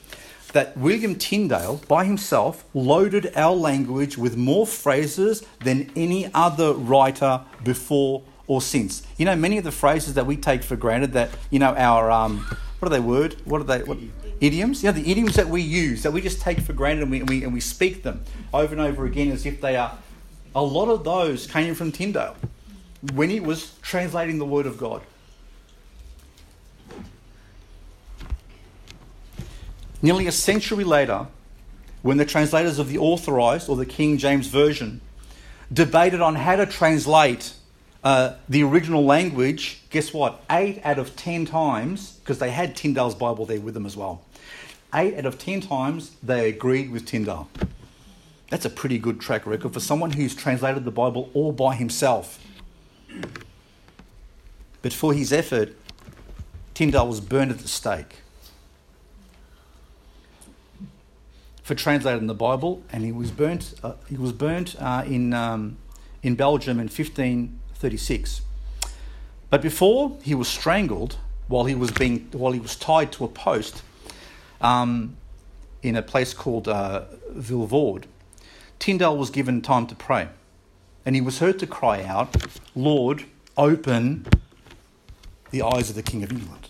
that 0.54 0.76
William 0.78 1.16
Tyndale, 1.16 1.82
by 1.88 2.06
himself, 2.06 2.66
loaded 2.74 3.32
our 3.36 3.56
language 3.56 4.18
with 4.18 4.36
more 4.36 4.66
phrases 4.68 5.44
than 5.64 5.92
any 5.96 6.30
other 6.34 6.74
writer 6.74 7.42
before 7.64 8.24
or 8.48 8.62
since. 8.62 9.04
You 9.18 9.26
know, 9.26 9.36
many 9.36 9.58
of 9.58 9.64
the 9.64 9.72
phrases 9.72 10.16
that 10.16 10.26
we 10.26 10.36
take 10.36 10.64
for 10.64 10.76
granted 10.76 11.14
that, 11.14 11.30
you 11.50 11.60
know, 11.60 11.76
our, 11.76 12.10
um, 12.12 12.46
what 12.80 12.88
are 12.88 12.90
they 12.90 13.00
word? 13.00 13.36
What 13.46 13.62
are 13.62 13.66
they? 13.66 13.84
What, 13.84 13.98
idioms? 14.40 14.84
You 14.84 14.92
know, 14.92 15.00
the 15.00 15.12
idioms 15.12 15.36
that 15.36 15.50
we 15.50 15.62
use, 15.62 16.04
that 16.04 16.12
we 16.12 16.22
just 16.22 16.42
take 16.42 16.62
for 16.62 16.74
granted 16.74 17.04
and 17.04 17.12
we, 17.12 17.20
and 17.20 17.30
we, 17.30 17.44
and 17.44 17.54
we 17.54 17.60
speak 17.60 18.04
them 18.04 18.24
over 18.54 18.74
and 18.74 18.82
over 18.82 19.06
again 19.06 19.32
as 19.32 19.46
if 19.46 19.60
they 19.62 19.76
are 19.76 19.98
a 20.56 20.64
lot 20.64 20.90
of 20.90 21.04
those 21.04 21.46
came 21.46 21.76
from 21.76 21.92
Tyndale 21.92 22.36
when 23.14 23.30
he 23.30 23.40
was 23.40 23.74
translating 23.82 24.40
the 24.40 24.46
Word 24.46 24.66
of 24.66 24.78
God. 24.78 25.02
Nearly 30.02 30.28
a 30.28 30.32
century 30.32 30.84
later, 30.84 31.28
when 32.02 32.18
the 32.18 32.26
translators 32.26 32.80
of 32.80 32.88
the 32.88 32.98
Authorized 32.98 33.70
or 33.70 33.76
the 33.76 33.86
King 33.86 34.18
James 34.18 34.48
Version 34.48 35.02
debated 35.72 36.22
on 36.22 36.36
how 36.36 36.56
to 36.56 36.66
translate 36.66 37.54
uh, 38.04 38.36
the 38.48 38.64
original 38.64 39.04
language, 39.06 39.82
guess 39.90 40.14
what? 40.14 40.44
Eight 40.50 40.82
out 40.84 41.00
of 41.00 41.16
ten 41.16 41.46
times, 41.46 42.14
because 42.20 42.40
they 42.40 42.52
had 42.52 42.76
Tyndale's 42.76 43.16
Bible 43.16 43.46
there 43.46 43.60
with 43.60 43.74
them 43.74 43.86
as 43.86 43.98
well, 43.98 44.22
eight 44.94 45.18
out 45.18 45.26
of 45.26 45.38
ten 45.38 45.62
times 45.62 46.16
they 46.24 46.50
agreed 46.50 46.92
with 46.92 47.06
Tyndale. 47.06 47.50
That's 48.50 48.66
a 48.66 48.70
pretty 48.70 48.98
good 48.98 49.20
track 49.20 49.46
record 49.46 49.74
for 49.74 49.80
someone 49.80 50.12
who's 50.12 50.36
translated 50.36 50.86
the 50.86 50.92
Bible 50.92 51.30
all 51.34 51.52
by 51.52 51.76
himself. 51.76 52.40
But 54.82 54.94
for 54.94 55.14
his 55.14 55.32
effort, 55.34 55.76
Tyndale 56.74 57.08
was 57.08 57.20
burned 57.20 57.52
at 57.52 57.60
the 57.60 57.68
stake. 57.68 58.16
for 61.70 61.76
translating 61.76 62.26
the 62.26 62.34
Bible, 62.34 62.82
and 62.92 63.04
he 63.04 63.12
was 63.12 63.30
burnt. 63.30 63.76
Uh, 63.84 63.94
he 64.10 64.18
was 64.18 64.32
burnt 64.32 64.76
uh, 64.80 65.04
in 65.06 65.36
um, 65.36 65.78
in 66.24 66.34
Belgium 66.34 66.80
in 66.80 66.90
1536. 67.80 68.42
But 69.50 69.62
before 69.62 70.18
he 70.22 70.36
was 70.36 70.50
strangled, 70.50 71.18
while 71.48 71.64
he 71.64 71.76
was 71.76 71.92
being 71.92 72.28
while 72.34 72.52
he 72.52 72.60
was 72.60 72.76
tied 72.76 73.12
to 73.14 73.24
a 73.24 73.30
post, 73.30 73.82
um, 74.60 75.16
in 75.82 75.96
a 75.96 76.02
place 76.02 76.34
called 76.34 76.68
uh, 76.68 77.06
Vilvoorde, 77.32 78.06
Tyndale 78.80 79.18
was 79.18 79.30
given 79.30 79.62
time 79.62 79.88
to 79.88 79.96
pray, 79.96 80.28
and 81.06 81.16
he 81.16 81.22
was 81.22 81.40
heard 81.40 81.58
to 81.60 81.68
cry 81.68 82.04
out, 82.04 82.36
"Lord, 82.76 83.24
open 83.58 84.28
the 85.52 85.62
eyes 85.62 85.90
of 85.90 85.96
the 85.96 86.04
King 86.04 86.22
of 86.24 86.32
England." 86.32 86.68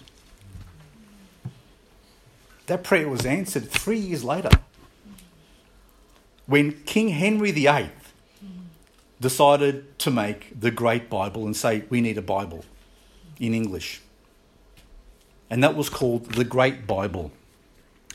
That 2.68 2.84
prayer 2.84 3.10
was 3.10 3.26
answered 3.26 3.68
three 3.72 3.98
years 3.98 4.24
later 4.24 4.52
when 6.46 6.84
King 6.84 7.10
Henry 7.10 7.52
VIII 7.52 7.90
decided 9.22 10.00
to 10.00 10.12
make 10.12 10.60
the 10.60 10.72
Great 10.72 11.10
Bible 11.10 11.46
and 11.46 11.56
say, 11.56 11.84
we 11.90 12.02
need 12.02 12.18
a 12.18 12.22
Bible 12.22 12.64
in 13.40 13.54
English. 13.54 14.02
And 15.50 15.64
that 15.64 15.76
was 15.76 15.90
called 15.90 16.34
the 16.34 16.44
Great 16.44 16.88
Bible. 16.88 17.32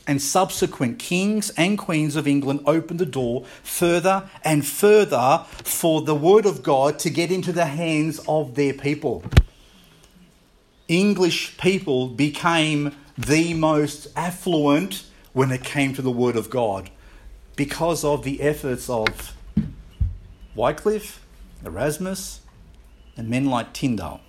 And 0.07 0.21
subsequent 0.21 0.99
kings 0.99 1.49
and 1.57 1.77
queens 1.77 2.15
of 2.15 2.27
England 2.27 2.61
opened 2.65 2.99
the 2.99 3.05
door 3.05 3.45
further 3.63 4.29
and 4.43 4.65
further 4.65 5.43
for 5.49 6.01
the 6.01 6.15
Word 6.15 6.45
of 6.45 6.61
God 6.61 6.99
to 6.99 7.09
get 7.09 7.31
into 7.31 7.51
the 7.51 7.65
hands 7.65 8.19
of 8.27 8.55
their 8.55 8.73
people. 8.73 9.23
English 10.87 11.57
people 11.57 12.07
became 12.07 12.95
the 13.17 13.53
most 13.55 14.07
affluent 14.15 15.05
when 15.33 15.51
it 15.51 15.63
came 15.63 15.93
to 15.95 16.01
the 16.01 16.11
Word 16.11 16.35
of 16.35 16.49
God 16.49 16.91
because 17.55 18.03
of 18.03 18.23
the 18.23 18.41
efforts 18.41 18.89
of 18.89 19.34
Wycliffe, 20.55 21.25
Erasmus, 21.65 22.41
and 23.17 23.29
men 23.29 23.45
like 23.45 23.73
Tyndale, 23.73 24.21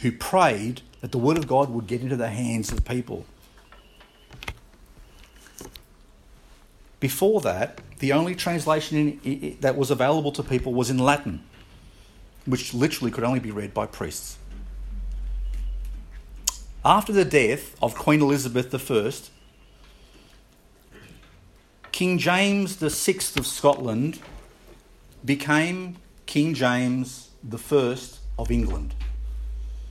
who 0.00 0.12
prayed 0.12 0.82
that 1.00 1.12
the 1.12 1.18
Word 1.18 1.38
of 1.38 1.46
God 1.46 1.70
would 1.70 1.86
get 1.86 2.00
into 2.00 2.16
the 2.16 2.28
hands 2.28 2.72
of 2.72 2.84
people. 2.84 3.24
Before 7.00 7.40
that, 7.40 7.80
the 7.98 8.12
only 8.12 8.34
translation 8.34 9.20
in, 9.24 9.58
that 9.60 9.76
was 9.76 9.90
available 9.90 10.32
to 10.32 10.42
people 10.42 10.72
was 10.72 10.90
in 10.90 10.98
Latin, 10.98 11.42
which 12.46 12.74
literally 12.74 13.10
could 13.10 13.24
only 13.24 13.40
be 13.40 13.50
read 13.50 13.74
by 13.74 13.86
priests. 13.86 14.38
After 16.84 17.12
the 17.12 17.24
death 17.24 17.76
of 17.80 17.94
Queen 17.94 18.20
Elizabeth 18.20 18.72
I, 18.90 19.12
King 21.92 22.18
James 22.18 22.76
VI 22.76 23.18
of 23.36 23.46
Scotland 23.46 24.18
became 25.24 25.96
King 26.26 26.54
James 26.54 27.30
I 27.50 27.96
of 28.38 28.50
England. 28.50 28.94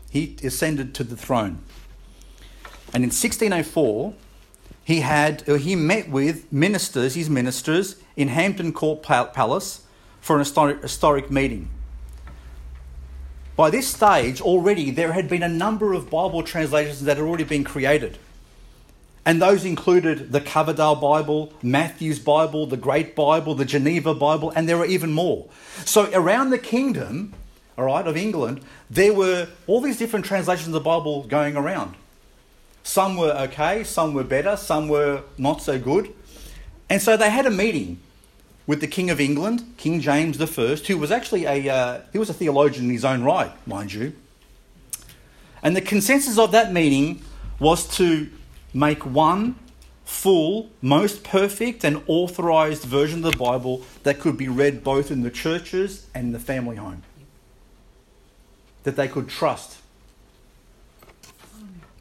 He 0.10 0.36
ascended 0.44 0.94
to 0.96 1.04
the 1.04 1.16
throne. 1.16 1.64
And 2.94 3.04
in 3.04 3.10
1604, 3.10 4.14
he 4.84 5.02
had 5.02 5.48
uh, 5.48 5.56
he 5.56 5.76
met 5.76 6.10
with 6.10 6.52
ministers, 6.52 7.16
his 7.16 7.30
ministers, 7.30 7.96
in 8.16 8.28
Hampton 8.28 8.74
Court 8.74 9.04
Palace 9.04 9.86
for 10.20 10.36
an 10.36 10.40
historic, 10.40 10.82
historic 10.82 11.32
meeting. 11.32 11.70
By 13.56 13.70
this 13.70 13.88
stage, 13.88 14.42
already 14.42 14.92
there 14.92 15.14
had 15.14 15.30
been 15.30 15.44
a 15.44 15.50
number 15.50 15.94
of 15.94 16.10
Bible 16.10 16.44
translations 16.44 17.04
that 17.04 17.18
had 17.18 17.26
already 17.26 17.44
been 17.44 17.64
created. 17.64 18.18
And 19.26 19.42
those 19.42 19.66
included 19.66 20.32
the 20.32 20.42
Coverdale 20.42 20.96
Bible, 20.96 21.54
Matthew's 21.62 22.18
Bible, 22.18 22.66
the 22.66 22.78
Great 22.78 23.16
Bible, 23.16 23.54
the 23.54 23.66
Geneva 23.66 24.16
Bible, 24.16 24.52
and 24.56 24.68
there 24.68 24.78
were 24.78 24.86
even 24.86 25.12
more. 25.12 25.48
So 25.86 26.10
around 26.12 26.50
the 26.50 26.58
kingdom, 26.58 27.34
all 27.78 27.86
right, 27.86 28.06
of 28.06 28.18
England, 28.18 28.62
there 28.90 29.14
were 29.14 29.48
all 29.68 29.80
these 29.80 29.98
different 29.98 30.26
translations 30.26 30.68
of 30.68 30.74
the 30.74 30.80
Bible 30.80 31.24
going 31.24 31.56
around. 31.56 31.96
Some 32.84 33.16
were 33.16 33.32
okay, 33.32 33.84
some 33.84 34.14
were 34.14 34.24
better, 34.24 34.58
some 34.58 34.88
were 34.88 35.22
not 35.38 35.62
so 35.62 35.80
good. 35.80 36.14
And 36.90 37.00
so 37.00 37.16
they 37.16 37.30
had 37.30 37.46
a 37.46 37.52
meeting 37.52 38.00
with 38.66 38.82
the 38.82 38.88
King 38.88 39.10
of 39.12 39.20
England, 39.20 39.76
King 39.78 40.02
James 40.02 40.42
I, 40.42 40.46
who 40.76 40.98
was 40.98 41.12
actually 41.12 41.46
a 41.46 41.70
uh, 41.70 42.02
he 42.12 42.18
was 42.18 42.30
a 42.30 42.34
theologian 42.34 42.86
in 42.86 42.92
his 42.92 43.06
own 43.06 43.24
right, 43.24 43.52
mind 43.68 43.94
you. 43.94 44.14
And 45.62 45.76
the 45.76 45.82
consensus 45.82 46.40
of 46.40 46.52
that 46.54 46.74
meeting 46.74 47.22
was 47.60 47.88
to 47.98 48.30
make 48.74 49.06
one 49.06 49.56
full, 50.06 50.70
most 50.82 51.24
perfect, 51.24 51.84
and 51.84 52.04
authorized 52.08 52.84
version 52.84 53.24
of 53.26 53.32
the 53.32 53.38
Bible 53.38 53.84
that 54.04 54.20
could 54.20 54.38
be 54.38 54.48
read 54.48 54.84
both 54.84 55.10
in 55.10 55.22
the 55.22 55.32
churches 55.32 56.08
and 56.14 56.36
the 56.36 56.40
family 56.40 56.76
home. 56.76 57.04
That 58.84 58.96
they 58.96 59.08
could 59.08 59.30
trust. 59.30 59.78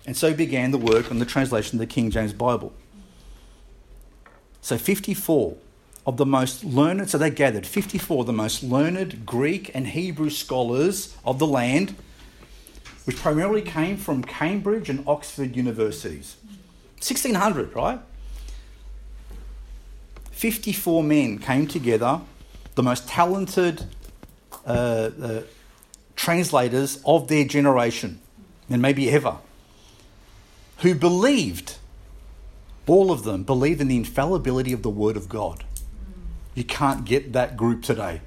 And 0.07 0.16
so 0.16 0.35
began 0.35 0.71
the 0.71 0.79
work 0.79 1.11
on 1.11 1.18
the 1.18 1.25
translation 1.25 1.77
of 1.77 1.81
the 1.81 1.87
King 1.87 2.11
James 2.11 2.33
Bible. 2.33 2.73
So 4.61 4.77
54 4.77 5.57
of 6.07 6.16
the 6.16 6.27
most 6.27 6.64
learned, 6.64 7.09
so 7.11 7.18
they 7.18 7.31
gathered 7.31 7.66
54 7.66 8.21
of 8.21 8.27
the 8.27 8.33
most 8.33 8.62
learned 8.62 9.25
Greek 9.27 9.71
and 9.75 9.87
Hebrew 9.87 10.31
scholars 10.31 11.16
of 11.25 11.39
the 11.39 11.47
land, 11.47 11.95
which 13.05 13.16
primarily 13.16 13.62
came 13.62 13.97
from 13.97 14.25
Cambridge 14.25 14.91
and 14.91 15.07
Oxford 15.07 15.55
universities. 15.55 16.37
1600, 17.01 17.74
right? 17.74 17.98
54 20.32 21.03
men 21.03 21.38
came 21.38 21.66
together, 21.66 22.20
the 22.74 22.82
most 22.82 23.09
talented 23.09 23.86
uh, 24.66 25.11
uh, 25.22 25.42
translators 26.14 27.03
of 27.07 27.28
their 27.28 27.44
generation, 27.46 28.20
and 28.68 28.82
maybe 28.82 29.11
ever, 29.11 29.38
who 30.78 30.94
believed, 30.94 31.78
all 32.86 33.11
of 33.11 33.24
them 33.24 33.44
believed 33.44 33.80
in 33.80 33.88
the 33.88 33.96
infallibility 33.96 34.72
of 34.74 34.82
the 34.82 34.90
Word 34.90 35.16
of 35.16 35.28
God. 35.28 35.64
You 36.55 36.64
can't 36.64 37.07
get 37.07 37.32
that 37.32 37.57
group 37.57 37.82
today. 37.82 38.20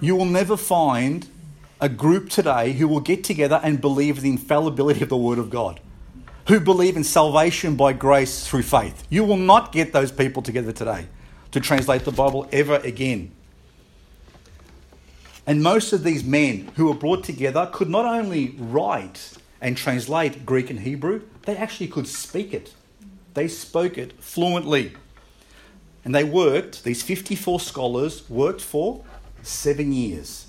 You 0.00 0.16
will 0.16 0.24
never 0.24 0.56
find 0.56 1.28
a 1.80 1.88
group 1.88 2.28
today 2.28 2.72
who 2.72 2.88
will 2.88 3.00
get 3.00 3.22
together 3.22 3.60
and 3.62 3.80
believe 3.80 4.16
in 4.16 4.24
the 4.24 4.30
infallibility 4.30 5.02
of 5.02 5.08
the 5.08 5.16
Word 5.16 5.38
of 5.38 5.48
God 5.48 5.80
who 6.48 6.58
believe 6.58 6.96
in 6.96 7.04
salvation 7.04 7.76
by 7.76 7.92
grace 7.92 8.46
through 8.46 8.62
faith. 8.62 9.06
You 9.10 9.22
will 9.22 9.36
not 9.36 9.70
get 9.70 9.92
those 9.92 10.10
people 10.10 10.42
together 10.42 10.72
today 10.72 11.06
to 11.50 11.60
translate 11.60 12.06
the 12.06 12.10
Bible 12.10 12.48
ever 12.50 12.76
again. 12.76 13.32
And 15.46 15.62
most 15.62 15.92
of 15.92 16.04
these 16.04 16.24
men 16.24 16.70
who 16.76 16.86
were 16.86 16.94
brought 16.94 17.22
together 17.22 17.68
could 17.72 17.90
not 17.90 18.06
only 18.06 18.54
write 18.58 19.34
and 19.60 19.76
translate 19.76 20.46
Greek 20.46 20.70
and 20.70 20.80
Hebrew, 20.80 21.22
they 21.42 21.56
actually 21.56 21.88
could 21.88 22.08
speak 22.08 22.54
it. 22.54 22.74
They 23.34 23.46
spoke 23.46 23.98
it 23.98 24.22
fluently. 24.22 24.92
And 26.02 26.14
they 26.14 26.24
worked, 26.24 26.82
these 26.82 27.02
54 27.02 27.60
scholars 27.60 28.28
worked 28.30 28.62
for 28.62 29.04
seven 29.42 29.92
years. 29.92 30.46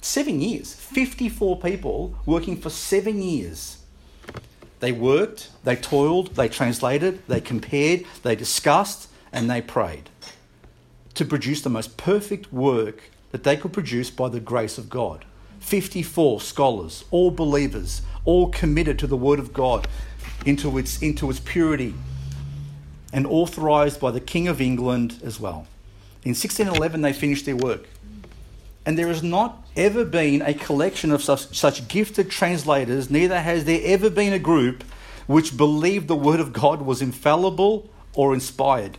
Seven 0.00 0.40
years. 0.40 0.74
54 0.74 1.60
people 1.60 2.16
working 2.26 2.56
for 2.56 2.70
seven 2.70 3.22
years 3.22 3.79
they 4.80 4.92
worked, 4.92 5.50
they 5.64 5.76
toiled, 5.76 6.34
they 6.36 6.48
translated, 6.48 7.22
they 7.28 7.40
compared, 7.40 8.04
they 8.22 8.34
discussed, 8.34 9.08
and 9.32 9.48
they 9.48 9.60
prayed 9.60 10.10
to 11.14 11.24
produce 11.24 11.60
the 11.60 11.70
most 11.70 11.96
perfect 11.96 12.52
work 12.52 13.10
that 13.30 13.44
they 13.44 13.56
could 13.56 13.72
produce 13.72 14.10
by 14.10 14.28
the 14.28 14.40
grace 14.40 14.78
of 14.78 14.88
God. 14.88 15.24
54 15.58 16.40
scholars, 16.40 17.04
all 17.10 17.30
believers, 17.30 18.02
all 18.24 18.48
committed 18.48 18.98
to 18.98 19.06
the 19.06 19.16
Word 19.16 19.38
of 19.38 19.52
God 19.52 19.86
into 20.46 20.78
its, 20.78 21.00
into 21.02 21.28
its 21.28 21.40
purity, 21.40 21.94
and 23.12 23.26
authorized 23.26 24.00
by 24.00 24.10
the 24.10 24.20
King 24.20 24.48
of 24.48 24.60
England 24.60 25.20
as 25.22 25.38
well. 25.38 25.66
In 26.24 26.30
1611, 26.30 27.02
they 27.02 27.12
finished 27.12 27.44
their 27.44 27.56
work. 27.56 27.88
And 28.86 28.98
there 28.98 29.08
has 29.08 29.22
not 29.22 29.66
ever 29.76 30.04
been 30.04 30.42
a 30.42 30.54
collection 30.54 31.12
of 31.12 31.22
such, 31.22 31.56
such 31.56 31.88
gifted 31.88 32.30
translators, 32.30 33.10
neither 33.10 33.40
has 33.40 33.64
there 33.64 33.80
ever 33.84 34.08
been 34.10 34.32
a 34.32 34.38
group 34.38 34.84
which 35.26 35.56
believed 35.56 36.08
the 36.08 36.16
Word 36.16 36.40
of 36.40 36.52
God 36.52 36.82
was 36.82 37.02
infallible 37.02 37.88
or 38.14 38.34
inspired. 38.34 38.98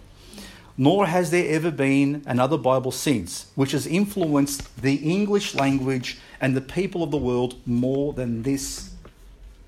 Nor 0.78 1.08
has 1.08 1.32
there 1.32 1.54
ever 1.54 1.72
been 1.72 2.24
another 2.26 2.58
Bible 2.58 2.92
since, 2.92 3.48
which 3.56 3.72
has 3.72 3.86
influenced 3.86 4.82
the 4.82 4.96
English 4.96 5.56
language 5.56 6.20
and 6.40 6.56
the 6.56 6.62
people 6.62 7.04
of 7.04 7.12
the 7.12 7.18
world 7.18 7.56
more 7.66 8.14
than 8.14 8.44
this 8.44 8.92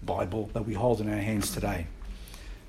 Bible 0.04 0.50
that 0.54 0.66
we 0.66 0.74
hold 0.74 1.02
in 1.02 1.10
our 1.10 1.20
hands 1.20 1.52
today. 1.52 1.88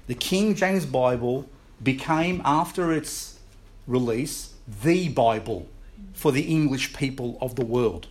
The 0.06 0.14
King 0.14 0.54
James 0.54 0.86
Bible 0.86 1.48
became, 1.82 2.42
after 2.44 2.92
its 2.92 3.38
release, 3.86 4.54
the 4.82 5.08
Bible 5.08 5.66
for 6.14 6.32
the 6.32 6.42
English 6.42 6.94
people 6.94 7.36
of 7.40 7.56
the 7.56 7.64
world. 7.64 8.08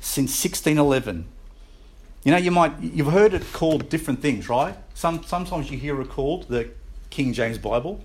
Since 0.00 0.30
1611, 0.42 1.26
You 2.26 2.32
know, 2.32 2.38
you 2.38 2.50
might 2.50 2.72
you've 2.80 3.12
heard 3.12 3.34
it 3.34 3.52
called 3.52 3.88
different 3.88 4.20
things, 4.20 4.48
right? 4.48 4.74
Some 4.94 5.22
sometimes 5.22 5.70
you 5.70 5.78
hear 5.78 6.00
it 6.00 6.08
called 6.08 6.48
the 6.48 6.70
King 7.08 7.32
James 7.32 7.56
Bible, 7.56 8.00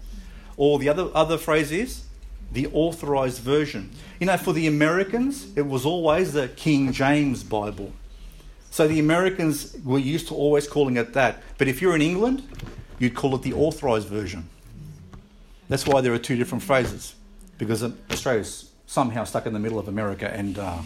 or 0.57 0.77
the 0.77 0.89
other 0.89 1.09
other 1.15 1.39
phrase 1.39 1.71
is 1.71 2.03
the 2.51 2.67
authorized 2.67 3.41
version. 3.41 3.89
You 4.19 4.27
know, 4.27 4.37
for 4.37 4.53
the 4.53 4.67
Americans, 4.67 5.47
it 5.55 5.65
was 5.65 5.87
always 5.87 6.33
the 6.33 6.49
King 6.49 6.91
James 6.91 7.43
Bible. 7.43 7.93
So 8.69 8.87
the 8.87 8.99
Americans 8.99 9.75
were 9.83 9.97
used 9.97 10.27
to 10.27 10.35
always 10.35 10.67
calling 10.67 10.97
it 10.97 11.13
that. 11.13 11.41
But 11.57 11.67
if 11.67 11.81
you're 11.81 11.95
in 11.95 12.01
England, 12.03 12.43
you'd 12.99 13.15
call 13.15 13.33
it 13.33 13.41
the 13.41 13.53
authorized 13.53 14.07
version. 14.07 14.47
That's 15.71 15.87
why 15.87 16.01
there 16.01 16.13
are 16.13 16.17
two 16.17 16.35
different 16.35 16.65
phrases, 16.65 17.15
because 17.57 17.81
Australia's 18.11 18.71
somehow 18.87 19.23
stuck 19.23 19.45
in 19.45 19.53
the 19.53 19.59
middle 19.59 19.79
of 19.79 19.87
America 19.87 20.29
and, 20.29 20.59
uh, 20.59 20.79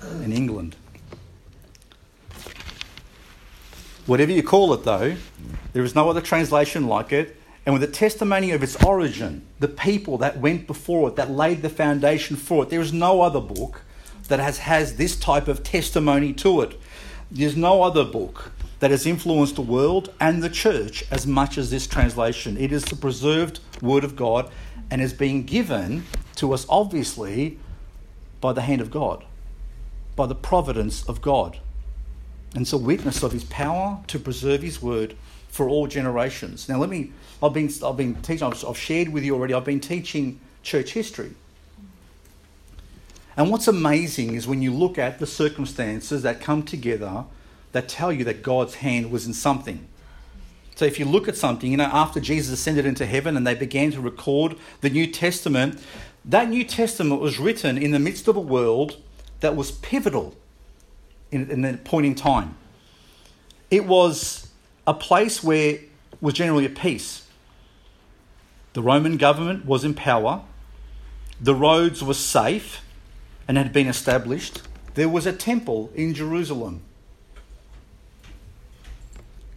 and 0.00 0.32
England. 0.32 0.74
Whatever 4.06 4.32
you 4.32 4.42
call 4.42 4.72
it, 4.72 4.84
though, 4.84 5.16
there 5.74 5.84
is 5.84 5.94
no 5.94 6.08
other 6.08 6.22
translation 6.22 6.86
like 6.86 7.12
it. 7.12 7.36
And 7.66 7.74
with 7.74 7.82
the 7.82 7.94
testimony 7.94 8.52
of 8.52 8.62
its 8.62 8.82
origin, 8.82 9.44
the 9.60 9.68
people 9.68 10.16
that 10.16 10.38
went 10.38 10.66
before 10.66 11.10
it, 11.10 11.16
that 11.16 11.30
laid 11.30 11.60
the 11.60 11.68
foundation 11.68 12.36
for 12.36 12.62
it, 12.62 12.70
there 12.70 12.80
is 12.80 12.94
no 12.94 13.20
other 13.20 13.40
book 13.40 13.82
that 14.28 14.40
has, 14.40 14.56
has 14.60 14.96
this 14.96 15.14
type 15.14 15.46
of 15.46 15.62
testimony 15.62 16.32
to 16.32 16.62
it. 16.62 16.80
There's 17.30 17.54
no 17.54 17.82
other 17.82 18.02
book 18.02 18.50
that 18.84 18.90
has 18.90 19.06
influenced 19.06 19.54
the 19.54 19.62
world 19.62 20.12
and 20.20 20.42
the 20.42 20.50
church 20.50 21.04
as 21.10 21.26
much 21.26 21.56
as 21.56 21.70
this 21.70 21.86
translation. 21.86 22.58
It 22.58 22.70
is 22.70 22.84
the 22.84 22.96
preserved 22.96 23.60
Word 23.80 24.04
of 24.04 24.14
God 24.14 24.50
and 24.90 25.00
is 25.00 25.14
being 25.14 25.44
given 25.44 26.04
to 26.34 26.52
us, 26.52 26.66
obviously, 26.68 27.58
by 28.42 28.52
the 28.52 28.60
hand 28.60 28.82
of 28.82 28.90
God, 28.90 29.24
by 30.16 30.26
the 30.26 30.34
providence 30.34 31.02
of 31.08 31.22
God. 31.22 31.60
And 32.52 32.60
it's 32.60 32.74
a 32.74 32.76
witness 32.76 33.22
of 33.22 33.32
His 33.32 33.44
power 33.44 34.00
to 34.06 34.18
preserve 34.18 34.60
His 34.60 34.82
Word 34.82 35.16
for 35.48 35.66
all 35.66 35.86
generations. 35.86 36.68
Now, 36.68 36.76
let 36.76 36.90
me, 36.90 37.10
I've 37.42 37.54
been, 37.54 37.70
I've 37.82 37.96
been 37.96 38.16
teaching, 38.16 38.46
I've, 38.46 38.62
I've 38.66 38.76
shared 38.76 39.08
with 39.08 39.24
you 39.24 39.34
already, 39.34 39.54
I've 39.54 39.64
been 39.64 39.80
teaching 39.80 40.40
church 40.62 40.92
history. 40.92 41.30
And 43.34 43.50
what's 43.50 43.66
amazing 43.66 44.34
is 44.34 44.46
when 44.46 44.60
you 44.60 44.74
look 44.74 44.98
at 44.98 45.20
the 45.20 45.26
circumstances 45.26 46.20
that 46.20 46.42
come 46.42 46.62
together 46.64 47.24
that 47.74 47.88
tell 47.88 48.12
you 48.12 48.22
that 48.24 48.42
God's 48.42 48.76
hand 48.76 49.10
was 49.10 49.26
in 49.26 49.34
something. 49.34 49.86
So 50.76 50.84
if 50.84 51.00
you 51.00 51.04
look 51.04 51.26
at 51.26 51.36
something, 51.36 51.70
you 51.70 51.76
know, 51.76 51.90
after 51.92 52.20
Jesus 52.20 52.54
ascended 52.54 52.86
into 52.86 53.04
heaven 53.04 53.36
and 53.36 53.44
they 53.44 53.56
began 53.56 53.90
to 53.92 54.00
record 54.00 54.56
the 54.80 54.90
New 54.90 55.08
Testament, 55.08 55.82
that 56.24 56.48
New 56.48 56.62
Testament 56.62 57.20
was 57.20 57.40
written 57.40 57.76
in 57.76 57.90
the 57.90 57.98
midst 57.98 58.28
of 58.28 58.36
a 58.36 58.40
world 58.40 59.02
that 59.40 59.56
was 59.56 59.72
pivotal 59.72 60.36
in, 61.32 61.50
in 61.50 61.62
that 61.62 61.84
point 61.84 62.06
in 62.06 62.14
time. 62.14 62.56
It 63.72 63.86
was 63.86 64.48
a 64.86 64.94
place 64.94 65.42
where 65.42 65.80
was 66.20 66.34
generally 66.34 66.64
at 66.64 66.76
peace. 66.76 67.26
The 68.74 68.82
Roman 68.82 69.16
government 69.16 69.66
was 69.66 69.84
in 69.84 69.94
power. 69.94 70.42
The 71.40 71.56
roads 71.56 72.04
were 72.04 72.14
safe 72.14 72.82
and 73.48 73.58
had 73.58 73.72
been 73.72 73.88
established. 73.88 74.62
There 74.94 75.08
was 75.08 75.26
a 75.26 75.32
temple 75.32 75.90
in 75.96 76.14
Jerusalem. 76.14 76.82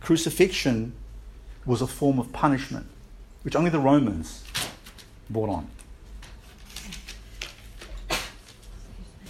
Crucifixion 0.07 0.93
was 1.65 1.81
a 1.81 1.85
form 1.85 2.17
of 2.17 2.31
punishment, 2.31 2.87
which 3.43 3.57
only 3.57 3.69
the 3.69 3.77
Romans 3.77 4.41
brought 5.29 5.49
on. 5.49 5.67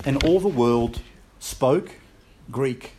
And 0.05 0.23
all 0.23 0.39
the 0.39 0.47
world 0.47 1.01
spoke 1.39 1.95
Greek. 2.51 2.91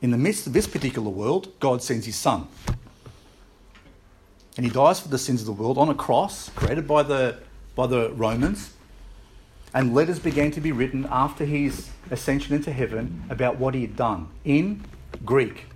In 0.00 0.10
the 0.10 0.16
midst 0.16 0.46
of 0.46 0.54
this 0.54 0.66
particular 0.66 1.10
world, 1.10 1.52
God 1.60 1.82
sends 1.82 2.06
his 2.06 2.16
son. 2.16 2.48
And 4.56 4.64
he 4.64 4.72
dies 4.72 5.00
for 5.00 5.08
the 5.08 5.18
sins 5.18 5.42
of 5.42 5.46
the 5.46 5.52
world 5.52 5.76
on 5.76 5.90
a 5.90 5.94
cross 5.94 6.48
created 6.48 6.88
by 6.88 7.02
the, 7.02 7.40
by 7.74 7.86
the 7.86 8.08
Romans. 8.12 8.72
And 9.74 9.94
letters 9.94 10.18
began 10.18 10.50
to 10.52 10.62
be 10.62 10.72
written 10.72 11.06
after 11.10 11.44
his 11.44 11.90
ascension 12.10 12.54
into 12.54 12.72
heaven 12.72 13.24
about 13.28 13.58
what 13.58 13.74
he 13.74 13.82
had 13.82 13.96
done 13.96 14.28
in 14.46 14.82
Greek. 15.24 15.66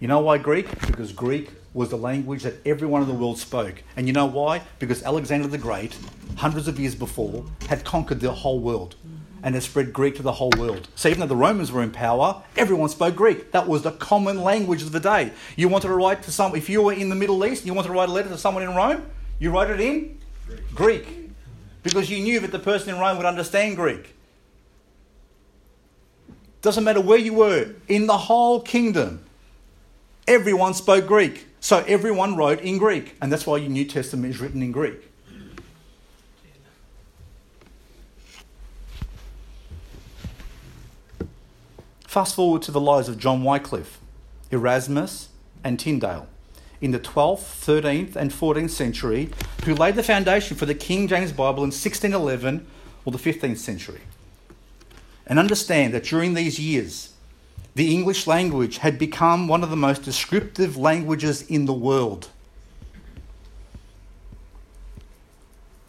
You 0.00 0.08
know 0.08 0.20
why 0.20 0.38
Greek? 0.38 0.68
Because 0.86 1.12
Greek 1.12 1.50
was 1.74 1.90
the 1.90 1.96
language 1.96 2.42
that 2.42 2.54
everyone 2.66 3.02
in 3.02 3.08
the 3.08 3.14
world 3.14 3.38
spoke. 3.38 3.82
And 3.96 4.06
you 4.06 4.12
know 4.12 4.26
why? 4.26 4.62
Because 4.78 5.02
Alexander 5.02 5.48
the 5.48 5.58
Great, 5.58 5.96
hundreds 6.36 6.68
of 6.68 6.78
years 6.78 6.94
before, 6.94 7.44
had 7.68 7.84
conquered 7.84 8.20
the 8.20 8.32
whole 8.32 8.60
world 8.60 8.96
and 9.42 9.54
had 9.54 9.64
spread 9.64 9.92
Greek 9.92 10.16
to 10.16 10.22
the 10.22 10.32
whole 10.32 10.52
world. 10.56 10.88
So 10.94 11.08
even 11.08 11.20
though 11.20 11.26
the 11.26 11.36
Romans 11.36 11.72
were 11.72 11.82
in 11.82 11.90
power, 11.90 12.42
everyone 12.56 12.88
spoke 12.88 13.16
Greek. 13.16 13.52
That 13.52 13.66
was 13.66 13.82
the 13.82 13.92
common 13.92 14.42
language 14.42 14.82
of 14.82 14.92
the 14.92 15.00
day. 15.00 15.32
You 15.56 15.68
wanted 15.68 15.88
to 15.88 15.94
write 15.94 16.22
to 16.24 16.32
some, 16.32 16.54
if 16.54 16.68
you 16.68 16.82
were 16.82 16.92
in 16.92 17.08
the 17.08 17.16
Middle 17.16 17.44
East, 17.44 17.64
you 17.64 17.74
wanted 17.74 17.88
to 17.88 17.94
write 17.94 18.08
a 18.08 18.12
letter 18.12 18.28
to 18.28 18.38
someone 18.38 18.62
in 18.62 18.74
Rome, 18.74 19.06
you 19.38 19.50
wrote 19.50 19.70
it 19.70 19.80
in 19.80 20.18
Greek. 20.46 20.74
Greek. 20.74 21.30
Because 21.82 22.08
you 22.08 22.22
knew 22.22 22.38
that 22.40 22.52
the 22.52 22.60
person 22.60 22.94
in 22.94 23.00
Rome 23.00 23.16
would 23.16 23.26
understand 23.26 23.74
Greek. 23.74 24.14
Doesn't 26.62 26.84
matter 26.84 27.00
where 27.00 27.18
you 27.18 27.34
were, 27.34 27.74
in 27.88 28.06
the 28.06 28.16
whole 28.16 28.60
kingdom, 28.60 29.24
everyone 30.28 30.74
spoke 30.74 31.06
Greek. 31.06 31.46
So 31.60 31.84
everyone 31.88 32.36
wrote 32.36 32.60
in 32.60 32.78
Greek. 32.78 33.16
And 33.20 33.32
that's 33.32 33.46
why 33.46 33.58
your 33.58 33.68
New 33.68 33.84
Testament 33.84 34.32
is 34.32 34.40
written 34.40 34.62
in 34.62 34.72
Greek. 34.72 35.10
Fast 42.06 42.34
forward 42.36 42.62
to 42.62 42.70
the 42.70 42.80
lives 42.80 43.08
of 43.08 43.18
John 43.18 43.42
Wycliffe, 43.42 43.98
Erasmus, 44.50 45.30
and 45.64 45.80
Tyndale 45.80 46.28
in 46.80 46.90
the 46.90 46.98
12th, 47.00 47.64
13th, 47.64 48.16
and 48.16 48.30
14th 48.30 48.70
century, 48.70 49.30
who 49.64 49.74
laid 49.74 49.94
the 49.94 50.02
foundation 50.02 50.56
for 50.56 50.66
the 50.66 50.74
King 50.74 51.08
James 51.08 51.32
Bible 51.32 51.62
in 51.62 51.70
1611 51.70 52.66
or 53.04 53.12
the 53.12 53.18
15th 53.18 53.58
century. 53.58 54.00
And 55.32 55.38
understand 55.38 55.94
that 55.94 56.04
during 56.04 56.34
these 56.34 56.60
years, 56.60 57.14
the 57.74 57.90
English 57.90 58.26
language 58.26 58.76
had 58.76 58.98
become 58.98 59.48
one 59.48 59.62
of 59.62 59.70
the 59.70 59.76
most 59.76 60.02
descriptive 60.02 60.76
languages 60.76 61.40
in 61.48 61.64
the 61.64 61.72
world. 61.72 62.28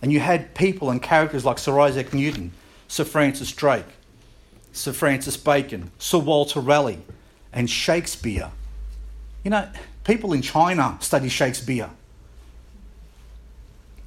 And 0.01 0.13
you 0.13 0.21
had 0.21 0.55
people 0.55 0.89
and 0.89 1.01
characters 1.01 1.43
like 1.43 1.59
Sir 1.59 1.77
Isaac 1.77 2.13
Newton, 2.13 2.53
Sir 2.87 3.03
Francis 3.03 3.51
Drake, 3.51 3.83
Sir 4.71 4.93
Francis 4.93 5.35
Bacon, 5.35 5.91
Sir 5.99 6.19
Walter 6.19 6.61
Raleigh, 6.61 7.01
and 7.51 7.69
Shakespeare. 7.69 8.49
You 9.43 9.51
know, 9.51 9.67
people 10.05 10.31
in 10.31 10.41
China 10.41 10.97
study 11.01 11.27
Shakespeare. 11.27 11.89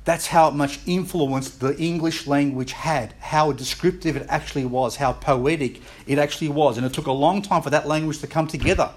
That's 0.07 0.29
how 0.29 0.51
much 0.51 0.79
influence 0.87 1.51
the 1.51 1.77
English 1.79 2.29
language 2.29 2.71
had, 2.71 3.13
how 3.19 3.51
descriptive 3.51 4.17
it 4.17 4.25
actually 4.29 4.65
was, 4.65 4.95
how 4.97 5.15
poetic 5.15 5.83
it 6.07 6.17
actually 6.17 6.49
was. 6.49 6.77
And 6.77 6.87
it 6.87 6.93
took 6.93 7.09
a 7.09 7.13
long 7.13 7.43
time 7.43 7.61
for 7.61 7.71
that 7.71 7.89
language 7.89 8.21
to 8.21 8.29
come 8.29 8.47
together. 8.47 8.91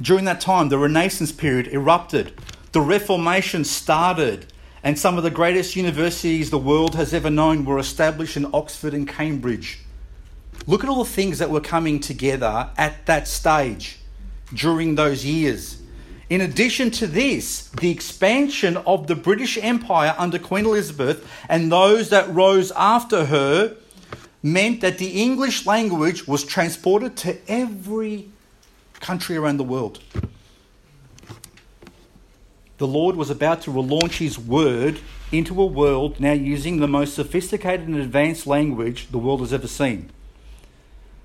During 0.00 0.24
that 0.24 0.40
time, 0.40 0.70
the 0.70 0.78
Renaissance 0.78 1.32
period 1.32 1.68
erupted, 1.68 2.32
the 2.72 2.80
Reformation 2.80 3.62
started, 3.62 4.46
and 4.82 4.98
some 4.98 5.18
of 5.18 5.22
the 5.22 5.30
greatest 5.30 5.76
universities 5.76 6.48
the 6.48 6.56
world 6.56 6.94
has 6.94 7.12
ever 7.12 7.28
known 7.28 7.66
were 7.66 7.78
established 7.78 8.38
in 8.38 8.46
Oxford 8.54 8.94
and 8.94 9.06
Cambridge. 9.06 9.80
Look 10.66 10.82
at 10.82 10.88
all 10.88 11.04
the 11.04 11.10
things 11.10 11.38
that 11.40 11.50
were 11.50 11.60
coming 11.60 12.00
together 12.00 12.70
at 12.78 13.04
that 13.04 13.28
stage 13.28 13.98
during 14.54 14.94
those 14.94 15.26
years. 15.26 15.81
In 16.30 16.40
addition 16.40 16.90
to 16.92 17.06
this, 17.06 17.68
the 17.80 17.90
expansion 17.90 18.76
of 18.78 19.06
the 19.06 19.16
British 19.16 19.58
Empire 19.58 20.14
under 20.16 20.38
Queen 20.38 20.64
Elizabeth 20.64 21.28
and 21.48 21.70
those 21.70 22.08
that 22.10 22.32
rose 22.32 22.72
after 22.72 23.26
her 23.26 23.76
meant 24.42 24.80
that 24.80 24.98
the 24.98 25.22
English 25.22 25.66
language 25.66 26.26
was 26.26 26.44
transported 26.44 27.16
to 27.16 27.36
every 27.50 28.28
country 29.00 29.36
around 29.36 29.56
the 29.56 29.64
world 29.64 30.00
the 32.82 32.86
Lord 32.88 33.14
was 33.14 33.30
about 33.30 33.62
to 33.62 33.70
relaunch 33.70 34.18
His 34.18 34.40
word 34.40 34.98
into 35.30 35.62
a 35.62 35.66
world 35.66 36.18
now 36.18 36.32
using 36.32 36.80
the 36.80 36.88
most 36.88 37.14
sophisticated 37.14 37.86
and 37.86 37.96
advanced 37.96 38.44
language 38.44 39.06
the 39.12 39.18
world 39.18 39.38
has 39.38 39.52
ever 39.52 39.68
seen. 39.68 40.10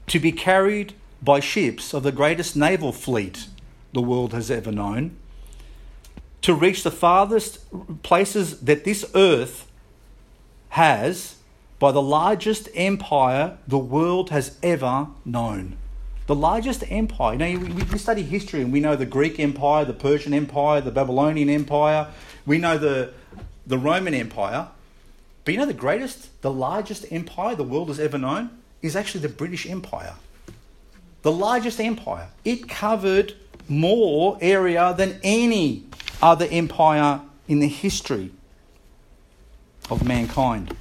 To 0.05 0.19
be 0.19 0.31
carried 0.31 0.93
by 1.19 1.39
ships 1.39 1.95
of 1.95 2.03
the 2.03 2.11
greatest 2.11 2.55
naval 2.55 2.91
fleet 2.91 3.47
the 3.93 4.01
world 4.01 4.33
has 4.33 4.51
ever 4.51 4.71
known. 4.71 5.17
To 6.41 6.53
reach 6.53 6.83
the 6.83 6.91
farthest 6.91 7.59
places 8.03 8.61
that 8.61 8.83
this 8.83 9.05
earth 9.15 9.69
has 10.69 11.35
by 11.79 11.91
the 11.91 12.01
largest 12.01 12.69
empire 12.75 13.57
the 13.67 13.77
world 13.77 14.29
has 14.29 14.57
ever 14.63 15.07
known 15.25 15.77
the 16.27 16.35
largest 16.35 16.83
empire. 16.89 17.35
Know, 17.35 17.57
we, 17.57 17.83
we 17.83 17.97
study 17.97 18.21
history 18.21 18.61
and 18.61 18.71
we 18.71 18.79
know 18.79 18.95
the 18.95 19.05
Greek 19.05 19.39
Empire, 19.39 19.85
the 19.85 19.93
Persian 19.93 20.33
Empire, 20.33 20.81
the 20.81 20.91
Babylonian 20.91 21.49
Empire. 21.49 22.07
We 22.45 22.57
know 22.59 22.77
the, 22.77 23.13
the 23.65 23.77
Roman 23.77 24.13
Empire. 24.13 24.67
But 25.45 25.53
you 25.53 25.59
know, 25.59 25.65
the 25.65 25.73
greatest, 25.73 26.41
the 26.41 26.51
largest 26.51 27.05
empire 27.11 27.55
the 27.55 27.63
world 27.63 27.87
has 27.87 27.99
ever 27.99 28.17
known 28.17 28.49
is 28.81 28.95
actually 28.95 29.21
the 29.21 29.29
British 29.29 29.65
Empire. 29.65 30.15
The 31.21 31.31
largest 31.31 31.79
empire. 31.79 32.27
It 32.45 32.69
covered 32.69 33.33
more 33.69 34.37
area 34.41 34.93
than 34.97 35.19
any 35.23 35.85
other 36.21 36.47
empire 36.49 37.21
in 37.47 37.59
the 37.59 37.67
history 37.67 38.31
of 39.89 40.05
mankind. 40.05 40.75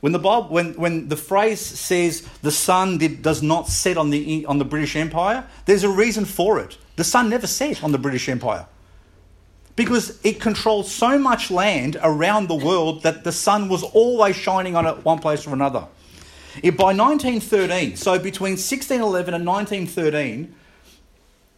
When 0.00 0.12
the 0.12 0.18
Bible, 0.18 0.48
when, 0.48 0.74
when 0.74 1.08
the 1.08 1.16
phrase 1.16 1.60
says 1.60 2.22
the 2.42 2.50
sun 2.50 2.98
did, 2.98 3.22
does 3.22 3.42
not 3.42 3.68
set 3.68 3.98
on 3.98 4.10
the, 4.10 4.46
on 4.46 4.58
the 4.58 4.64
British 4.64 4.96
Empire, 4.96 5.46
there's 5.66 5.84
a 5.84 5.90
reason 5.90 6.24
for 6.24 6.58
it. 6.58 6.78
The 6.96 7.04
sun 7.04 7.28
never 7.28 7.46
set 7.46 7.84
on 7.84 7.92
the 7.92 7.98
British 7.98 8.28
Empire 8.28 8.66
because 9.76 10.18
it 10.24 10.40
controlled 10.40 10.86
so 10.86 11.18
much 11.18 11.50
land 11.50 11.98
around 12.02 12.48
the 12.48 12.54
world 12.54 13.02
that 13.02 13.24
the 13.24 13.32
sun 13.32 13.68
was 13.68 13.82
always 13.82 14.36
shining 14.36 14.74
on 14.74 14.86
it 14.86 15.04
one 15.04 15.18
place 15.18 15.46
or 15.46 15.52
another. 15.52 15.86
It, 16.62 16.76
by 16.76 16.92
1913, 16.92 17.96
so 17.96 18.18
between 18.18 18.52
1611 18.52 19.34
and 19.34 19.46
1913, 19.46 20.54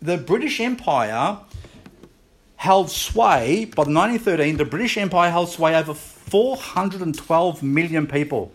the 0.02 0.18
British 0.18 0.60
Empire 0.60 1.38
held 2.56 2.90
sway, 2.90 3.64
by 3.64 3.82
1913, 3.82 4.56
the 4.56 4.64
British 4.64 4.96
Empire 4.98 5.30
held 5.30 5.48
sway 5.48 5.76
over 5.76 5.94
412 5.94 7.62
million 7.62 8.08
people. 8.08 8.50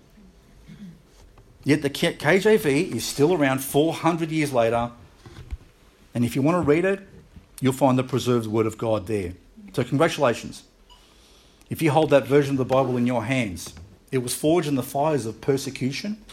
Yet 1.63 1.81
the 1.81 1.89
KJV 1.89 2.93
is 2.93 3.05
still 3.05 3.34
around 3.34 3.59
400 3.59 4.29
years 4.29 4.51
later. 4.51 4.91
And 6.13 6.25
if 6.25 6.36
you 6.36 6.41
want 6.41 6.63
to 6.63 6.67
read 6.67 6.86
it, 6.86 6.99
you'll 7.61 7.73
find 7.73 7.97
the 7.97 8.03
preserved 8.03 8.47
Word 8.47 8.65
of 8.65 8.77
God 8.77 9.07
there. 9.07 9.34
So, 9.71 9.84
congratulations. 9.84 10.63
If 11.69 11.81
you 11.81 11.91
hold 11.91 12.09
that 12.11 12.27
version 12.27 12.51
of 12.51 12.57
the 12.57 12.65
Bible 12.65 12.97
in 12.97 13.07
your 13.07 13.23
hands, 13.23 13.73
it 14.11 14.19
was 14.19 14.36
forged 14.36 14.67
in 14.67 14.75
the 14.75 14.84
fires 14.84 15.25
of 15.25 15.41
persecution 15.41 16.23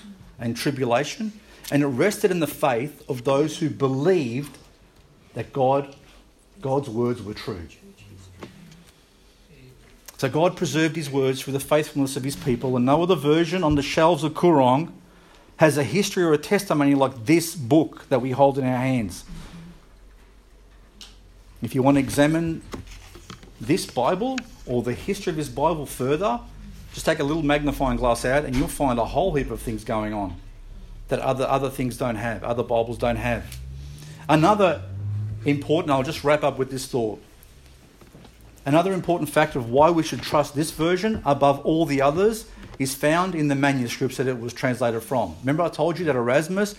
and 0.41 0.57
tribulation, 0.57 1.32
and 1.70 1.82
it 1.82 1.86
rested 1.86 2.30
in 2.30 2.41
the 2.41 2.47
faith 2.47 3.09
of 3.09 3.24
those 3.24 3.59
who 3.59 3.70
believed 3.70 4.59
that 5.34 5.53
God, 5.53 5.95
God's 6.61 6.88
words 6.88 7.22
were 7.22 7.34
true. 7.34 7.68
So 10.16 10.28
God 10.28 10.57
preserved 10.57 10.97
his 10.97 11.09
words 11.09 11.41
through 11.41 11.53
the 11.53 11.61
faithfulness 11.61 12.16
of 12.16 12.24
his 12.24 12.36
people, 12.36 12.76
and 12.76 12.84
no 12.84 13.03
other 13.03 13.14
version 13.14 13.62
on 13.62 13.74
the 13.74 13.82
shelves 13.82 14.24
of 14.24 14.34
Koorong 14.34 14.93
has 15.57 15.78
a 15.78 15.84
history 15.84 16.24
or 16.24 16.32
a 16.32 16.38
testimony 16.38 16.95
like 16.95 17.26
this 17.26 17.55
book 17.55 18.07
that 18.09 18.20
we 18.20 18.30
hold 18.30 18.59
in 18.59 18.64
our 18.64 18.78
hands. 18.78 19.24
If 21.62 21.74
you 21.74 21.82
want 21.82 21.97
to 21.97 22.01
examine 22.01 22.62
this 23.61 23.84
Bible 23.84 24.38
or 24.64 24.82
the 24.82 24.95
history 24.95 25.30
of 25.30 25.36
this 25.36 25.49
Bible 25.49 25.84
further, 25.84 26.41
just 26.93 27.07
take 27.07 27.18
a 27.18 27.24
little 27.24 27.43
magnifying 27.43 27.97
glass 27.97 28.24
out 28.24 28.45
and 28.45 28.57
you'll 28.57 28.68
find 28.68 28.99
a 28.99 29.05
whole 29.05 29.34
heap 29.34 29.51
of 29.51 29.61
things 29.61 29.84
going 29.84 30.12
on 30.12 30.36
that 31.09 31.18
other, 31.20 31.45
other 31.45 31.70
things 31.70 31.97
don't 31.97 32.16
have, 32.16 32.43
other 32.45 32.62
Bibles 32.62 32.99
don't 32.99 33.16
have. 33.16 33.59
Another 34.28 34.82
important, 35.45 35.91
I'll 35.91 36.03
just 36.03 36.24
wrap 36.24 36.43
up 36.43 36.59
with 36.59 36.70
this 36.70 36.86
thought. 36.86 37.22
Another 38.64 38.93
important 38.93 39.30
factor 39.30 39.59
of 39.59 39.70
why 39.70 39.91
we 39.91 40.03
should 40.03 40.22
trust 40.22 40.55
this 40.55 40.70
version 40.70 41.22
above 41.24 41.61
all 41.61 41.86
the 41.86 42.03
others 42.03 42.47
is 42.78 42.95
found 42.95 43.34
in 43.34 43.49
the 43.49 43.55
manuscripts 43.55 44.16
that 44.18 44.26
it 44.26 44.38
was 44.38 44.53
translated 44.53 45.03
from. 45.03 45.36
Remember, 45.41 45.62
I 45.62 45.68
told 45.68 45.99
you 45.99 46.05
that 46.07 46.16
Erasmus 46.16 46.74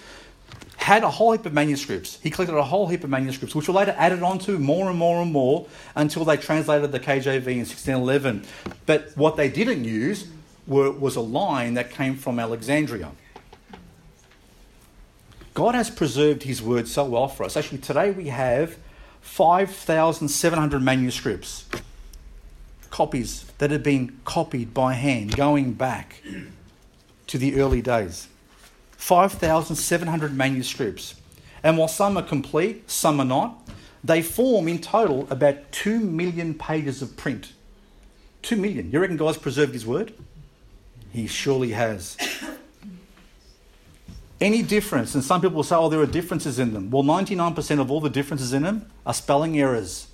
had 0.82 1.04
a 1.04 1.10
whole 1.10 1.32
heap 1.32 1.46
of 1.46 1.54
manuscripts. 1.54 2.20
He 2.22 2.32
collected 2.32 2.58
a 2.58 2.64
whole 2.64 2.88
heap 2.88 3.04
of 3.04 3.10
manuscripts, 3.10 3.54
which 3.54 3.68
were 3.68 3.74
later 3.74 3.94
added 3.98 4.24
onto 4.24 4.58
more 4.58 4.90
and 4.90 4.98
more 4.98 5.22
and 5.22 5.32
more 5.32 5.68
until 5.96 6.26
they 6.26 6.38
translated 6.38 6.92
the 6.92 7.00
KJV 7.00 7.46
in 7.48 7.60
1611. 7.60 8.44
But 8.88 9.12
what 9.16 9.38
they 9.38 9.48
didn't 9.48 9.86
use 9.86 10.28
were, 10.66 10.92
was 10.92 11.16
a 11.16 11.22
line 11.22 11.76
that 11.76 11.92
came 11.92 12.16
from 12.16 12.40
Alexandria. 12.40 13.12
God 15.54 15.76
has 15.76 15.90
preserved 15.90 16.44
His 16.44 16.62
word 16.62 16.88
so 16.88 17.06
well 17.06 17.28
for 17.28 17.44
us. 17.44 17.56
Actually, 17.56 17.80
today 17.80 18.10
we 18.10 18.28
have 18.28 18.78
5,700 19.22 20.82
manuscripts 20.82 21.66
copies 22.90 23.46
that 23.60 23.70
have 23.70 23.84
been 23.84 24.20
copied 24.26 24.74
by 24.74 24.94
hand 24.94 25.36
going 25.36 25.74
back 25.74 26.22
to 27.28 27.38
the 27.38 27.62
early 27.62 27.82
days. 27.82 28.28
5,700 29.02 30.38
manuscripts. 30.38 31.16
And 31.64 31.76
while 31.78 31.88
some 31.88 32.18
are 32.18 32.24
complete, 32.24 32.89
some 32.89 33.20
are 33.20 33.26
not, 33.26 33.68
they 34.04 34.22
form 34.22 34.68
in 34.68 34.80
total 34.80 35.28
about 35.32 35.72
2 35.72 35.99
million 35.99 36.54
pages 36.54 37.02
of 37.02 37.18
print. 37.18 37.54
2 38.43 38.56
million. 38.56 38.91
You 38.91 38.99
reckon 38.99 39.18
God's 39.18 39.39
preserved 39.39 39.74
His 39.74 39.88
word? 39.88 40.14
He 41.12 41.26
surely 41.26 41.72
has. 41.72 42.16
Any 44.39 44.62
difference, 44.62 45.16
and 45.16 45.24
some 45.24 45.41
people 45.41 45.64
say, 45.64 45.76
oh, 45.76 45.89
there 45.89 45.99
are 45.99 46.06
differences 46.06 46.60
in 46.60 46.74
them. 46.74 46.89
Well, 46.91 47.04
99% 47.04 47.80
of 47.80 47.91
all 47.91 48.02
the 48.02 48.10
differences 48.10 48.54
in 48.54 48.64
them 48.64 48.89
are 49.06 49.14
spelling 49.14 49.60
errors 49.60 50.08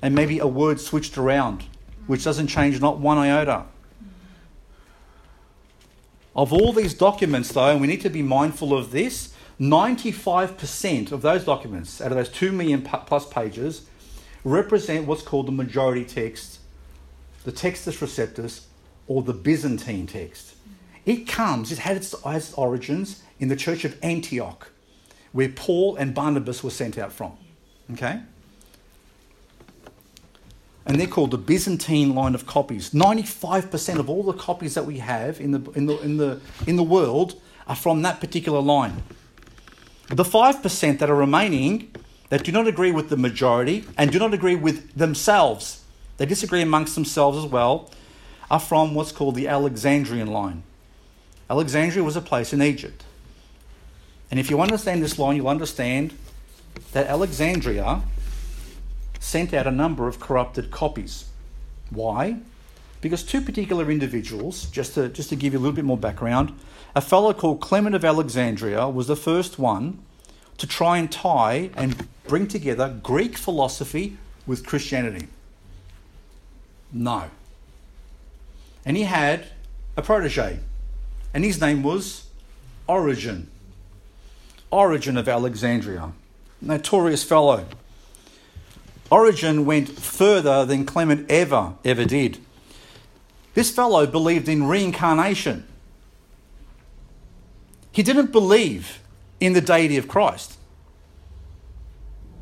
and 0.00 0.14
maybe 0.14 0.38
a 0.38 0.46
word 0.46 0.80
switched 0.80 1.16
around 1.16 1.64
which 2.06 2.24
doesn't 2.24 2.48
change 2.48 2.80
not 2.80 2.98
one 2.98 3.18
iota. 3.18 3.64
Of 6.34 6.52
all 6.52 6.72
these 6.72 6.94
documents, 6.94 7.52
though, 7.52 7.70
and 7.70 7.80
we 7.80 7.86
need 7.86 8.00
to 8.02 8.10
be 8.10 8.22
mindful 8.22 8.76
of 8.76 8.90
this, 8.90 9.34
95% 9.60 11.12
of 11.12 11.22
those 11.22 11.44
documents, 11.44 12.00
out 12.00 12.10
of 12.10 12.16
those 12.16 12.30
2 12.30 12.52
million 12.52 12.82
plus 12.82 13.28
pages, 13.28 13.86
represent 14.44 15.06
what's 15.06 15.22
called 15.22 15.46
the 15.46 15.52
majority 15.52 16.04
text, 16.04 16.58
the 17.44 17.52
Textus 17.52 17.98
Receptus, 17.98 18.64
or 19.06 19.22
the 19.22 19.34
Byzantine 19.34 20.06
text. 20.06 20.54
It 21.04 21.28
comes, 21.28 21.70
it 21.70 21.78
had 21.78 21.96
its, 21.96 22.14
its 22.24 22.54
origins 22.54 23.22
in 23.38 23.48
the 23.48 23.56
church 23.56 23.84
of 23.84 23.98
Antioch, 24.02 24.70
where 25.32 25.48
Paul 25.48 25.96
and 25.96 26.14
Barnabas 26.14 26.64
were 26.64 26.70
sent 26.70 26.96
out 26.96 27.12
from. 27.12 27.36
Okay? 27.92 28.20
And 30.84 30.98
they're 30.98 31.06
called 31.06 31.30
the 31.30 31.38
Byzantine 31.38 32.14
line 32.14 32.34
of 32.34 32.46
copies. 32.46 32.90
95% 32.90 33.98
of 33.98 34.10
all 34.10 34.22
the 34.22 34.32
copies 34.32 34.74
that 34.74 34.84
we 34.84 34.98
have 34.98 35.40
in 35.40 35.52
the, 35.52 35.70
in 35.72 35.86
the, 35.86 35.98
in 36.00 36.16
the, 36.16 36.40
in 36.66 36.76
the 36.76 36.82
world 36.82 37.40
are 37.66 37.76
from 37.76 38.02
that 38.02 38.20
particular 38.20 38.60
line. 38.60 39.02
The 40.08 40.24
5% 40.24 40.98
that 40.98 41.08
are 41.08 41.14
remaining 41.14 41.94
that 42.30 42.44
do 42.44 42.52
not 42.52 42.66
agree 42.66 42.90
with 42.90 43.08
the 43.08 43.16
majority 43.16 43.84
and 43.96 44.10
do 44.10 44.18
not 44.18 44.34
agree 44.34 44.56
with 44.56 44.92
themselves, 44.94 45.84
they 46.16 46.26
disagree 46.26 46.62
amongst 46.62 46.94
themselves 46.94 47.38
as 47.38 47.50
well, 47.50 47.90
are 48.50 48.60
from 48.60 48.94
what's 48.94 49.12
called 49.12 49.34
the 49.34 49.48
Alexandrian 49.48 50.28
line. 50.28 50.62
Alexandria 51.48 52.02
was 52.02 52.16
a 52.16 52.20
place 52.20 52.52
in 52.52 52.60
Egypt. 52.60 53.04
And 54.30 54.40
if 54.40 54.50
you 54.50 54.60
understand 54.60 55.02
this 55.02 55.18
line, 55.18 55.36
you'll 55.36 55.48
understand 55.48 56.14
that 56.92 57.06
Alexandria 57.06 58.02
sent 59.22 59.54
out 59.54 59.68
a 59.68 59.70
number 59.70 60.08
of 60.08 60.18
corrupted 60.18 60.72
copies. 60.72 61.26
Why? 61.90 62.38
Because 63.00 63.22
two 63.22 63.40
particular 63.40 63.88
individuals, 63.90 64.66
just 64.66 64.94
to, 64.94 65.08
just 65.08 65.28
to 65.28 65.36
give 65.36 65.52
you 65.52 65.58
a 65.58 65.62
little 65.62 65.74
bit 65.74 65.84
more 65.84 65.96
background, 65.96 66.52
a 66.94 67.00
fellow 67.00 67.32
called 67.32 67.60
Clement 67.60 67.94
of 67.94 68.04
Alexandria 68.04 68.88
was 68.88 69.06
the 69.06 69.16
first 69.16 69.60
one 69.60 70.02
to 70.58 70.66
try 70.66 70.98
and 70.98 71.10
tie 71.10 71.70
and 71.76 72.08
bring 72.26 72.48
together 72.48 72.98
Greek 73.02 73.38
philosophy 73.38 74.16
with 74.44 74.66
Christianity. 74.66 75.28
No. 76.92 77.30
And 78.84 78.96
he 78.96 79.04
had 79.04 79.46
a 79.96 80.02
protege, 80.02 80.58
and 81.32 81.44
his 81.44 81.60
name 81.60 81.84
was 81.84 82.26
Origen. 82.88 83.48
Origen 84.72 85.16
of 85.16 85.28
Alexandria, 85.28 86.12
notorious 86.60 87.22
fellow. 87.22 87.66
Origen 89.12 89.66
went 89.66 89.90
further 89.90 90.64
than 90.64 90.86
Clement 90.86 91.30
ever, 91.30 91.74
ever 91.84 92.06
did. 92.06 92.38
This 93.52 93.70
fellow 93.70 94.06
believed 94.06 94.48
in 94.48 94.66
reincarnation. 94.66 95.66
He 97.92 98.02
didn't 98.02 98.32
believe 98.32 99.00
in 99.38 99.52
the 99.52 99.60
deity 99.60 99.98
of 99.98 100.08
Christ. 100.08 100.56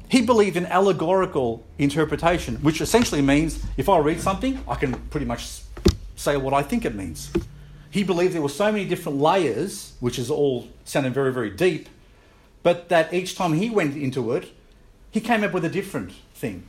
He 0.08 0.22
believed 0.22 0.56
in 0.56 0.64
allegorical 0.66 1.66
interpretation, 1.76 2.54
which 2.58 2.80
essentially 2.80 3.20
means 3.20 3.60
if 3.76 3.88
I 3.88 3.98
read 3.98 4.20
something, 4.20 4.62
I 4.68 4.76
can 4.76 4.94
pretty 5.10 5.26
much 5.26 5.62
say 6.14 6.36
what 6.36 6.54
I 6.54 6.62
think 6.62 6.84
it 6.84 6.94
means. 6.94 7.32
He 7.90 8.04
believed 8.04 8.32
there 8.32 8.42
were 8.42 8.48
so 8.48 8.70
many 8.70 8.84
different 8.84 9.18
layers, 9.18 9.94
which 9.98 10.20
is 10.20 10.30
all 10.30 10.68
sounding 10.84 11.12
very, 11.12 11.32
very 11.32 11.50
deep, 11.50 11.88
but 12.62 12.88
that 12.90 13.12
each 13.12 13.34
time 13.34 13.54
he 13.54 13.70
went 13.70 13.96
into 13.96 14.32
it, 14.34 14.52
he 15.10 15.20
came 15.20 15.42
up 15.42 15.52
with 15.52 15.64
a 15.64 15.68
different 15.68 16.12
thing. 16.40 16.64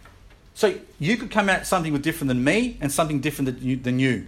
So 0.54 0.76
you 1.00 1.18
could 1.18 1.32
come 1.32 1.50
at 1.50 1.66
something 1.66 1.94
with 1.94 2.04
different 2.04 2.28
than 2.28 2.44
me 2.44 2.78
and 2.82 2.92
something 2.92 3.22
different 3.22 3.60
than 3.60 3.68
you. 3.68 3.76
Than 3.78 4.00
you. 4.00 4.28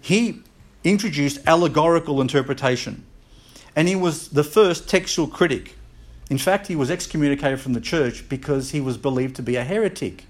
He 0.00 0.42
introduced 0.84 1.40
allegorical 1.46 2.20
interpretation, 2.20 3.04
and 3.76 3.88
he 3.88 3.94
was 3.94 4.28
the 4.28 4.44
first 4.44 4.88
textual 4.88 5.28
critic. 5.28 5.74
In 6.30 6.38
fact, 6.38 6.66
he 6.68 6.76
was 6.76 6.90
excommunicated 6.90 7.60
from 7.60 7.74
the 7.74 7.80
church 7.80 8.28
because 8.28 8.70
he 8.70 8.80
was 8.80 8.96
believed 8.96 9.36
to 9.36 9.42
be 9.42 9.56
a 9.56 9.64
heretic. 9.64 10.24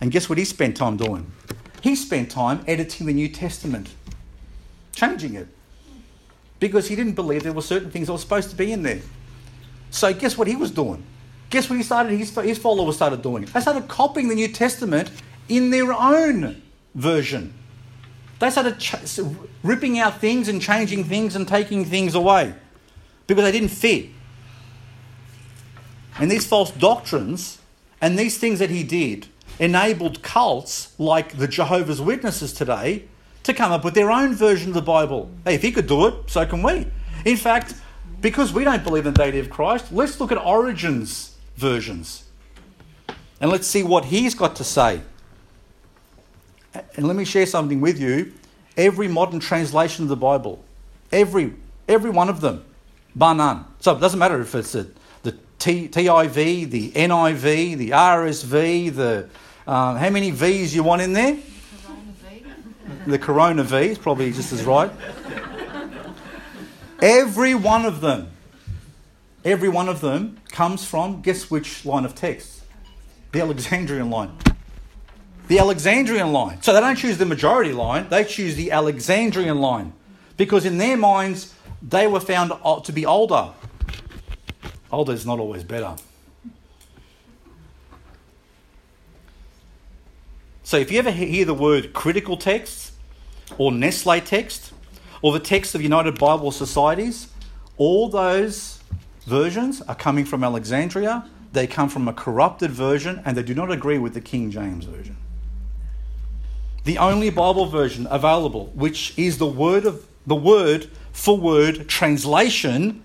And 0.00 0.10
guess 0.10 0.28
what 0.28 0.38
he 0.38 0.44
spent 0.44 0.76
time 0.76 0.96
doing? 0.96 1.30
He 1.80 1.96
spent 1.96 2.30
time 2.30 2.62
editing 2.66 3.06
the 3.06 3.14
New 3.14 3.28
Testament, 3.28 3.88
changing 4.92 5.34
it, 5.34 5.48
because 6.58 6.88
he 6.88 6.96
didn't 6.96 7.14
believe 7.14 7.42
there 7.42 7.52
were 7.52 7.62
certain 7.62 7.90
things 7.90 8.06
that 8.06 8.12
were 8.12 8.18
supposed 8.18 8.50
to 8.50 8.56
be 8.56 8.72
in 8.72 8.82
there. 8.82 9.00
So, 9.90 10.12
guess 10.12 10.36
what 10.36 10.46
he 10.46 10.56
was 10.56 10.70
doing? 10.70 11.02
Guess 11.50 11.68
what 11.68 11.76
he 11.76 11.82
started? 11.82 12.16
His, 12.16 12.34
his 12.36 12.58
followers 12.58 12.96
started 12.96 13.22
doing? 13.22 13.44
They 13.44 13.60
started 13.60 13.88
copying 13.88 14.28
the 14.28 14.36
New 14.36 14.48
Testament 14.48 15.10
in 15.48 15.70
their 15.70 15.92
own 15.92 16.62
version. 16.94 17.52
They 18.38 18.50
started 18.50 18.78
ch- 18.78 19.20
ripping 19.62 19.98
out 19.98 20.20
things 20.20 20.48
and 20.48 20.62
changing 20.62 21.04
things 21.04 21.36
and 21.36 21.46
taking 21.46 21.84
things 21.84 22.14
away 22.14 22.54
because 23.26 23.44
they 23.44 23.52
didn't 23.52 23.68
fit. 23.68 24.06
And 26.18 26.30
these 26.30 26.46
false 26.46 26.70
doctrines 26.70 27.58
and 28.00 28.18
these 28.18 28.38
things 28.38 28.58
that 28.60 28.70
he 28.70 28.82
did 28.82 29.26
enabled 29.58 30.22
cults 30.22 30.94
like 30.98 31.36
the 31.36 31.48
Jehovah's 31.48 32.00
Witnesses 32.00 32.52
today 32.52 33.04
to 33.42 33.52
come 33.52 33.72
up 33.72 33.84
with 33.84 33.94
their 33.94 34.10
own 34.10 34.34
version 34.34 34.68
of 34.68 34.74
the 34.74 34.82
Bible. 34.82 35.30
Hey, 35.44 35.54
if 35.54 35.62
he 35.62 35.72
could 35.72 35.86
do 35.86 36.06
it, 36.06 36.14
so 36.28 36.46
can 36.46 36.62
we. 36.62 36.86
In 37.24 37.36
fact, 37.36 37.74
because 38.20 38.52
we 38.52 38.64
don't 38.64 38.84
believe 38.84 39.06
in 39.06 39.14
the 39.14 39.22
deity 39.22 39.38
of 39.38 39.50
Christ, 39.50 39.92
let's 39.92 40.20
look 40.20 40.32
at 40.32 40.38
Origen's 40.38 41.29
versions. 41.60 42.24
And 43.40 43.50
let's 43.50 43.66
see 43.66 43.82
what 43.82 44.06
he's 44.06 44.34
got 44.34 44.56
to 44.56 44.64
say. 44.64 45.02
And 46.96 47.06
let 47.06 47.16
me 47.16 47.24
share 47.24 47.46
something 47.46 47.80
with 47.80 48.00
you. 48.00 48.32
Every 48.76 49.08
modern 49.08 49.40
translation 49.40 50.04
of 50.04 50.08
the 50.08 50.16
Bible, 50.16 50.64
every, 51.12 51.54
every 51.88 52.10
one 52.10 52.28
of 52.28 52.40
them, 52.40 52.64
bar 53.14 53.34
none. 53.34 53.64
So 53.80 53.94
it 53.96 54.00
doesn't 54.00 54.18
matter 54.18 54.40
if 54.40 54.54
it's 54.54 54.72
the, 54.72 54.90
the 55.22 55.36
T, 55.58 55.88
TIV, 55.88 56.70
the 56.70 56.90
NIV, 56.92 57.76
the 57.76 57.90
RSV, 57.90 58.94
the 58.94 59.28
um, 59.66 59.96
how 59.96 60.10
many 60.10 60.30
V's 60.30 60.74
you 60.74 60.82
want 60.82 61.02
in 61.02 61.12
there? 61.12 61.38
The 63.06 63.18
Corona 63.18 63.62
V 63.62 63.76
is 63.76 63.98
probably 63.98 64.32
just 64.32 64.52
as 64.52 64.64
right. 64.64 64.90
Every 67.00 67.54
one 67.54 67.86
of 67.86 68.00
them, 68.00 68.30
every 69.44 69.68
one 69.68 69.88
of 69.88 70.00
them 70.00 70.38
comes 70.50 70.84
from, 70.84 71.22
guess 71.22 71.50
which 71.50 71.84
line 71.84 72.04
of 72.04 72.14
text? 72.14 72.62
The 73.32 73.40
Alexandrian 73.40 74.10
line. 74.10 74.36
The 75.48 75.58
Alexandrian 75.58 76.32
line. 76.32 76.62
So 76.62 76.72
they 76.72 76.80
don't 76.80 76.96
choose 76.96 77.18
the 77.18 77.26
majority 77.26 77.72
line, 77.72 78.08
they 78.08 78.24
choose 78.24 78.56
the 78.56 78.70
Alexandrian 78.72 79.58
line. 79.58 79.92
Because 80.36 80.64
in 80.64 80.78
their 80.78 80.96
minds, 80.96 81.54
they 81.82 82.06
were 82.06 82.20
found 82.20 82.52
to 82.84 82.92
be 82.92 83.06
older. 83.06 83.50
Older 84.92 85.12
is 85.12 85.26
not 85.26 85.38
always 85.38 85.64
better. 85.64 85.96
So 90.62 90.76
if 90.76 90.92
you 90.92 90.98
ever 90.98 91.10
hear 91.10 91.44
the 91.44 91.54
word 91.54 91.92
critical 91.92 92.36
text 92.36 92.92
or 93.58 93.72
Nestle 93.72 94.20
text 94.20 94.72
or 95.20 95.32
the 95.32 95.40
text 95.40 95.74
of 95.74 95.82
United 95.82 96.18
Bible 96.18 96.52
Societies, 96.52 97.28
all 97.76 98.08
those 98.08 98.79
versions 99.26 99.82
are 99.82 99.94
coming 99.94 100.24
from 100.24 100.42
Alexandria. 100.44 101.28
They 101.52 101.66
come 101.66 101.88
from 101.88 102.08
a 102.08 102.12
corrupted 102.12 102.70
version 102.70 103.22
and 103.24 103.36
they 103.36 103.42
do 103.42 103.54
not 103.54 103.70
agree 103.70 103.98
with 103.98 104.14
the 104.14 104.20
King 104.20 104.50
James 104.50 104.84
Version. 104.84 105.16
The 106.84 106.98
only 106.98 107.30
Bible 107.30 107.66
version 107.66 108.06
available, 108.10 108.66
which 108.74 109.12
is 109.18 109.38
the 109.38 109.46
word 109.46 109.84
of 109.84 110.06
the 110.26 110.34
word 110.34 110.88
for 111.12 111.36
word 111.36 111.88
translation, 111.88 113.02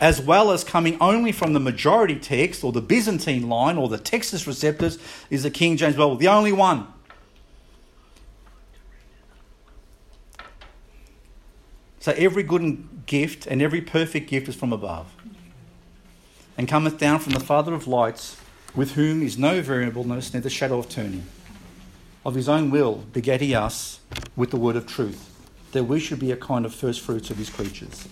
as 0.00 0.20
well 0.20 0.50
as 0.50 0.64
coming 0.64 0.98
only 1.00 1.32
from 1.32 1.52
the 1.52 1.60
majority 1.60 2.16
text 2.16 2.62
or 2.62 2.72
the 2.72 2.82
Byzantine 2.82 3.48
line 3.48 3.78
or 3.78 3.88
the 3.88 3.98
Textus 3.98 4.46
Receptus, 4.46 4.98
is 5.30 5.42
the 5.42 5.50
King 5.50 5.76
James 5.76 5.96
Bible. 5.96 6.16
The 6.16 6.28
only 6.28 6.52
one. 6.52 6.88
So 12.00 12.12
every 12.12 12.42
good 12.42 13.06
gift 13.06 13.46
and 13.46 13.62
every 13.62 13.80
perfect 13.80 14.28
gift 14.28 14.48
is 14.48 14.54
from 14.54 14.72
above, 14.72 15.12
and 16.56 16.68
cometh 16.68 16.98
down 16.98 17.18
from 17.18 17.32
the 17.32 17.40
Father 17.40 17.74
of 17.74 17.86
lights, 17.86 18.36
with 18.74 18.92
whom 18.92 19.22
is 19.22 19.38
no 19.38 19.62
variableness, 19.62 20.32
neither 20.32 20.50
shadow 20.50 20.78
of 20.78 20.88
turning. 20.88 21.26
Of 22.24 22.34
his 22.34 22.48
own 22.48 22.70
will 22.70 23.04
begat 23.12 23.40
he 23.40 23.54
us 23.54 24.00
with 24.34 24.50
the 24.50 24.56
word 24.56 24.76
of 24.76 24.86
truth, 24.86 25.30
that 25.72 25.84
we 25.84 26.00
should 26.00 26.18
be 26.18 26.32
a 26.32 26.36
kind 26.36 26.66
of 26.66 26.74
first 26.74 27.00
fruits 27.00 27.30
of 27.30 27.36
his 27.36 27.50
creatures. 27.50 28.08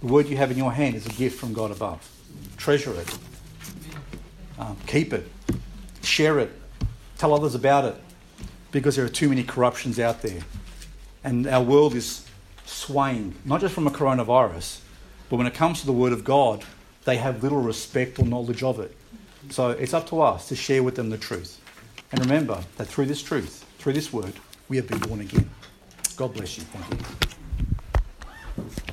The 0.00 0.06
word 0.06 0.28
you 0.28 0.36
have 0.36 0.50
in 0.50 0.58
your 0.58 0.72
hand 0.72 0.94
is 0.94 1.06
a 1.06 1.10
gift 1.10 1.38
from 1.38 1.52
God 1.52 1.70
above. 1.70 2.08
Treasure 2.56 2.94
it, 3.00 3.18
um, 4.58 4.76
keep 4.86 5.12
it, 5.12 5.28
share 6.02 6.38
it, 6.38 6.52
tell 7.16 7.32
others 7.32 7.54
about 7.54 7.84
it, 7.84 7.96
because 8.70 8.96
there 8.96 9.04
are 9.04 9.08
too 9.08 9.28
many 9.28 9.42
corruptions 9.42 9.98
out 9.98 10.22
there, 10.22 10.40
and 11.24 11.46
our 11.46 11.62
world 11.62 11.94
is 11.94 12.26
swaying, 12.66 13.34
not 13.44 13.60
just 13.60 13.74
from 13.74 13.86
a 13.86 13.90
coronavirus, 13.90 14.80
but 15.30 15.36
when 15.36 15.46
it 15.46 15.54
comes 15.54 15.80
to 15.80 15.86
the 15.86 15.92
Word 15.92 16.12
of 16.12 16.24
God, 16.24 16.64
they 17.08 17.16
have 17.16 17.42
little 17.42 17.62
respect 17.62 18.18
or 18.18 18.26
knowledge 18.26 18.62
of 18.62 18.78
it. 18.80 18.94
So 19.48 19.70
it's 19.70 19.94
up 19.94 20.06
to 20.10 20.20
us 20.20 20.46
to 20.48 20.54
share 20.54 20.82
with 20.82 20.94
them 20.94 21.08
the 21.08 21.16
truth. 21.16 21.58
And 22.12 22.20
remember 22.20 22.62
that 22.76 22.86
through 22.86 23.06
this 23.06 23.22
truth, 23.22 23.64
through 23.78 23.94
this 23.94 24.12
word, 24.12 24.34
we 24.68 24.76
have 24.76 24.86
been 24.86 24.98
born 24.98 25.22
again. 25.22 25.48
God 26.16 26.34
bless 26.34 26.58
you. 26.58 26.64
Thank 26.64 27.00
you. 27.00 28.87